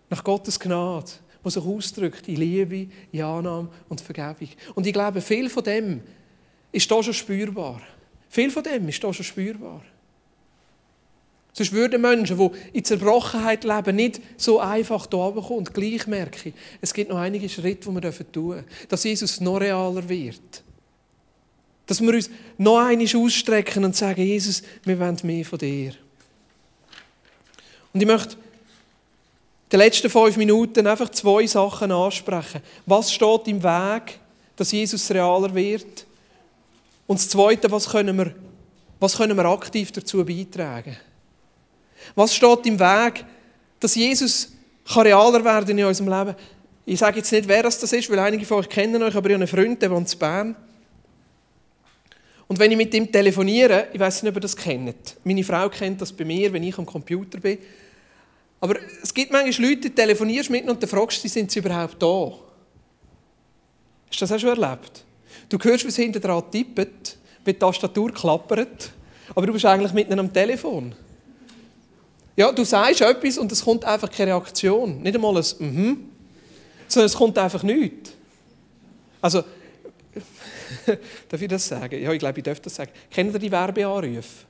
Nach 0.09 0.23
Gottes 0.23 0.59
Gnade, 0.59 1.11
die 1.43 1.49
sich 1.49 1.63
ausdrückt 1.63 2.27
in 2.27 2.35
Liebe, 2.35 2.87
in 3.11 3.21
Annahme 3.21 3.69
und 3.87 4.01
Vergebung. 4.01 4.49
Und 4.75 4.85
ich 4.85 4.93
glaube, 4.93 5.21
viel 5.21 5.49
von 5.49 5.63
dem 5.63 6.01
ist 6.71 6.91
hier 6.91 7.03
schon 7.03 7.13
spürbar. 7.13 7.81
Viel 8.29 8.51
von 8.51 8.63
dem 8.63 8.87
ist 8.89 9.01
hier 9.01 9.13
schon 9.13 9.25
spürbar. 9.25 9.81
Sonst 11.53 11.73
würden 11.73 12.01
Menschen, 12.01 12.37
die 12.37 12.77
in 12.77 12.85
Zerbrochenheit 12.85 13.63
leben, 13.63 13.95
nicht 13.95 14.21
so 14.37 14.59
einfach 14.59 15.07
hier 15.09 15.19
runterkommen. 15.19 15.57
Und 15.57 15.73
gleich 15.73 16.07
merke 16.07 16.49
ich, 16.49 16.55
es 16.79 16.93
gibt 16.93 17.09
noch 17.09 17.17
einige 17.17 17.49
Schritte, 17.49 17.89
die 17.89 17.95
wir 17.95 18.31
tun 18.31 18.53
dürfen, 18.53 18.65
dass 18.87 19.03
Jesus 19.03 19.41
noch 19.41 19.59
realer 19.59 20.07
wird. 20.07 20.63
Dass 21.87 22.01
wir 22.01 22.13
uns 22.13 22.29
noch 22.57 22.79
einmal 22.79 23.07
ausstrecken 23.15 23.83
und 23.83 23.95
sagen, 23.95 24.21
Jesus, 24.21 24.61
wir 24.85 24.99
wollen 24.99 25.17
mehr 25.23 25.43
von 25.43 25.57
dir. 25.57 25.93
Und 27.93 28.01
ich 28.01 28.07
möchte 28.07 28.37
den 29.71 29.79
letzten 29.79 30.09
fünf 30.09 30.37
Minuten 30.37 30.87
einfach 30.87 31.09
zwei 31.09 31.45
Sachen 31.45 31.91
ansprechen. 31.91 32.61
Was 32.85 33.13
steht 33.13 33.47
im 33.47 33.61
Weg, 33.61 34.19
dass 34.55 34.71
Jesus 34.71 35.09
realer 35.11 35.53
wird? 35.53 36.05
Und 37.05 37.19
das 37.19 37.29
Zweite, 37.29 37.71
was 37.71 37.89
können 37.89 38.17
wir, 38.17 38.33
was 38.99 39.17
können 39.17 39.37
wir 39.37 39.45
aktiv 39.45 39.91
dazu 39.91 40.25
beitragen? 40.25 40.97
Was 42.15 42.35
steht 42.35 42.65
im 42.65 42.79
Weg, 42.79 43.25
dass 43.79 43.95
Jesus 43.95 44.51
realer 44.95 45.43
werden 45.43 45.77
in 45.77 45.85
unserem 45.85 46.09
Leben? 46.09 46.35
Ich 46.85 46.99
sage 46.99 47.17
jetzt 47.17 47.31
nicht, 47.31 47.47
wer 47.47 47.63
das 47.63 47.81
ist, 47.83 48.09
weil 48.09 48.19
einige 48.19 48.45
von 48.45 48.59
euch 48.59 48.69
kennen 48.69 49.01
euch, 49.03 49.15
aber 49.15 49.29
ich 49.29 49.35
habe 49.35 49.43
einen 49.43 49.47
Freund, 49.47 49.81
der 49.81 49.91
wohnt 49.91 50.11
in 50.11 50.19
Bern. 50.19 50.55
Und 52.47 52.57
wenn 52.57 52.71
ich 52.71 52.77
mit 52.77 52.91
ihm 52.95 53.11
telefoniere, 53.11 53.89
ich 53.93 53.99
weiß 53.99 54.23
nicht, 54.23 54.31
ob 54.31 54.37
ihr 54.37 54.41
das 54.41 54.55
kennt. 54.57 55.17
Meine 55.23 55.43
Frau 55.43 55.69
kennt 55.69 56.01
das 56.01 56.11
bei 56.11 56.25
mir, 56.25 56.51
wenn 56.51 56.63
ich 56.63 56.75
am 56.79 56.85
Computer 56.85 57.39
bin. 57.39 57.59
Aber 58.61 58.75
es 59.01 59.13
gibt 59.13 59.31
manchmal 59.31 59.69
Leute, 59.69 59.81
die 59.81 59.89
telefonierst 59.89 60.49
mit 60.49 60.61
ihnen 60.61 60.71
und 60.71 60.81
dann 60.81 60.89
fragst 60.89 61.23
du, 61.23 61.29
sind 61.29 61.49
sie 61.49 61.59
überhaupt 61.59 62.01
da? 62.01 62.33
Hast 64.09 64.19
du 64.21 64.25
das 64.25 64.31
auch 64.31 64.39
schon 64.39 64.49
erlebt? 64.49 65.03
Du 65.47 65.57
hörst, 65.57 65.85
wie 65.85 65.91
sie 65.91 66.03
hinten 66.03 66.21
dran 66.21 66.43
tippen, 66.51 66.89
wie 67.45 67.53
die 67.53 67.59
Tastatur 67.59 68.11
klappert, 68.11 68.91
aber 69.33 69.47
du 69.47 69.53
bist 69.53 69.65
eigentlich 69.65 69.93
mit 69.93 70.07
ihnen 70.07 70.19
am 70.19 70.33
Telefon. 70.33 70.93
Ja, 72.35 72.51
du 72.51 72.63
sagst 72.63 73.01
etwas 73.01 73.37
und 73.37 73.51
es 73.51 73.63
kommt 73.63 73.85
einfach 73.85 74.09
keine 74.09 74.31
Reaktion. 74.31 75.01
Nicht 75.01 75.15
einmal 75.15 75.37
ein 75.37 75.45
Mhm, 75.59 76.09
sondern 76.87 77.05
es 77.05 77.13
kommt 77.13 77.37
einfach 77.37 77.63
nichts. 77.63 78.11
Also, 79.21 79.43
darf 81.29 81.41
ich 81.41 81.47
das 81.47 81.67
sagen? 81.67 82.01
Ja, 82.01 82.11
ich 82.11 82.19
glaube, 82.19 82.39
ich 82.39 82.43
darf 82.43 82.59
das 82.59 82.75
sagen. 82.75 82.91
Kennen 83.11 83.33
ihr 83.33 83.39
die 83.39 83.51
Werbeanrufe? 83.51 84.45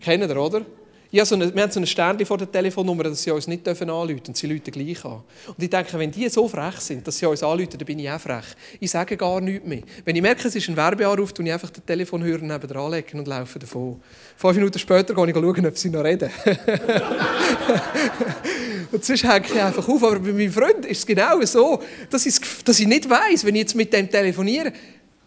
Kennen 0.00 0.28
ihr, 0.28 0.36
oder? 0.36 0.66
Ja, 1.14 1.26
so 1.26 1.34
eine, 1.34 1.54
wir 1.54 1.62
haben 1.62 1.70
so 1.70 1.78
ein 1.78 1.86
Sternchen 1.86 2.24
vor 2.24 2.38
der 2.38 2.50
Telefonnummer, 2.50 3.02
dass 3.02 3.22
sie 3.22 3.30
uns 3.30 3.46
nicht 3.46 3.68
anrufen 3.68 3.86
dürfen 3.86 4.28
und 4.28 4.34
sie 4.34 4.50
rufen 4.50 4.72
gleich 4.72 5.04
an. 5.04 5.22
Und 5.46 5.62
ich 5.62 5.68
denke, 5.68 5.98
wenn 5.98 6.10
die 6.10 6.26
so 6.30 6.48
frech 6.48 6.76
sind, 6.76 7.06
dass 7.06 7.18
sie 7.18 7.26
uns 7.26 7.42
anrufen, 7.42 7.76
dann 7.76 7.84
bin 7.84 7.98
ich 7.98 8.10
auch 8.10 8.18
frech. 8.18 8.46
Ich 8.80 8.90
sage 8.90 9.18
gar 9.18 9.42
nichts 9.42 9.68
mehr. 9.68 9.82
Wenn 10.06 10.16
ich 10.16 10.22
merke, 10.22 10.48
es 10.48 10.56
ist 10.56 10.70
ein 10.70 10.76
Werbeanruf, 10.76 11.34
tue 11.34 11.44
ich 11.44 11.52
einfach 11.52 11.68
den 11.68 11.84
Telefonhörer 11.84 12.40
nebenan 12.40 12.92
legen 12.92 13.18
und 13.18 13.28
laufe 13.28 13.58
davon. 13.58 14.00
Fünf 14.38 14.54
Minuten 14.54 14.78
später 14.78 15.12
gehe 15.12 15.28
ich 15.28 15.34
schauen, 15.34 15.66
ob 15.66 15.76
sie 15.76 15.90
noch 15.90 16.02
reden. 16.02 16.30
und 18.90 19.04
sonst 19.04 19.24
hänge 19.24 19.46
ich 19.52 19.60
einfach 19.60 19.86
auf. 19.86 20.02
Aber 20.02 20.18
bei 20.18 20.32
meinem 20.32 20.50
Freund 20.50 20.86
ist 20.86 21.00
es 21.00 21.06
genau 21.06 21.42
so, 21.42 21.82
dass 22.08 22.24
ich, 22.24 22.36
dass 22.64 22.80
ich 22.80 22.86
nicht 22.86 23.10
weiss, 23.10 23.44
wenn 23.44 23.54
ich 23.54 23.62
jetzt 23.62 23.74
mit 23.74 23.92
dem 23.92 24.10
telefoniere, 24.10 24.72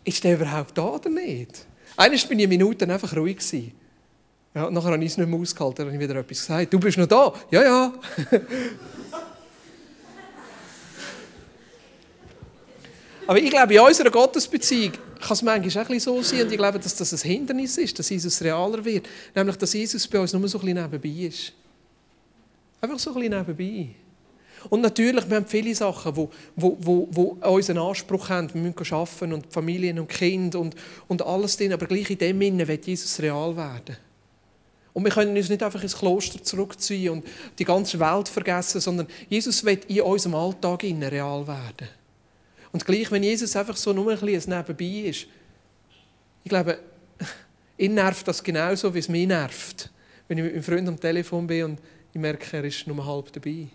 ist 0.04 0.24
der 0.24 0.34
überhaupt 0.34 0.76
da 0.76 0.86
oder 0.86 1.12
nicht? 1.12 1.68
Eines 1.96 2.26
bin 2.26 2.40
ich 2.40 2.48
Minuten 2.48 2.90
einfach 2.90 3.16
ruhig 3.16 3.38
gewesen. 3.38 3.85
Ja, 4.56 4.72
nachher 4.72 4.92
habe 4.94 5.04
ich 5.04 5.12
es 5.12 5.18
nicht 5.18 5.28
mehr 5.28 5.38
ausgehalten, 5.38 5.76
dann 5.80 5.88
habe 5.88 5.98
ich 6.02 6.10
wieder 6.10 6.18
etwas 6.18 6.40
gesagt. 6.40 6.74
Du 6.74 6.80
bist 6.80 6.98
noch 6.98 7.08
da? 7.08 7.34
Ja, 7.52 7.62
ja. 7.62 7.94
Aber 13.28 13.38
ich 13.38 13.50
glaube, 13.50 13.74
in 13.74 13.82
unserer 13.82 14.12
Gottesbeziehung 14.12 14.94
kann 15.20 15.34
es 15.34 15.42
manchmal 15.42 15.84
auch 15.84 16.00
so 16.00 16.22
sein, 16.22 16.44
und 16.44 16.52
ich 16.52 16.58
glaube, 16.58 16.80
dass 16.80 16.96
das 16.96 17.12
ein 17.12 17.20
Hindernis 17.30 17.78
ist, 17.78 18.00
dass 18.00 18.10
Jesus 18.10 18.42
realer 18.42 18.86
wird. 18.86 19.10
Nämlich, 19.36 19.58
dass 19.58 19.74
Jesus 19.74 20.08
bei 20.08 20.20
uns 20.20 20.32
nur 20.32 20.48
so 20.48 20.58
ein 20.60 20.66
bisschen 20.66 20.90
nebenbei 20.90 21.28
ist. 21.28 21.52
Einfach 22.80 23.00
so 23.00 23.10
ein 23.14 23.16
bisschen 23.16 23.38
nebenbei. 23.38 23.90
Und 24.70 24.80
natürlich, 24.80 25.28
wir 25.30 25.36
haben 25.36 25.48
viele 25.48 25.76
Sachen, 25.76 26.16
wo, 26.16 26.30
wo, 26.56 26.78
wo, 26.80 27.10
wo 27.12 27.38
unseren 27.50 27.80
Anspruch 27.80 28.30
haben. 28.30 28.54
Wir 28.54 28.62
müssen 28.62 28.94
arbeiten 28.94 29.34
und 29.34 29.52
Familien 29.52 30.00
und 30.00 30.08
Kinder 30.08 30.62
und, 30.62 30.76
und 31.10 31.22
alles 31.24 31.58
drin. 31.58 31.74
Aber 31.74 31.88
gleich 31.88 32.10
in 32.10 32.20
dem 32.20 32.40
Sinne 32.40 32.66
wird 32.68 32.88
Jesus 32.88 33.20
real 33.20 33.58
werden. 33.58 33.98
Und 34.96 35.04
wir 35.04 35.12
können 35.12 35.36
uns 35.36 35.50
nicht 35.50 35.62
einfach 35.62 35.84
ins 35.84 35.98
Kloster 35.98 36.42
zurückziehen 36.42 37.12
und 37.12 37.26
die 37.60 37.66
ganze 37.66 38.00
Welt 38.00 38.30
vergessen, 38.30 38.80
sondern 38.80 39.08
Jesus 39.28 39.66
wird 39.66 39.84
in 39.86 40.00
unserem 40.04 40.36
Alltag 40.36 40.84
real 40.84 41.46
werden. 41.46 41.90
Und 42.72 42.86
gleich, 42.86 43.12
wenn 43.12 43.22
Jesus 43.22 43.58
einfach 43.58 43.76
so 43.76 43.92
nur 43.92 44.10
ein 44.10 44.18
bisschen 44.18 44.56
nebenbei 44.56 45.10
ist, 45.10 45.28
ich 46.46 46.50
glaube, 46.50 46.80
ihn 47.78 47.94
nervt 47.94 48.26
das 48.26 48.42
genauso, 48.42 48.94
wie 48.94 49.00
es 49.00 49.10
mich 49.10 49.28
nervt, 49.28 49.92
wenn 50.30 50.38
ich 50.38 50.46
mit 50.46 50.54
meinem 50.54 50.64
Freund 50.64 50.88
am 50.88 50.98
Telefon 50.98 51.46
bin 51.46 51.66
und 51.66 51.80
ich 52.14 52.22
merke, 52.22 52.56
er 52.56 52.64
ist 52.64 52.88
nur 52.88 53.06
halb 53.06 53.34
dabei. 53.34 53.68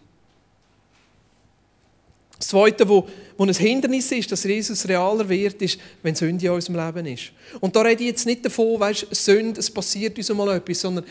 Das 2.40 2.48
Zweite, 2.48 2.88
wo, 2.88 3.06
wo 3.36 3.44
ein 3.44 3.52
Hindernis 3.52 4.10
ist, 4.12 4.32
dass 4.32 4.44
Jesus 4.44 4.88
realer 4.88 5.28
wird, 5.28 5.60
ist, 5.60 5.78
wenn 6.02 6.14
Sünde 6.14 6.46
in 6.46 6.52
unserem 6.52 6.86
Leben 6.86 7.06
ist. 7.06 7.32
Und 7.60 7.76
da 7.76 7.82
rede 7.82 8.02
ich 8.02 8.08
jetzt 8.08 8.24
nicht 8.24 8.42
davon, 8.42 8.80
weißt, 8.80 9.08
Sünde, 9.10 9.60
es 9.60 9.70
passiert 9.70 10.16
uns 10.16 10.32
mal 10.32 10.56
etwas, 10.56 10.80
sondern 10.80 11.04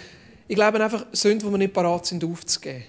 ich 0.48 0.56
glaube 0.56 0.84
einfach, 0.84 1.06
Sünde, 1.12 1.46
wo 1.46 1.52
wir 1.52 1.60
nicht 1.60 1.72
parat 1.72 2.08
sind, 2.08 2.24
aufzugeben. 2.24 2.84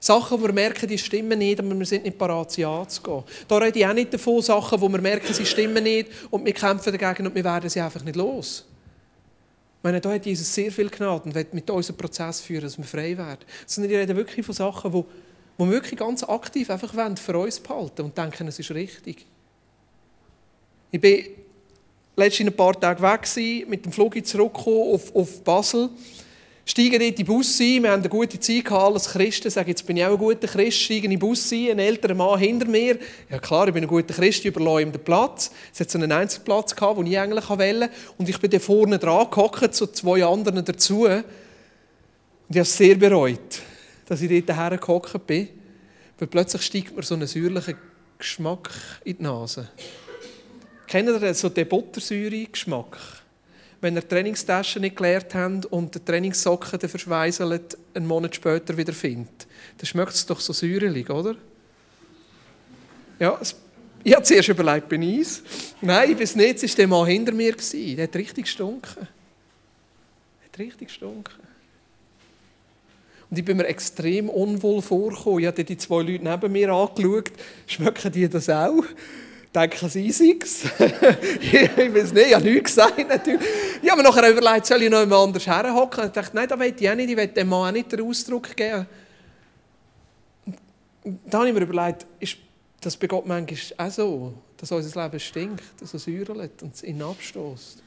Sachen, 0.00 0.40
wo 0.40 0.46
wir 0.46 0.52
merken, 0.52 0.88
die 0.88 0.98
stimmen 0.98 1.38
nicht, 1.38 1.60
aber 1.60 1.78
wir 1.78 1.86
sind 1.86 2.04
nicht 2.04 2.18
parat, 2.18 2.50
sie 2.50 2.64
anzugehen. 2.64 3.22
Da 3.46 3.58
rede 3.58 3.78
ich 3.78 3.86
auch 3.86 3.92
nicht 3.92 4.12
davon, 4.12 4.42
Sachen, 4.42 4.80
wo 4.80 4.88
wir 4.88 5.00
merken, 5.00 5.32
sie 5.32 5.46
stimmen 5.46 5.84
nicht 5.84 6.10
und 6.30 6.44
wir 6.44 6.52
kämpfen 6.52 6.92
dagegen 6.92 7.28
und 7.28 7.34
wir 7.36 7.44
werden 7.44 7.70
sie 7.70 7.80
einfach 7.80 8.02
nicht 8.02 8.16
los. 8.16 8.64
Ich 9.78 9.84
meine, 9.84 10.00
da 10.00 10.10
hat 10.12 10.26
Jesus 10.26 10.52
sehr 10.52 10.72
viel 10.72 10.90
Gnade 10.90 11.22
und 11.24 11.34
wird 11.34 11.54
mit 11.54 11.70
unserem 11.70 11.96
Prozess 11.98 12.40
führen, 12.40 12.62
dass 12.62 12.76
wir 12.76 12.84
frei 12.84 13.16
werden. 13.16 13.44
Sondern 13.64 13.92
ich 13.92 13.98
rede 13.98 14.16
wirklich 14.16 14.44
von 14.44 14.54
Sachen, 14.54 14.90
die 14.90 15.04
die 15.60 15.66
wir 15.66 15.72
wirklich 15.72 15.98
ganz 15.98 16.22
aktiv 16.22 16.70
einfach 16.70 16.94
für 17.18 17.38
uns 17.38 17.60
behalten 17.60 18.02
und 18.02 18.16
denken, 18.16 18.48
es 18.48 18.58
ist 18.58 18.70
richtig. 18.70 19.26
Ich 20.90 21.02
war 21.02 21.18
letztens 22.16 22.50
ein 22.50 22.56
paar 22.56 22.80
Tage 22.80 23.02
weg, 23.02 23.68
mit 23.68 23.84
dem 23.84 23.92
Flug 23.92 24.26
zurückgekommen 24.26 24.94
auf, 24.94 25.14
auf 25.14 25.44
Basel. 25.44 25.90
Steigen 26.64 26.98
dort 26.98 27.02
in 27.02 27.14
den 27.14 27.26
Bus 27.26 27.60
ein, 27.60 27.82
wir 27.82 27.90
haben 27.90 28.00
eine 28.00 28.08
gute 28.08 28.38
Zeit 28.40 28.64
gehabt, 28.64 28.84
alles 28.84 29.08
Christen, 29.08 29.50
sagen, 29.50 29.68
jetzt 29.68 29.86
bin 29.86 29.96
ich 29.96 30.04
auch 30.04 30.12
ein 30.12 30.18
guter 30.18 30.46
Christ, 30.46 30.78
steigen 30.78 31.06
in 31.06 31.10
den 31.10 31.18
Bus 31.18 31.52
ein, 31.52 31.70
ein 31.72 31.78
älterer 31.78 32.14
Mann 32.14 32.38
hinter 32.38 32.66
mir. 32.66 32.98
Ja 33.28 33.38
klar, 33.38 33.66
ich 33.68 33.74
bin 33.74 33.84
ein 33.84 33.88
guter 33.88 34.14
Christ, 34.14 34.40
ich 34.40 34.46
überlasse 34.46 34.82
ihm 34.82 34.92
den 34.92 35.02
Platz. 35.02 35.50
Es 35.74 35.80
hat 35.80 35.90
so 35.90 35.98
einen 35.98 36.12
Einzelplatz 36.12 36.74
gehabt, 36.74 36.98
den 36.98 37.06
ich 37.06 37.18
eigentlich 37.18 37.50
wählen 37.50 37.90
Und 38.16 38.28
ich 38.28 38.38
bin 38.38 38.50
da 38.50 38.58
vorne 38.58 38.98
dran 38.98 39.26
gehockt, 39.30 39.74
so 39.74 39.86
zwei 39.86 40.24
anderen 40.24 40.64
dazu. 40.64 41.06
Und 41.06 41.24
ich 42.50 42.56
habe 42.56 42.60
es 42.60 42.76
sehr 42.76 42.94
bereut 42.94 43.62
dass 44.10 44.22
ich 44.22 44.44
dort 44.44 44.58
hergehockt 44.58 45.24
bin, 45.24 45.48
weil 46.18 46.26
plötzlich 46.26 46.62
steigt 46.62 46.96
mir 46.96 47.04
so 47.04 47.14
ein 47.14 47.24
säuerlicher 47.28 47.74
Geschmack 48.18 48.68
in 49.04 49.18
die 49.18 49.22
Nase. 49.22 49.68
Kennt 50.88 51.08
ihr 51.08 51.32
so 51.32 51.48
den 51.48 51.68
Buttersäure-Geschmack? 51.68 52.98
Wenn 53.80 53.94
ihr 53.94 54.00
die 54.00 54.08
Trainingstasche 54.08 54.80
nicht 54.80 54.96
geleert 54.96 55.32
habt 55.32 55.66
und 55.66 55.94
die 55.94 56.00
Trainingssocken 56.00 56.80
verschweißelt 56.80 57.78
einen 57.94 58.08
Monat 58.08 58.34
später 58.34 58.76
wieder 58.76 58.92
findet, 58.92 59.46
dann 59.78 59.86
schmeckt 59.86 60.14
es 60.14 60.26
doch 60.26 60.40
so 60.40 60.52
säuerlich, 60.52 61.08
oder? 61.08 61.36
Ja, 63.20 63.38
Ich 64.02 64.12
habe 64.12 64.24
zuerst 64.24 64.48
überlegt, 64.48 64.88
bin 64.88 65.02
ich 65.02 65.20
es? 65.20 65.42
Nein, 65.80 66.16
bis 66.16 66.34
jetzt 66.34 66.64
war 66.64 66.76
der 66.76 66.88
Mann 66.88 67.06
hinter 67.06 67.32
mir. 67.32 67.54
Der 67.54 68.04
hat 68.04 68.16
richtig 68.16 68.46
gestunken. 68.46 69.06
Der 69.06 70.46
hat 70.46 70.58
richtig 70.58 70.88
gestunken. 70.88 71.39
Und 73.30 73.38
ich 73.38 73.44
bin 73.44 73.56
mir 73.56 73.66
extrem 73.66 74.28
unwohl 74.28 74.82
vorgekommen. 74.82 75.40
Ich 75.40 75.46
habe 75.46 75.62
die 75.62 75.76
zwei 75.76 76.02
Leute 76.02 76.24
neben 76.24 76.52
mir 76.52 76.70
angeschaut. 76.70 77.30
Schmecken 77.66 78.10
die 78.10 78.28
das 78.28 78.48
auch? 78.50 78.84
Denken 79.54 79.88
sie 79.88 80.10
sei's? 80.10 80.64
ich 81.40 81.76
weiß 81.76 82.12
nicht, 82.12 82.26
ich 82.26 82.34
habe 82.34 82.44
nichts 82.44 82.74
gesagt. 82.74 83.08
Natürlich. 83.08 83.40
Ich 83.82 83.90
habe 83.90 84.02
mir 84.02 84.08
nachher 84.08 84.30
überlegt, 84.30 84.66
soll 84.66 84.82
ich 84.82 84.90
noch 84.90 85.00
jemand 85.00 85.22
anders 85.22 85.46
herhocken? 85.46 86.06
Ich 86.06 86.12
dachte, 86.12 86.36
nein, 86.36 86.48
das 86.48 86.58
will 86.58 86.74
ich 86.76 86.90
auch 86.90 86.94
nicht. 86.94 87.10
Ich 87.10 87.16
will 87.16 87.26
dem 87.28 87.48
Mann 87.48 87.68
auch 87.68 87.72
nicht 87.72 87.92
den 87.92 88.02
Ausdruck 88.02 88.56
geben. 88.56 88.86
Dann 91.04 91.40
habe 91.40 91.48
ich 91.48 91.54
mir 91.54 91.62
überlegt, 91.62 92.06
ist 92.18 92.36
das 92.80 92.96
bei 92.96 93.06
Gott 93.06 93.26
manchmal 93.26 93.88
auch 93.88 93.90
so, 93.90 94.34
dass 94.56 94.72
unser 94.72 95.04
Leben 95.04 95.20
stinkt, 95.20 95.64
dass 95.80 95.94
es 95.94 96.04
säuerlet 96.04 96.62
und 96.62 96.74
es 96.74 96.82
ihn 96.82 97.02
abstößt. 97.02 97.82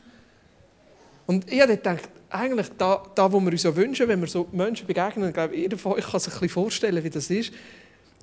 Und 1.26 1.52
ich 1.52 1.62
habe 1.62 1.78
gedacht, 1.78 2.10
eigentlich 2.30 2.68
da, 2.78 3.04
da, 3.16 3.32
wo 3.32 3.40
wir 3.40 3.52
uns 3.52 3.62
so 3.62 3.76
wünschen, 3.76 4.08
wenn 4.08 4.20
wir 4.20 4.28
so 4.28 4.48
Menschen 4.52 4.88
begegnen, 4.88 5.30
ich 5.30 5.34
glaube, 5.34 5.56
jeder 5.56 5.78
von 5.78 5.94
euch 5.94 6.06
kann 6.06 6.20
sich 6.20 6.34
ein 6.34 6.40
bisschen 6.40 6.50
vorstellen, 6.50 7.04
wie 7.04 7.10
das 7.10 7.30
ist. 7.30 7.54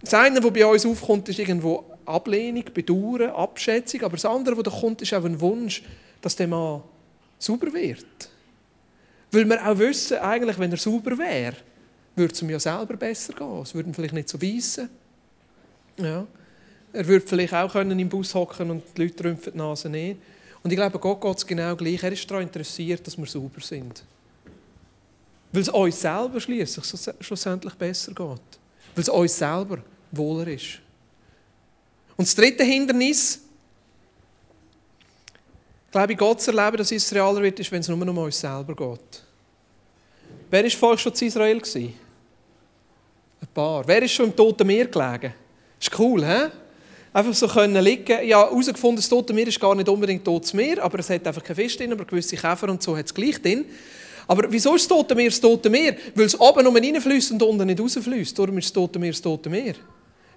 Das 0.03 0.14
eine, 0.14 0.42
was 0.42 0.53
bei 0.53 0.66
uns 0.66 0.86
aufkommt, 0.86 1.28
ist 1.28 1.38
irgendwo 1.38 1.84
Ablehnung, 2.07 2.64
Bedauern, 2.72 3.30
Abschätzung, 3.30 4.03
aber 4.03 4.16
das 4.16 4.24
andere, 4.24 4.57
was 4.57 4.64
da 4.64 4.70
kommt, 4.70 5.03
ist 5.03 5.14
auch 5.14 5.24
ein 5.24 5.40
Wunsch, 5.40 5.82
dass 6.20 6.36
der 6.36 6.48
Mann 6.48 6.82
sauber 7.38 7.72
wird. 7.72 8.30
Weil 9.30 9.48
wir 9.48 9.64
auch 9.66 9.78
wissen, 9.78 10.18
eigentlich, 10.18 10.59
wenn 10.59 10.72
er 10.72 10.78
sauber 10.78 11.16
wäre, 11.16 11.57
würde 12.16 12.34
es 12.34 12.42
ihm 12.42 12.51
ja 12.51 12.59
selber 12.59 12.96
besser 12.96 13.32
gehen. 13.32 13.62
Es 13.62 13.74
würde 13.74 13.90
ihn 13.90 13.94
vielleicht 13.94 14.14
nicht 14.14 14.28
so 14.28 14.38
beißen. 14.38 14.88
Ja. 15.98 16.26
Er 16.92 17.07
würde 17.07 17.26
vielleicht 17.26 17.55
auch 17.55 17.72
können 17.72 17.98
im 17.98 18.09
Bus 18.09 18.34
hocken 18.34 18.70
und 18.70 18.82
die 18.96 19.03
Leute 19.03 19.24
rümpfen 19.24 19.53
die 19.53 19.59
Nase 19.59 19.88
nicht. 19.88 20.18
Und 20.62 20.70
ich 20.70 20.76
glaube, 20.76 20.98
Gott 20.98 21.20
geht 21.20 21.36
es 21.38 21.46
genau 21.46 21.74
gleich. 21.74 22.02
Er 22.02 22.12
ist 22.12 22.30
daran 22.30 22.42
interessiert, 22.42 23.06
dass 23.06 23.16
wir 23.16 23.26
sauber 23.26 23.61
sind. 23.61 24.04
Weil 25.52 25.62
es 25.62 25.68
uns 25.68 26.00
selber 26.00 26.40
schließlich 26.40 26.84
schlussendlich 27.20 27.74
besser 27.74 28.12
geht. 28.12 28.18
Weil 28.94 29.02
es 29.02 29.08
uns 29.08 29.38
selber 29.38 29.78
wohler 30.12 30.48
ist. 30.48 30.80
Und 32.16 32.26
das 32.26 32.34
dritte 32.34 32.62
Hindernis, 32.62 33.40
glaube 35.90 36.12
ich, 36.12 36.18
Gott 36.18 36.42
zu 36.42 36.50
erleben, 36.50 36.76
dass 36.76 36.92
es 36.92 37.12
realer 37.14 37.42
wird, 37.42 37.58
ist, 37.58 37.72
wenn 37.72 37.80
es 37.80 37.88
nur 37.88 37.98
um 37.98 38.18
uns 38.18 38.38
selber 38.38 38.74
geht. 38.74 39.24
Wer 40.50 40.64
war 40.64 40.70
vorher 40.70 40.98
schon 40.98 41.14
zu 41.14 41.24
Israel? 41.24 41.62
Ein 43.40 43.48
paar. 43.54 43.86
Wer 43.86 44.02
ist 44.02 44.12
schon 44.12 44.26
im 44.26 44.36
Toten 44.36 44.66
Meer 44.66 44.86
gelegen? 44.86 45.32
Ist 45.80 45.98
cool, 45.98 46.24
hä? 46.24 46.50
Einfach 47.12 47.34
so 47.34 47.48
können 47.48 47.82
liegen. 47.82 48.26
Ja, 48.26 48.44
herausgefunden, 48.44 48.96
das 48.96 49.08
Tote 49.08 49.32
Meer 49.32 49.48
ist 49.48 49.61
gar 49.61 49.74
nicht 49.74 49.88
unbedingt 49.88 50.24
totes 50.24 50.52
Meer, 50.52 50.82
aber 50.82 50.98
es 50.98 51.11
hat 51.11 51.26
einfach 51.26 51.42
kein 51.42 51.56
Fisch 51.56 51.76
drin, 51.76 51.92
aber 51.92 52.04
gewisse 52.04 52.36
Käfer 52.36 52.68
und 52.68 52.82
so 52.82 52.96
hat 52.96 53.06
es 53.06 53.14
gleich 53.14 53.40
drin. 53.40 53.64
Aber 54.26 54.50
wieso 54.50 54.74
ist 54.76 54.88
das 54.88 54.96
Tote 54.96 55.14
Meer 55.14 55.30
das 55.30 55.40
Tote 55.40 55.68
Meer? 55.68 55.96
Weil 56.14 56.26
es 56.26 56.38
oben 56.38 56.66
um 56.66 56.76
reinfließt 56.76 57.32
und 57.32 57.42
unten 57.42 57.66
nicht 57.66 57.80
rausfließt. 57.80 58.38
Darum 58.38 58.58
ist 58.58 58.66
das 58.66 58.72
Tote 58.72 58.98
Meer 58.98 59.11
das 59.11 59.22
Tote 59.22 59.50
Meer. 59.50 59.74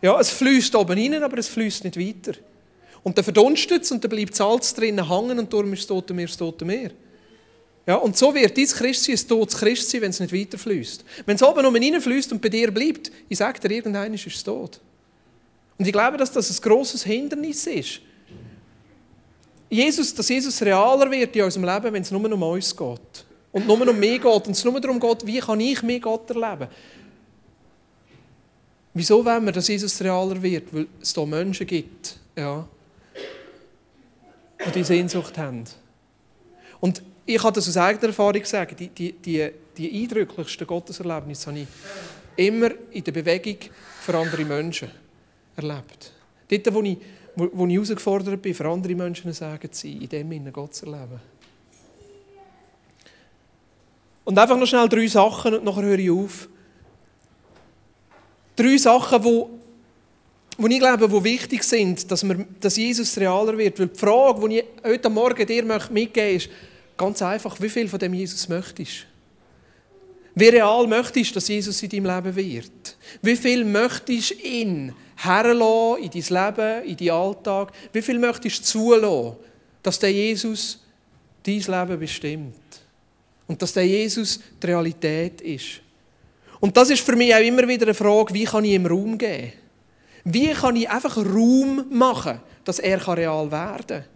Ja, 0.01 0.19
es 0.19 0.31
fließt 0.31 0.75
oben 0.75 0.97
rein, 0.97 1.23
aber 1.23 1.37
es 1.37 1.47
fließt 1.47 1.83
nicht 1.83 1.99
weiter. 1.99 2.37
Und 3.03 3.17
dann 3.17 3.23
verdunstet 3.23 3.83
es 3.83 3.91
und 3.91 4.03
dann 4.03 4.09
bleibt 4.09 4.35
Salz 4.35 4.73
drinnen 4.73 5.07
hängen 5.07 5.37
und 5.37 5.53
darum 5.53 5.71
ist 5.73 5.81
das 5.81 5.87
Tote 5.87 6.13
Meer 6.13 6.27
das 6.27 6.37
Tote 6.37 6.65
Meer. 6.65 6.91
Ja, 7.85 7.95
und 7.95 8.17
so 8.17 8.33
wird 8.33 8.57
dein 8.57 8.65
Christsein 8.65 9.15
ein 9.15 9.27
totes 9.27 9.57
Christsein, 9.57 10.01
wenn 10.01 10.09
es 10.09 10.19
nicht 10.19 10.33
weiterfließt. 10.33 11.03
Wenn 11.25 11.35
es 11.35 11.43
oben 11.43 11.65
um 11.65 11.75
reinfließt 11.75 12.31
und 12.31 12.41
bei 12.41 12.49
dir 12.49 12.71
bleibt, 12.71 13.11
ich 13.27 13.37
sage 13.37 13.59
dir, 13.59 13.75
irgendeiner 13.75 14.15
ist 14.15 14.25
es 14.25 14.43
tot. 14.43 14.79
Und 15.77 15.85
ich 15.85 15.91
glaube, 15.91 16.17
dass 16.17 16.31
das 16.31 16.49
ein 16.49 16.61
grosses 16.61 17.03
Hindernis 17.03 17.65
ist. 17.67 18.01
Jesus, 19.69 20.13
dass 20.13 20.29
Jesus 20.29 20.61
realer 20.61 21.09
wird 21.09 21.35
in 21.35 21.43
unserem 21.43 21.65
Leben, 21.65 21.93
wenn 21.93 22.01
es 22.03 22.11
nur 22.11 22.23
um 22.23 22.43
uns 22.43 22.75
geht. 22.75 23.25
Und 23.51 23.67
nur 23.67 23.87
um 23.87 23.99
mich 23.99 24.21
geht. 24.21 24.47
Und 24.47 24.49
es 24.49 24.63
nur 24.63 24.79
darum 24.79 24.99
geht, 24.99 25.25
wie 25.25 25.39
kann 25.39 25.59
ich 25.59 25.81
mich 25.81 26.01
Gott 26.01 26.29
erleben. 26.29 26.67
Wieso 28.93 29.25
wollen 29.25 29.45
wir, 29.45 29.51
dass 29.51 29.67
Jesus 29.67 29.99
realer 30.01 30.41
wird? 30.41 30.71
Weil 30.71 30.87
es 31.01 31.11
da 31.13 31.25
Menschen 31.25 31.65
gibt, 31.65 32.19
ja, 32.35 32.67
die 34.65 34.71
diese 34.71 34.85
Sehnsucht 34.85 35.35
haben. 35.39 35.63
Und 36.79 37.01
ich 37.25 37.41
kann 37.41 37.53
das 37.53 37.67
aus 37.67 37.77
eigener 37.77 38.09
Erfahrung 38.09 38.45
sagen, 38.45 38.75
die, 38.75 38.89
die, 38.89 39.13
die, 39.13 39.49
die 39.75 40.03
eindrücklichsten 40.03 40.67
Gotteserlebnisse 40.67 41.49
habe 41.49 41.59
ich 41.61 41.67
immer 42.35 42.69
in 42.91 43.03
der 43.03 43.11
Bewegung 43.11 43.57
für 44.01 44.15
andere 44.15 44.45
Menschen 44.45 44.91
erlebt. 45.55 46.11
Dort, 46.49 46.73
wo 46.73 46.81
ich, 46.81 46.97
wo, 47.35 47.65
ich 47.65 47.73
herausgefordert 47.73 48.41
bin, 48.41 48.53
für 48.53 48.67
andere 48.67 48.95
Menschen 48.95 49.33
sagen 49.33 49.71
zu 49.71 49.87
sein, 49.87 50.01
in 50.01 50.09
dem 50.09 50.29
Sinne 50.29 50.51
Gott 50.51 50.75
zu 50.75 50.85
erleben. 50.85 51.19
Und 54.23 54.37
einfach 54.37 54.57
noch 54.57 54.67
schnell 54.67 54.87
drei 54.87 55.07
Sachen 55.07 55.55
und 55.55 55.65
nachher 55.65 55.83
höre 55.83 55.99
ich 55.99 56.11
auf. 56.11 56.47
Drei 58.55 58.77
Sachen, 58.77 59.23
wo, 59.23 59.49
wo 60.57 60.67
ich 60.67 60.79
glaube, 60.79 61.11
wo 61.11 61.23
wichtig 61.23 61.63
sind, 61.63 62.09
dass, 62.09 62.23
wir, 62.23 62.45
dass 62.59 62.77
Jesus 62.77 63.17
realer 63.17 63.57
wird. 63.57 63.79
Weil 63.79 63.87
die 63.87 63.99
Frage, 63.99 64.47
die 64.47 64.59
ich 64.59 64.65
heute 64.83 65.09
Morgen 65.09 65.45
dir 65.45 65.63
mitgeben 65.63 65.93
möchte, 65.93 66.21
ist 66.21 66.49
ganz 66.95 67.21
einfach, 67.21 67.59
wie 67.59 67.69
viel 67.69 67.87
von 67.87 67.99
dem 67.99 68.13
Jesus 68.13 68.47
möchtest 68.47 69.07
Wie 70.35 70.47
real 70.47 70.87
möchtest 70.87 71.31
du, 71.31 71.33
dass 71.35 71.47
Jesus 71.47 71.81
in 71.83 71.89
deinem 71.89 72.05
Leben 72.05 72.35
wird? 72.35 72.97
Wie 73.21 73.35
viel 73.35 73.65
möchtest 73.65 74.31
du 74.31 74.35
ihn 74.35 74.93
herlassen 75.15 76.03
in 76.03 76.09
dein 76.09 76.45
Leben, 76.45 76.83
in 76.85 76.97
deinen 76.97 77.09
Alltag? 77.11 77.71
Wie 77.91 78.01
viel 78.01 78.19
möchtest 78.19 78.59
du 78.59 78.63
zulassen, 78.63 79.37
dass 79.81 79.99
der 79.99 80.11
Jesus 80.11 80.79
dein 81.43 81.59
Leben 81.59 81.99
bestimmt? 81.99 82.55
Und 83.47 83.61
dass 83.61 83.73
der 83.73 83.85
Jesus 83.85 84.39
die 84.61 84.67
Realität 84.67 85.41
ist? 85.41 85.81
Und 86.59 86.77
das 86.77 86.89
ist 86.89 87.05
für 87.05 87.15
mich 87.15 87.35
auch 87.35 87.39
immer 87.39 87.67
wieder 87.67 87.85
eine 87.85 87.93
Frage, 87.93 88.33
wie 88.33 88.45
kann 88.45 88.63
ich 88.63 88.71
ihm 88.71 88.85
Raum 88.85 89.17
geben? 89.17 89.51
Wie 90.23 90.51
kann 90.51 90.75
ich 90.77 90.89
einfach 90.89 91.17
Raum 91.17 91.85
machen, 91.89 92.39
dass 92.63 92.79
er 92.79 93.05
real 93.17 93.51
werden 93.51 93.85
kann? 93.87 94.12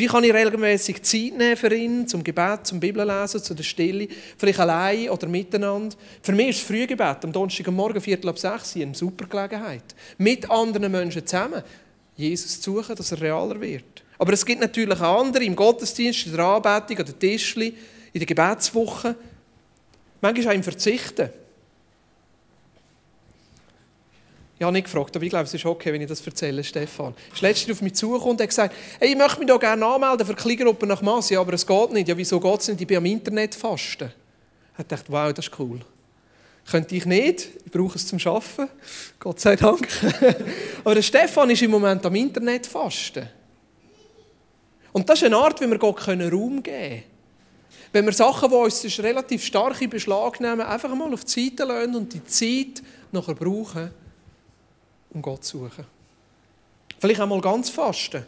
Wie 0.00 0.06
kann 0.06 0.24
ich 0.24 0.32
regelmäßig 0.32 1.02
Zeit 1.02 1.36
nehmen 1.36 1.58
für 1.58 1.74
ihn, 1.74 2.08
zum 2.08 2.24
Gebet, 2.24 2.66
zum 2.66 2.80
Bibellesen, 2.80 3.42
zu 3.42 3.52
der 3.52 3.62
Stille, 3.62 4.08
vielleicht 4.38 4.58
allein 4.58 5.10
oder 5.10 5.28
miteinander? 5.28 5.94
Für 6.22 6.32
mich 6.32 6.48
ist 6.48 6.60
das 6.60 6.68
Frühgebet 6.68 7.22
am 7.22 7.30
Donnerstagmorgen, 7.30 8.00
Viertel 8.00 8.30
ab 8.30 8.38
sechs, 8.38 8.76
eine 8.76 8.94
super 8.94 9.26
Gelegenheit. 9.26 9.84
Mit 10.16 10.50
anderen 10.50 10.90
Menschen 10.90 11.26
zusammen 11.26 11.62
Jesus 12.16 12.62
zu 12.62 12.76
suchen, 12.76 12.96
dass 12.96 13.12
er 13.12 13.20
realer 13.20 13.60
wird. 13.60 14.02
Aber 14.16 14.32
es 14.32 14.46
gibt 14.46 14.62
natürlich 14.62 14.98
auch 15.02 15.20
andere 15.20 15.44
im 15.44 15.54
Gottesdienst, 15.54 16.28
in 16.28 16.32
der 16.32 16.46
Anbetung, 16.46 16.96
an 17.00 17.04
den 17.04 17.18
Tischli, 17.18 17.74
in 18.14 18.20
der 18.20 18.26
Gebetswoche. 18.26 19.14
Manchmal 20.22 20.46
auch 20.54 20.56
im 20.56 20.62
Verzichten. 20.62 21.28
Ich 24.60 24.64
habe 24.66 24.74
nicht 24.74 24.84
gefragt, 24.84 25.16
aber 25.16 25.24
ich 25.24 25.30
glaube, 25.30 25.46
es 25.46 25.54
ist 25.54 25.64
okay, 25.64 25.90
wenn 25.90 26.02
ich 26.02 26.06
das 26.06 26.20
erzähle, 26.20 26.62
Stefan. 26.62 27.14
Er 27.28 27.32
ist 27.32 27.40
letztens 27.40 27.78
auf 27.78 27.82
mich 27.82 27.94
zugekommen 27.94 28.32
und 28.32 28.42
hat 28.42 28.50
gesagt, 28.50 28.74
hey, 28.98 29.08
ich 29.08 29.16
möchte 29.16 29.38
mich 29.38 29.48
da 29.48 29.56
gerne 29.56 29.86
anmelden 29.86 30.26
für 30.26 30.34
die 30.34 30.42
Kleingruppe 30.42 30.86
nach 30.86 31.00
Masse, 31.00 31.38
aber 31.38 31.54
es 31.54 31.66
geht 31.66 31.92
nicht. 31.92 32.08
Ja, 32.08 32.14
wieso 32.14 32.38
geht 32.38 32.60
es 32.60 32.68
nicht? 32.68 32.82
Ich 32.82 32.86
bin 32.86 32.98
am 32.98 33.06
Internet 33.06 33.54
fasten. 33.54 34.12
Ich 34.78 34.84
dachte, 34.84 35.06
wow, 35.08 35.32
das 35.32 35.46
ist 35.46 35.58
cool. 35.58 35.80
Könnte 36.70 36.94
ich 36.94 37.06
nicht, 37.06 37.48
ich 37.64 37.72
brauche 37.72 37.96
es 37.96 38.06
zum 38.06 38.18
Arbeiten, 38.18 38.68
Gott 39.18 39.40
sei 39.40 39.56
Dank. 39.56 39.88
aber 40.84 40.94
der 40.94 41.02
Stefan 41.02 41.48
ist 41.48 41.62
im 41.62 41.70
Moment 41.70 42.04
am 42.04 42.14
Internet 42.14 42.66
fasten. 42.66 43.26
Und 44.92 45.08
das 45.08 45.20
ist 45.20 45.24
eine 45.24 45.38
Art, 45.38 45.58
wie 45.62 45.68
wir 45.68 45.78
Gott 45.78 46.06
Raum 46.06 46.62
geben 46.62 46.62
können. 46.62 47.02
Wenn 47.92 48.04
wir 48.04 48.12
Sachen, 48.12 48.50
die 48.50 48.54
uns 48.54 48.98
relativ 48.98 49.42
stark 49.42 49.80
in 49.80 49.88
Beschlag 49.88 50.38
nehmen, 50.38 50.60
einfach 50.60 50.94
mal 50.94 51.14
auf 51.14 51.24
die 51.24 51.48
Seite 51.48 51.64
lassen 51.64 51.94
und 51.94 52.12
die 52.12 52.24
Zeit 52.24 52.82
nachher 53.10 53.34
brauchen, 53.34 53.90
um 55.12 55.22
Gott 55.22 55.44
suchen. 55.44 55.84
Vielleicht 56.98 57.20
einmal 57.20 57.40
ganz 57.40 57.70
fasten. 57.70 58.24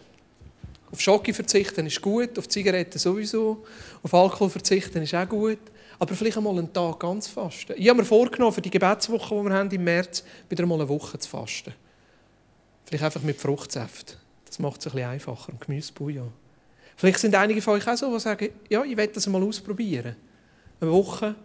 Auf 0.90 1.00
Schocke 1.00 1.32
verzichten 1.32 1.86
ist 1.86 2.02
gut, 2.02 2.38
auf 2.38 2.48
Zigaretten 2.48 2.98
sowieso, 2.98 3.64
auf 4.02 4.12
Alkohol 4.12 4.50
verzichten 4.50 5.02
ist 5.02 5.14
auch 5.14 5.28
gut. 5.28 5.58
Aber 5.98 6.14
vielleicht 6.14 6.36
einmal 6.36 6.58
einen 6.58 6.72
Tag 6.72 6.98
ganz 6.98 7.28
fasten. 7.28 7.74
Ich 7.76 7.88
habe 7.88 8.00
mir 8.00 8.04
vorgenommen, 8.04 8.52
für 8.52 8.60
die 8.60 8.70
Gebetswoche, 8.70 9.36
die 9.36 9.44
wir 9.44 9.54
haben 9.54 9.70
im 9.70 9.84
März, 9.84 10.24
wieder 10.48 10.64
einmal 10.64 10.80
eine 10.80 10.88
Woche 10.88 11.18
zu 11.18 11.28
fasten. 11.28 11.72
Vielleicht 12.86 13.04
einfach 13.04 13.22
mit 13.22 13.40
Fruchtsaft. 13.40 14.18
Das 14.44 14.58
macht 14.58 14.80
es 14.80 14.88
ein 14.88 14.92
bisschen 14.92 15.08
einfacher. 15.08 15.52
Und 15.52 15.60
Gemüsebouillon. 15.60 16.32
Vielleicht 16.96 17.20
sind 17.20 17.34
einige 17.34 17.62
von 17.62 17.74
euch 17.74 17.86
auch 17.86 17.96
so, 17.96 18.12
die 18.12 18.20
sagen, 18.20 18.48
ja, 18.68 18.82
ich 18.82 18.96
will 18.96 19.06
das 19.06 19.26
einmal 19.26 19.42
ausprobieren. 19.44 20.16
Eine 20.80 20.90
Woche 20.90 21.36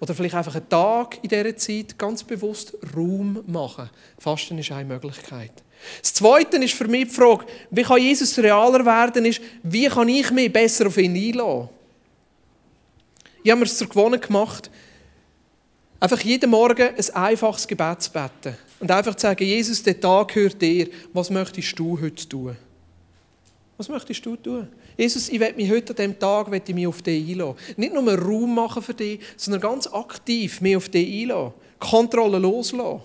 oder 0.00 0.14
vielleicht 0.14 0.34
einfach 0.34 0.54
einen 0.54 0.68
Tag 0.68 1.18
in 1.22 1.28
dieser 1.28 1.56
Zeit 1.56 1.98
ganz 1.98 2.24
bewusst 2.24 2.74
Raum 2.96 3.44
machen. 3.46 3.90
Fasten 4.18 4.58
ist 4.58 4.72
eine 4.72 4.86
Möglichkeit. 4.86 5.52
Das 6.00 6.14
Zweite 6.14 6.56
ist 6.56 6.74
für 6.74 6.88
mich 6.88 7.08
die 7.08 7.14
Frage, 7.14 7.46
wie 7.70 7.82
kann 7.82 8.00
Jesus 8.00 8.38
realer 8.38 8.84
werden, 8.84 9.24
ist, 9.24 9.40
wie 9.62 9.86
kann 9.86 10.08
ich 10.08 10.30
mich 10.30 10.52
besser 10.52 10.86
auf 10.86 10.96
ihn 10.96 11.14
einlassen? 11.14 11.68
Ich 13.42 13.50
habe 13.50 13.60
mir 13.60 13.66
es 13.66 13.78
zur 13.78 13.88
Gewohnheit 13.88 14.26
gemacht, 14.26 14.70
einfach 15.98 16.20
jeden 16.20 16.50
Morgen 16.50 16.88
ein 16.88 17.14
einfaches 17.14 17.66
Gebet 17.66 18.02
zu 18.02 18.12
beten. 18.12 18.56
Und 18.80 18.90
einfach 18.90 19.14
zu 19.14 19.22
sagen, 19.22 19.44
Jesus, 19.44 19.82
der 19.82 20.00
Tag 20.00 20.28
gehört 20.28 20.60
dir. 20.60 20.88
Was 21.12 21.30
möchtest 21.30 21.78
du 21.78 22.00
heute 22.00 22.28
tun? 22.28 22.56
Was 23.80 23.88
möchtest 23.88 24.26
du 24.26 24.36
tun? 24.36 24.68
Jesus, 24.94 25.30
ich 25.30 25.40
werde 25.40 25.56
mich 25.56 25.70
heute 25.70 25.92
an 25.92 25.96
diesem 25.96 26.18
Tag 26.18 26.52
ich 26.52 26.74
mich 26.74 26.86
auf 26.86 27.00
dich 27.00 27.30
einlassen. 27.30 27.56
Nicht 27.78 27.94
nur 27.94 28.14
Raum 28.14 28.54
machen 28.54 28.82
für 28.82 28.92
dich, 28.92 29.20
sondern 29.38 29.62
ganz 29.62 29.86
aktiv 29.86 30.60
mich 30.60 30.76
auf 30.76 30.90
dich 30.90 31.22
einlassen. 31.22 31.54
Kontrolle 31.78 32.38
loslassen. 32.38 33.00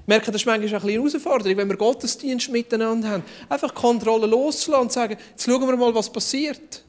Ich 0.00 0.08
merke, 0.08 0.32
das 0.32 0.42
ist 0.42 0.46
manchmal 0.46 0.80
eine 0.80 0.92
Herausforderung, 0.92 1.56
wenn 1.56 1.68
wir 1.68 1.76
Gottesdienst 1.76 2.50
miteinander 2.50 3.10
haben. 3.10 3.22
Einfach 3.48 3.72
Kontrolle 3.72 4.26
loslassen 4.26 4.74
und 4.74 4.90
sagen, 4.90 5.16
jetzt 5.30 5.44
schauen 5.44 5.68
wir 5.68 5.76
mal, 5.76 5.94
was 5.94 6.10
passiert. 6.10 6.82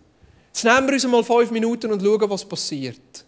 Jetzt 0.47 0.63
nehmen 0.63 0.87
wir 0.87 0.93
uns 0.95 1.05
mal 1.05 1.23
fünf 1.23 1.51
Minuten 1.51 1.91
und 1.91 2.01
schauen, 2.01 2.29
was 2.31 2.43
passiert. 2.43 3.25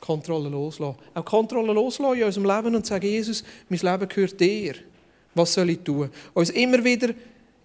Kontrolle 0.00 0.48
loslassen. 0.48 0.98
Auch 1.14 1.24
Kontrolle 1.24 1.72
loslassen 1.72 2.18
in 2.18 2.24
unserem 2.24 2.46
Leben 2.56 2.74
und 2.74 2.84
sagen, 2.84 3.06
Jesus, 3.06 3.44
mein 3.68 3.78
Leben 3.78 4.08
gehört 4.08 4.40
dir. 4.40 4.74
Was 5.32 5.54
soll 5.54 5.70
ich 5.70 5.78
tun? 5.78 6.10
Uns 6.34 6.50
immer 6.50 6.82
wieder 6.82 7.14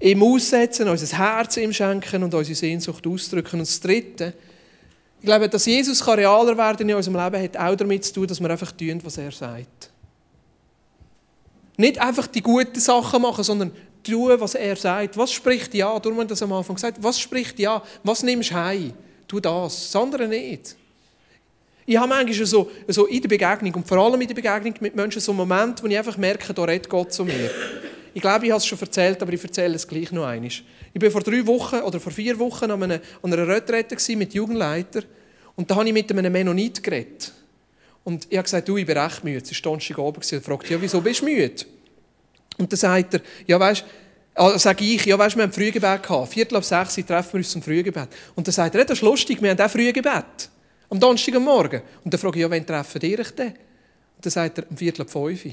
ihm 0.01 0.23
aussetzen, 0.23 0.87
unser 0.87 1.17
Herz 1.17 1.57
ihm 1.57 1.71
schenken 1.71 2.23
und 2.23 2.33
unsere 2.33 2.55
Sehnsucht 2.55 3.05
ausdrücken. 3.05 3.59
Und 3.59 3.67
das 3.67 3.79
Dritte, 3.79 4.33
ich 5.19 5.25
glaube, 5.25 5.47
dass 5.47 5.65
Jesus 5.65 6.05
realer 6.07 6.57
werden 6.57 6.89
in 6.89 6.95
unserem 6.95 7.23
Leben, 7.23 7.43
hat 7.43 7.57
auch 7.57 7.75
damit 7.75 8.03
zu 8.03 8.13
tun, 8.13 8.27
dass 8.27 8.39
wir 8.39 8.49
einfach 8.49 8.71
tun, 8.71 8.99
was 9.03 9.17
er 9.17 9.31
sagt. 9.31 9.91
Nicht 11.77 11.99
einfach 11.99 12.27
die 12.27 12.41
guten 12.41 12.79
Sachen 12.79 13.21
machen, 13.21 13.43
sondern 13.43 13.71
tun, 14.03 14.39
was 14.39 14.55
er 14.55 14.75
sagt. 14.75 15.17
Was 15.17 15.31
spricht 15.31 15.73
ja? 15.73 15.97
Darum 15.99 16.17
haben 16.17 16.25
wir 16.25 16.29
das 16.29 16.41
am 16.41 16.53
Anfang 16.53 16.75
gesagt. 16.75 16.97
Was 17.01 17.19
spricht 17.19 17.59
ja? 17.59 17.81
Was 18.03 18.23
nimmst 18.23 18.51
du 18.51 18.55
heim? 18.55 18.93
Tu 19.27 19.39
das. 19.39 19.91
Das 19.91 20.01
andere 20.01 20.27
nicht. 20.27 20.75
Ich 21.85 21.97
habe 21.97 22.07
manchmal 22.07 22.45
so, 22.45 22.69
so 22.87 23.05
in 23.05 23.21
der 23.21 23.29
Begegnung 23.29 23.73
und 23.75 23.87
vor 23.87 23.97
allem 23.97 24.21
in 24.21 24.27
der 24.27 24.35
Begegnung 24.35 24.73
mit 24.79 24.95
Menschen 24.95 25.21
so 25.21 25.33
Momente, 25.33 25.83
wo 25.83 25.87
ich 25.87 25.97
einfach 25.97 26.17
merke, 26.17 26.53
da 26.53 26.63
redet 26.63 26.89
Gott 26.89 27.11
zu 27.11 27.25
mir. 27.25 27.49
Ich 28.13 28.21
glaube, 28.21 28.45
ich 28.45 28.51
habe 28.51 28.59
es 28.59 28.65
schon 28.65 28.79
erzählt, 28.79 29.21
aber 29.21 29.31
ich 29.33 29.43
erzähle 29.43 29.75
es 29.75 29.87
gleich 29.87 30.11
noch 30.11 30.25
einmal. 30.25 30.49
Ich 30.49 31.01
war 31.01 31.11
vor 31.11 31.21
drei 31.21 31.45
Wochen 31.45 31.77
oder 31.77 31.99
vor 31.99 32.11
vier 32.11 32.37
Wochen 32.39 32.69
an 32.69 32.83
einer, 32.83 32.99
an 33.21 33.33
einer 33.33 33.47
Retrette 33.47 33.95
mit 34.15 34.33
Jugendleitern 34.33 35.05
und 35.55 35.69
da 35.69 35.75
habe 35.75 35.87
ich 35.87 35.93
mit 35.93 36.11
einem 36.11 36.31
Mennonit 36.31 36.83
geredet. 36.83 37.31
Und 38.03 38.27
ich 38.29 38.37
habe 38.37 38.43
gesagt, 38.43 38.67
du, 38.67 38.77
ich 38.77 38.85
bin 38.85 38.97
recht 38.97 39.23
müde. 39.23 39.43
Es 39.43 39.51
war 39.51 39.71
Donnerstag 39.71 39.97
oben 39.97 40.17
und 40.17 40.43
fragte, 40.43 40.73
ja, 40.73 40.81
wieso 40.81 41.01
bist 41.01 41.21
du 41.21 41.25
müde? 41.25 41.65
Und 42.57 42.71
dann 42.71 42.77
sagt 42.77 43.13
er, 43.13 43.21
ja, 43.47 43.59
weißt 43.59 43.85
also 44.33 44.57
sage 44.57 44.85
ich, 44.85 45.05
ja, 45.05 45.17
weißt, 45.19 45.35
wir 45.35 45.43
haben 45.43 45.51
Frühgebet 45.51 46.03
gehabt. 46.03 46.33
Viertel 46.33 46.55
ab 46.55 46.63
sechs 46.63 46.95
treffen 46.95 47.33
wir 47.33 47.37
uns 47.39 47.51
zum 47.51 47.61
Frühgebet. 47.61 48.07
Und 48.35 48.47
dann 48.47 48.53
sagt 48.53 48.75
er, 48.75 48.85
das 48.85 48.97
ist 48.97 49.01
lustig, 49.01 49.41
wir 49.41 49.51
haben 49.51 49.59
auch 49.59 49.69
Frühgebet. 49.69 50.49
Am 50.89 50.99
Donnerstag. 50.99 51.35
Und 51.35 52.13
dann 52.13 52.19
frage 52.19 52.37
ich, 52.37 52.41
ja, 52.41 52.49
wann 52.49 52.65
treffen 52.65 53.01
ihr 53.03 53.19
euch 53.19 53.31
denn? 53.31 53.47
Und 53.47 54.25
dann 54.25 54.31
sagt 54.31 54.57
er, 54.59 54.69
um 54.69 54.77
Viertel 54.77 55.01
ab 55.01 55.09
fünf. 55.09 55.43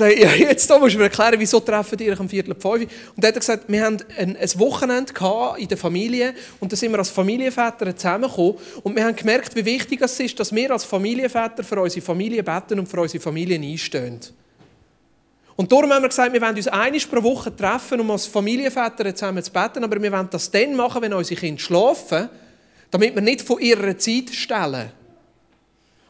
Ja, 0.00 0.32
jetzt 0.34 0.68
musst 0.70 0.94
du 0.94 0.98
mir 0.98 1.04
erklären, 1.04 1.34
wieso 1.38 1.60
treffen 1.60 1.96
die 1.98 2.10
euch 2.10 2.18
am 2.18 2.28
Viertel 2.28 2.54
fünf? 2.54 2.82
Und 2.82 2.90
dann 3.16 3.28
hat 3.28 3.34
er 3.36 3.40
gesagt, 3.40 3.64
wir 3.68 3.84
hatten 3.84 4.04
ein, 4.16 4.36
Wochenende 4.56 5.12
in 5.58 5.68
der 5.68 5.76
Familie 5.76 6.34
und 6.58 6.72
da 6.72 6.76
sind 6.76 6.90
wir 6.90 6.98
als 6.98 7.10
Familienväter 7.10 7.94
zusammengekommen 7.94 8.54
und 8.82 8.96
wir 8.96 9.04
haben 9.04 9.14
gemerkt, 9.14 9.54
wie 9.54 9.64
wichtig 9.64 10.00
es 10.00 10.18
ist, 10.18 10.40
dass 10.40 10.54
wir 10.54 10.70
als 10.70 10.84
Familienväter 10.84 11.62
für 11.62 11.80
unsere 11.80 12.04
Familie 12.04 12.42
beten 12.42 12.78
und 12.78 12.86
für 12.86 13.00
unsere 13.00 13.22
Familien 13.22 13.62
einstehen. 13.62 14.20
Und 15.56 15.70
darum 15.70 15.92
haben 15.92 16.02
wir 16.02 16.08
gesagt, 16.08 16.32
wir 16.32 16.40
wollen 16.40 16.56
uns 16.56 16.68
einmal 16.68 17.00
pro 17.00 17.22
Woche 17.22 17.54
treffen, 17.54 18.00
um 18.00 18.10
als 18.10 18.26
Familienväter 18.26 19.14
zusammen 19.14 19.42
zu 19.42 19.52
beten, 19.52 19.84
aber 19.84 20.00
wir 20.00 20.10
wollen 20.10 20.28
das 20.30 20.50
dann 20.50 20.74
machen, 20.74 21.02
wenn 21.02 21.12
unsere 21.12 21.38
Kinder 21.38 21.60
schlafen, 21.60 22.30
damit 22.90 23.14
wir 23.14 23.22
nicht 23.22 23.42
von 23.42 23.60
ihrer 23.60 23.96
Zeit 23.98 24.30
stellen, 24.30 24.90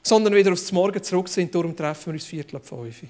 sondern 0.02 0.34
wieder 0.34 0.52
aufs 0.52 0.70
Morgen 0.70 1.02
zurück 1.02 1.28
sind. 1.28 1.52
Darum 1.54 1.74
treffen 1.76 2.06
wir 2.06 2.12
uns 2.14 2.24
Viertel 2.26 2.56
ab 2.56 2.66
fünf. 2.66 3.02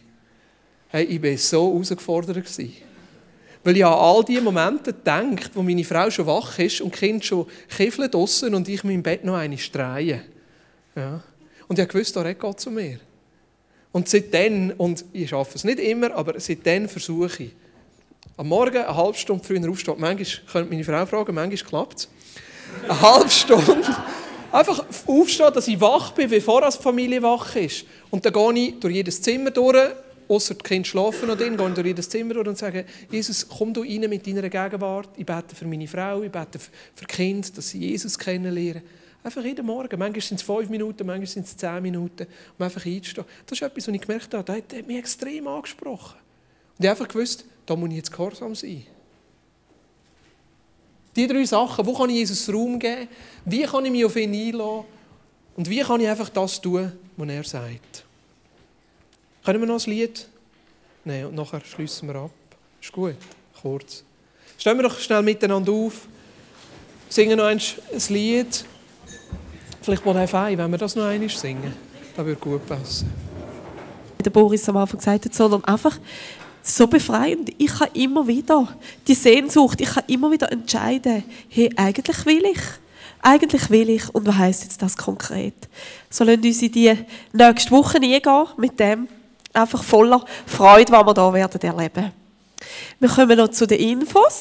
Hey, 0.93 1.05
ich 1.05 1.23
war 1.23 1.37
so 1.37 1.73
herausgefordert. 1.73 2.45
Weil 3.63 3.77
ich 3.77 3.85
an 3.85 3.93
all 3.93 4.25
die 4.25 4.41
Momente 4.41 4.93
denkt, 4.93 5.51
wo 5.55 5.63
meine 5.63 5.85
Frau 5.85 6.11
schon 6.11 6.27
wach 6.27 6.59
ist 6.59 6.81
und 6.81 6.93
Kinder 6.93 7.25
schon 7.25 7.47
kiffeln 7.69 8.11
draussen 8.11 8.55
und 8.55 8.69
ich 8.69 8.83
mein 8.83 9.03
Bett 9.03 9.25
noch 9.25 9.35
eine 9.37 9.57
streie. 9.57 10.23
Ja. 10.97 11.23
Und 11.69 11.79
ich 11.79 11.95
wusste, 11.95 12.15
da 12.15 12.23
redet 12.23 12.41
Gott 12.41 12.59
zu 12.59 12.71
mir. 12.71 12.99
Und 13.93 14.09
seitdem, 14.09 14.73
und 14.79 15.05
ich 15.13 15.29
schaffe 15.29 15.53
es 15.55 15.65
nicht 15.65 15.79
immer, 15.79 16.13
aber 16.15 16.41
seitdem 16.41 16.89
versuche 16.89 17.45
ich, 17.45 17.51
am 18.37 18.49
Morgen 18.49 18.79
eine 18.79 18.97
halbe 18.97 19.17
Stunde 19.17 19.45
früher 19.45 19.69
aufstehen. 19.71 19.97
Manchmal 19.99 20.27
könnte 20.51 20.71
meine 20.71 20.85
Frau 20.85 21.07
fragen, 21.07 21.35
manchmal 21.35 21.69
klappt 21.69 21.99
es. 21.99 22.09
Eine 22.89 23.01
halbe 23.01 23.31
Stunde. 23.31 23.85
Einfach 24.53 24.85
aufstehen, 25.07 25.53
dass 25.55 25.69
ich 25.69 25.81
wach 25.81 26.13
bin, 26.13 26.29
bevor 26.29 26.69
die 26.69 26.83
Familie 26.83 27.23
wach 27.23 27.55
ist. 27.55 27.85
Und 28.11 28.25
dann 28.25 28.33
gehe 28.33 28.69
ich 28.69 28.81
durch 28.81 28.95
jedes 28.95 29.23
Zimmer 29.23 29.51
durch, 29.51 29.91
außer 30.31 30.55
die 30.55 30.63
Kinder 30.63 30.89
schlafen 30.89 31.29
noch 31.29 31.37
drin, 31.37 31.57
gehen 31.57 31.75
durch 31.75 31.87
jedes 31.87 32.09
Zimmer 32.09 32.37
und 32.37 32.57
sagen, 32.57 32.85
Jesus, 33.11 33.47
komm 33.49 33.75
du 33.75 33.83
rein 33.83 34.09
mit 34.09 34.27
deiner 34.27 34.49
Gegenwart. 34.49 35.09
Ich 35.17 35.27
bete 35.27 35.57
für 35.57 35.67
meine 35.67 35.89
Frau, 35.89 36.23
ich 36.23 36.31
bete 36.31 36.61
für 36.61 36.71
die 37.01 37.07
Kinder, 37.07 37.49
dass 37.55 37.71
sie 37.71 37.79
Jesus 37.79 38.17
kennenlernen. 38.17 38.83
Einfach 39.25 39.45
jeden 39.45 39.67
Morgen. 39.67 39.99
Manchmal 39.99 40.23
sind 40.23 40.37
es 40.37 40.43
fünf 40.43 40.71
Minuten, 40.71 41.05
manchmal 41.05 41.27
sind 41.27 41.47
es 41.47 41.57
zehn 41.57 41.83
Minuten, 41.83 42.27
um 42.57 42.65
einfach 42.65 42.87
einzustehen. 42.87 43.27
Das 43.45 43.59
ist 43.59 43.63
etwas, 43.63 43.89
was 43.89 43.95
ich 43.95 44.01
gemerkt 44.01 44.33
habe, 44.33 44.45
das 44.45 44.57
hat 44.57 44.87
mich 44.87 44.99
extrem 44.99 45.49
angesprochen. 45.49 46.17
Und 46.79 46.85
ich 46.85 46.89
habe 46.89 46.99
einfach 47.01 47.13
gewusst, 47.13 47.45
da 47.67 47.75
muss 47.75 47.91
ich 47.91 47.97
jetzt 47.97 48.13
gehorsam 48.13 48.55
sein. 48.55 48.85
Die 51.17 51.27
drei 51.27 51.45
Sachen, 51.45 51.85
wo 51.85 51.93
kann 51.93 52.09
ich 52.09 52.17
Jesus 52.17 52.49
Raum 52.49 52.79
geben? 52.79 53.09
Wie 53.45 53.65
kann 53.65 53.85
ich 53.85 53.91
mich 53.91 54.05
auf 54.05 54.15
ihn 54.15 54.33
einlassen? 54.33 54.85
Und 55.57 55.69
wie 55.69 55.81
kann 55.81 56.01
ich 56.01 56.09
einfach 56.09 56.29
das 56.29 56.61
tun, 56.61 56.93
was 57.17 57.29
er 57.29 57.45
sagt? 57.45 58.05
Können 59.45 59.61
wir 59.61 59.67
noch 59.67 59.87
ein 59.87 59.91
Lied? 59.91 60.29
Nein, 61.05 61.27
und 61.27 61.35
nachher 61.35 61.61
schließen 61.65 62.09
wir 62.09 62.17
ab. 62.17 62.31
Ist 62.81 62.93
gut, 62.93 63.15
kurz. 63.61 64.05
Stellen 64.59 64.79
wir 64.79 64.83
doch 64.83 64.99
schnell 64.99 65.23
miteinander 65.23 65.73
auf. 65.73 66.07
Singen 67.09 67.39
noch 67.39 67.47
ein 67.47 67.61
Lied. 68.09 68.65
Vielleicht 69.81 70.05
mal 70.05 70.17
ein, 70.17 70.59
wenn 70.59 70.71
wir 70.71 70.79
das 70.79 70.95
noch 70.95 71.05
einmal 71.05 71.31
singen. 71.31 71.75
Das 72.15 72.27
würde 72.27 72.41
gut 72.41 72.67
passen. 72.67 73.11
Der 74.23 74.31
Boris 74.31 74.69
am 74.69 74.77
Anfang 74.77 74.99
gesagt 74.99 75.25
hat, 75.25 75.35
sondern 75.35 75.65
einfach 75.65 75.99
so 76.63 76.87
befreiend. 76.87 77.51
Ich 77.57 77.79
kann 77.79 77.89
immer 77.95 78.27
wieder 78.27 78.69
die 79.09 79.15
Sehnsucht, 79.15 79.81
ich 79.81 79.89
kann 79.89 80.05
immer 80.07 80.31
wieder 80.31 80.53
entscheiden, 80.53 81.25
hey, 81.49 81.71
eigentlich 81.77 82.27
will 82.27 82.45
ich. 82.45 82.61
Eigentlich 83.23 83.71
will 83.71 83.89
ich. 83.89 84.15
Und 84.15 84.27
was 84.27 84.37
heisst 84.37 84.65
jetzt 84.65 84.83
das 84.83 84.97
konkret? 84.99 85.55
So 86.11 86.25
lassen 86.25 86.45
uns 86.45 86.61
in 86.61 86.73
die 86.73 86.95
nächste 87.33 87.71
Woche 87.71 87.97
eingehen 87.97 88.47
mit 88.59 88.79
dem 88.79 89.09
einfach 89.53 89.83
voller 89.83 90.25
Freude, 90.47 90.93
was 90.93 91.07
wir 91.07 91.15
hier 91.15 91.35
werden 91.35 91.63
erleben. 91.63 92.13
Wir 92.99 93.09
kommen 93.09 93.39
noch 93.39 93.49
zu 93.49 93.67
den 93.67 93.79
Infos. 93.79 94.39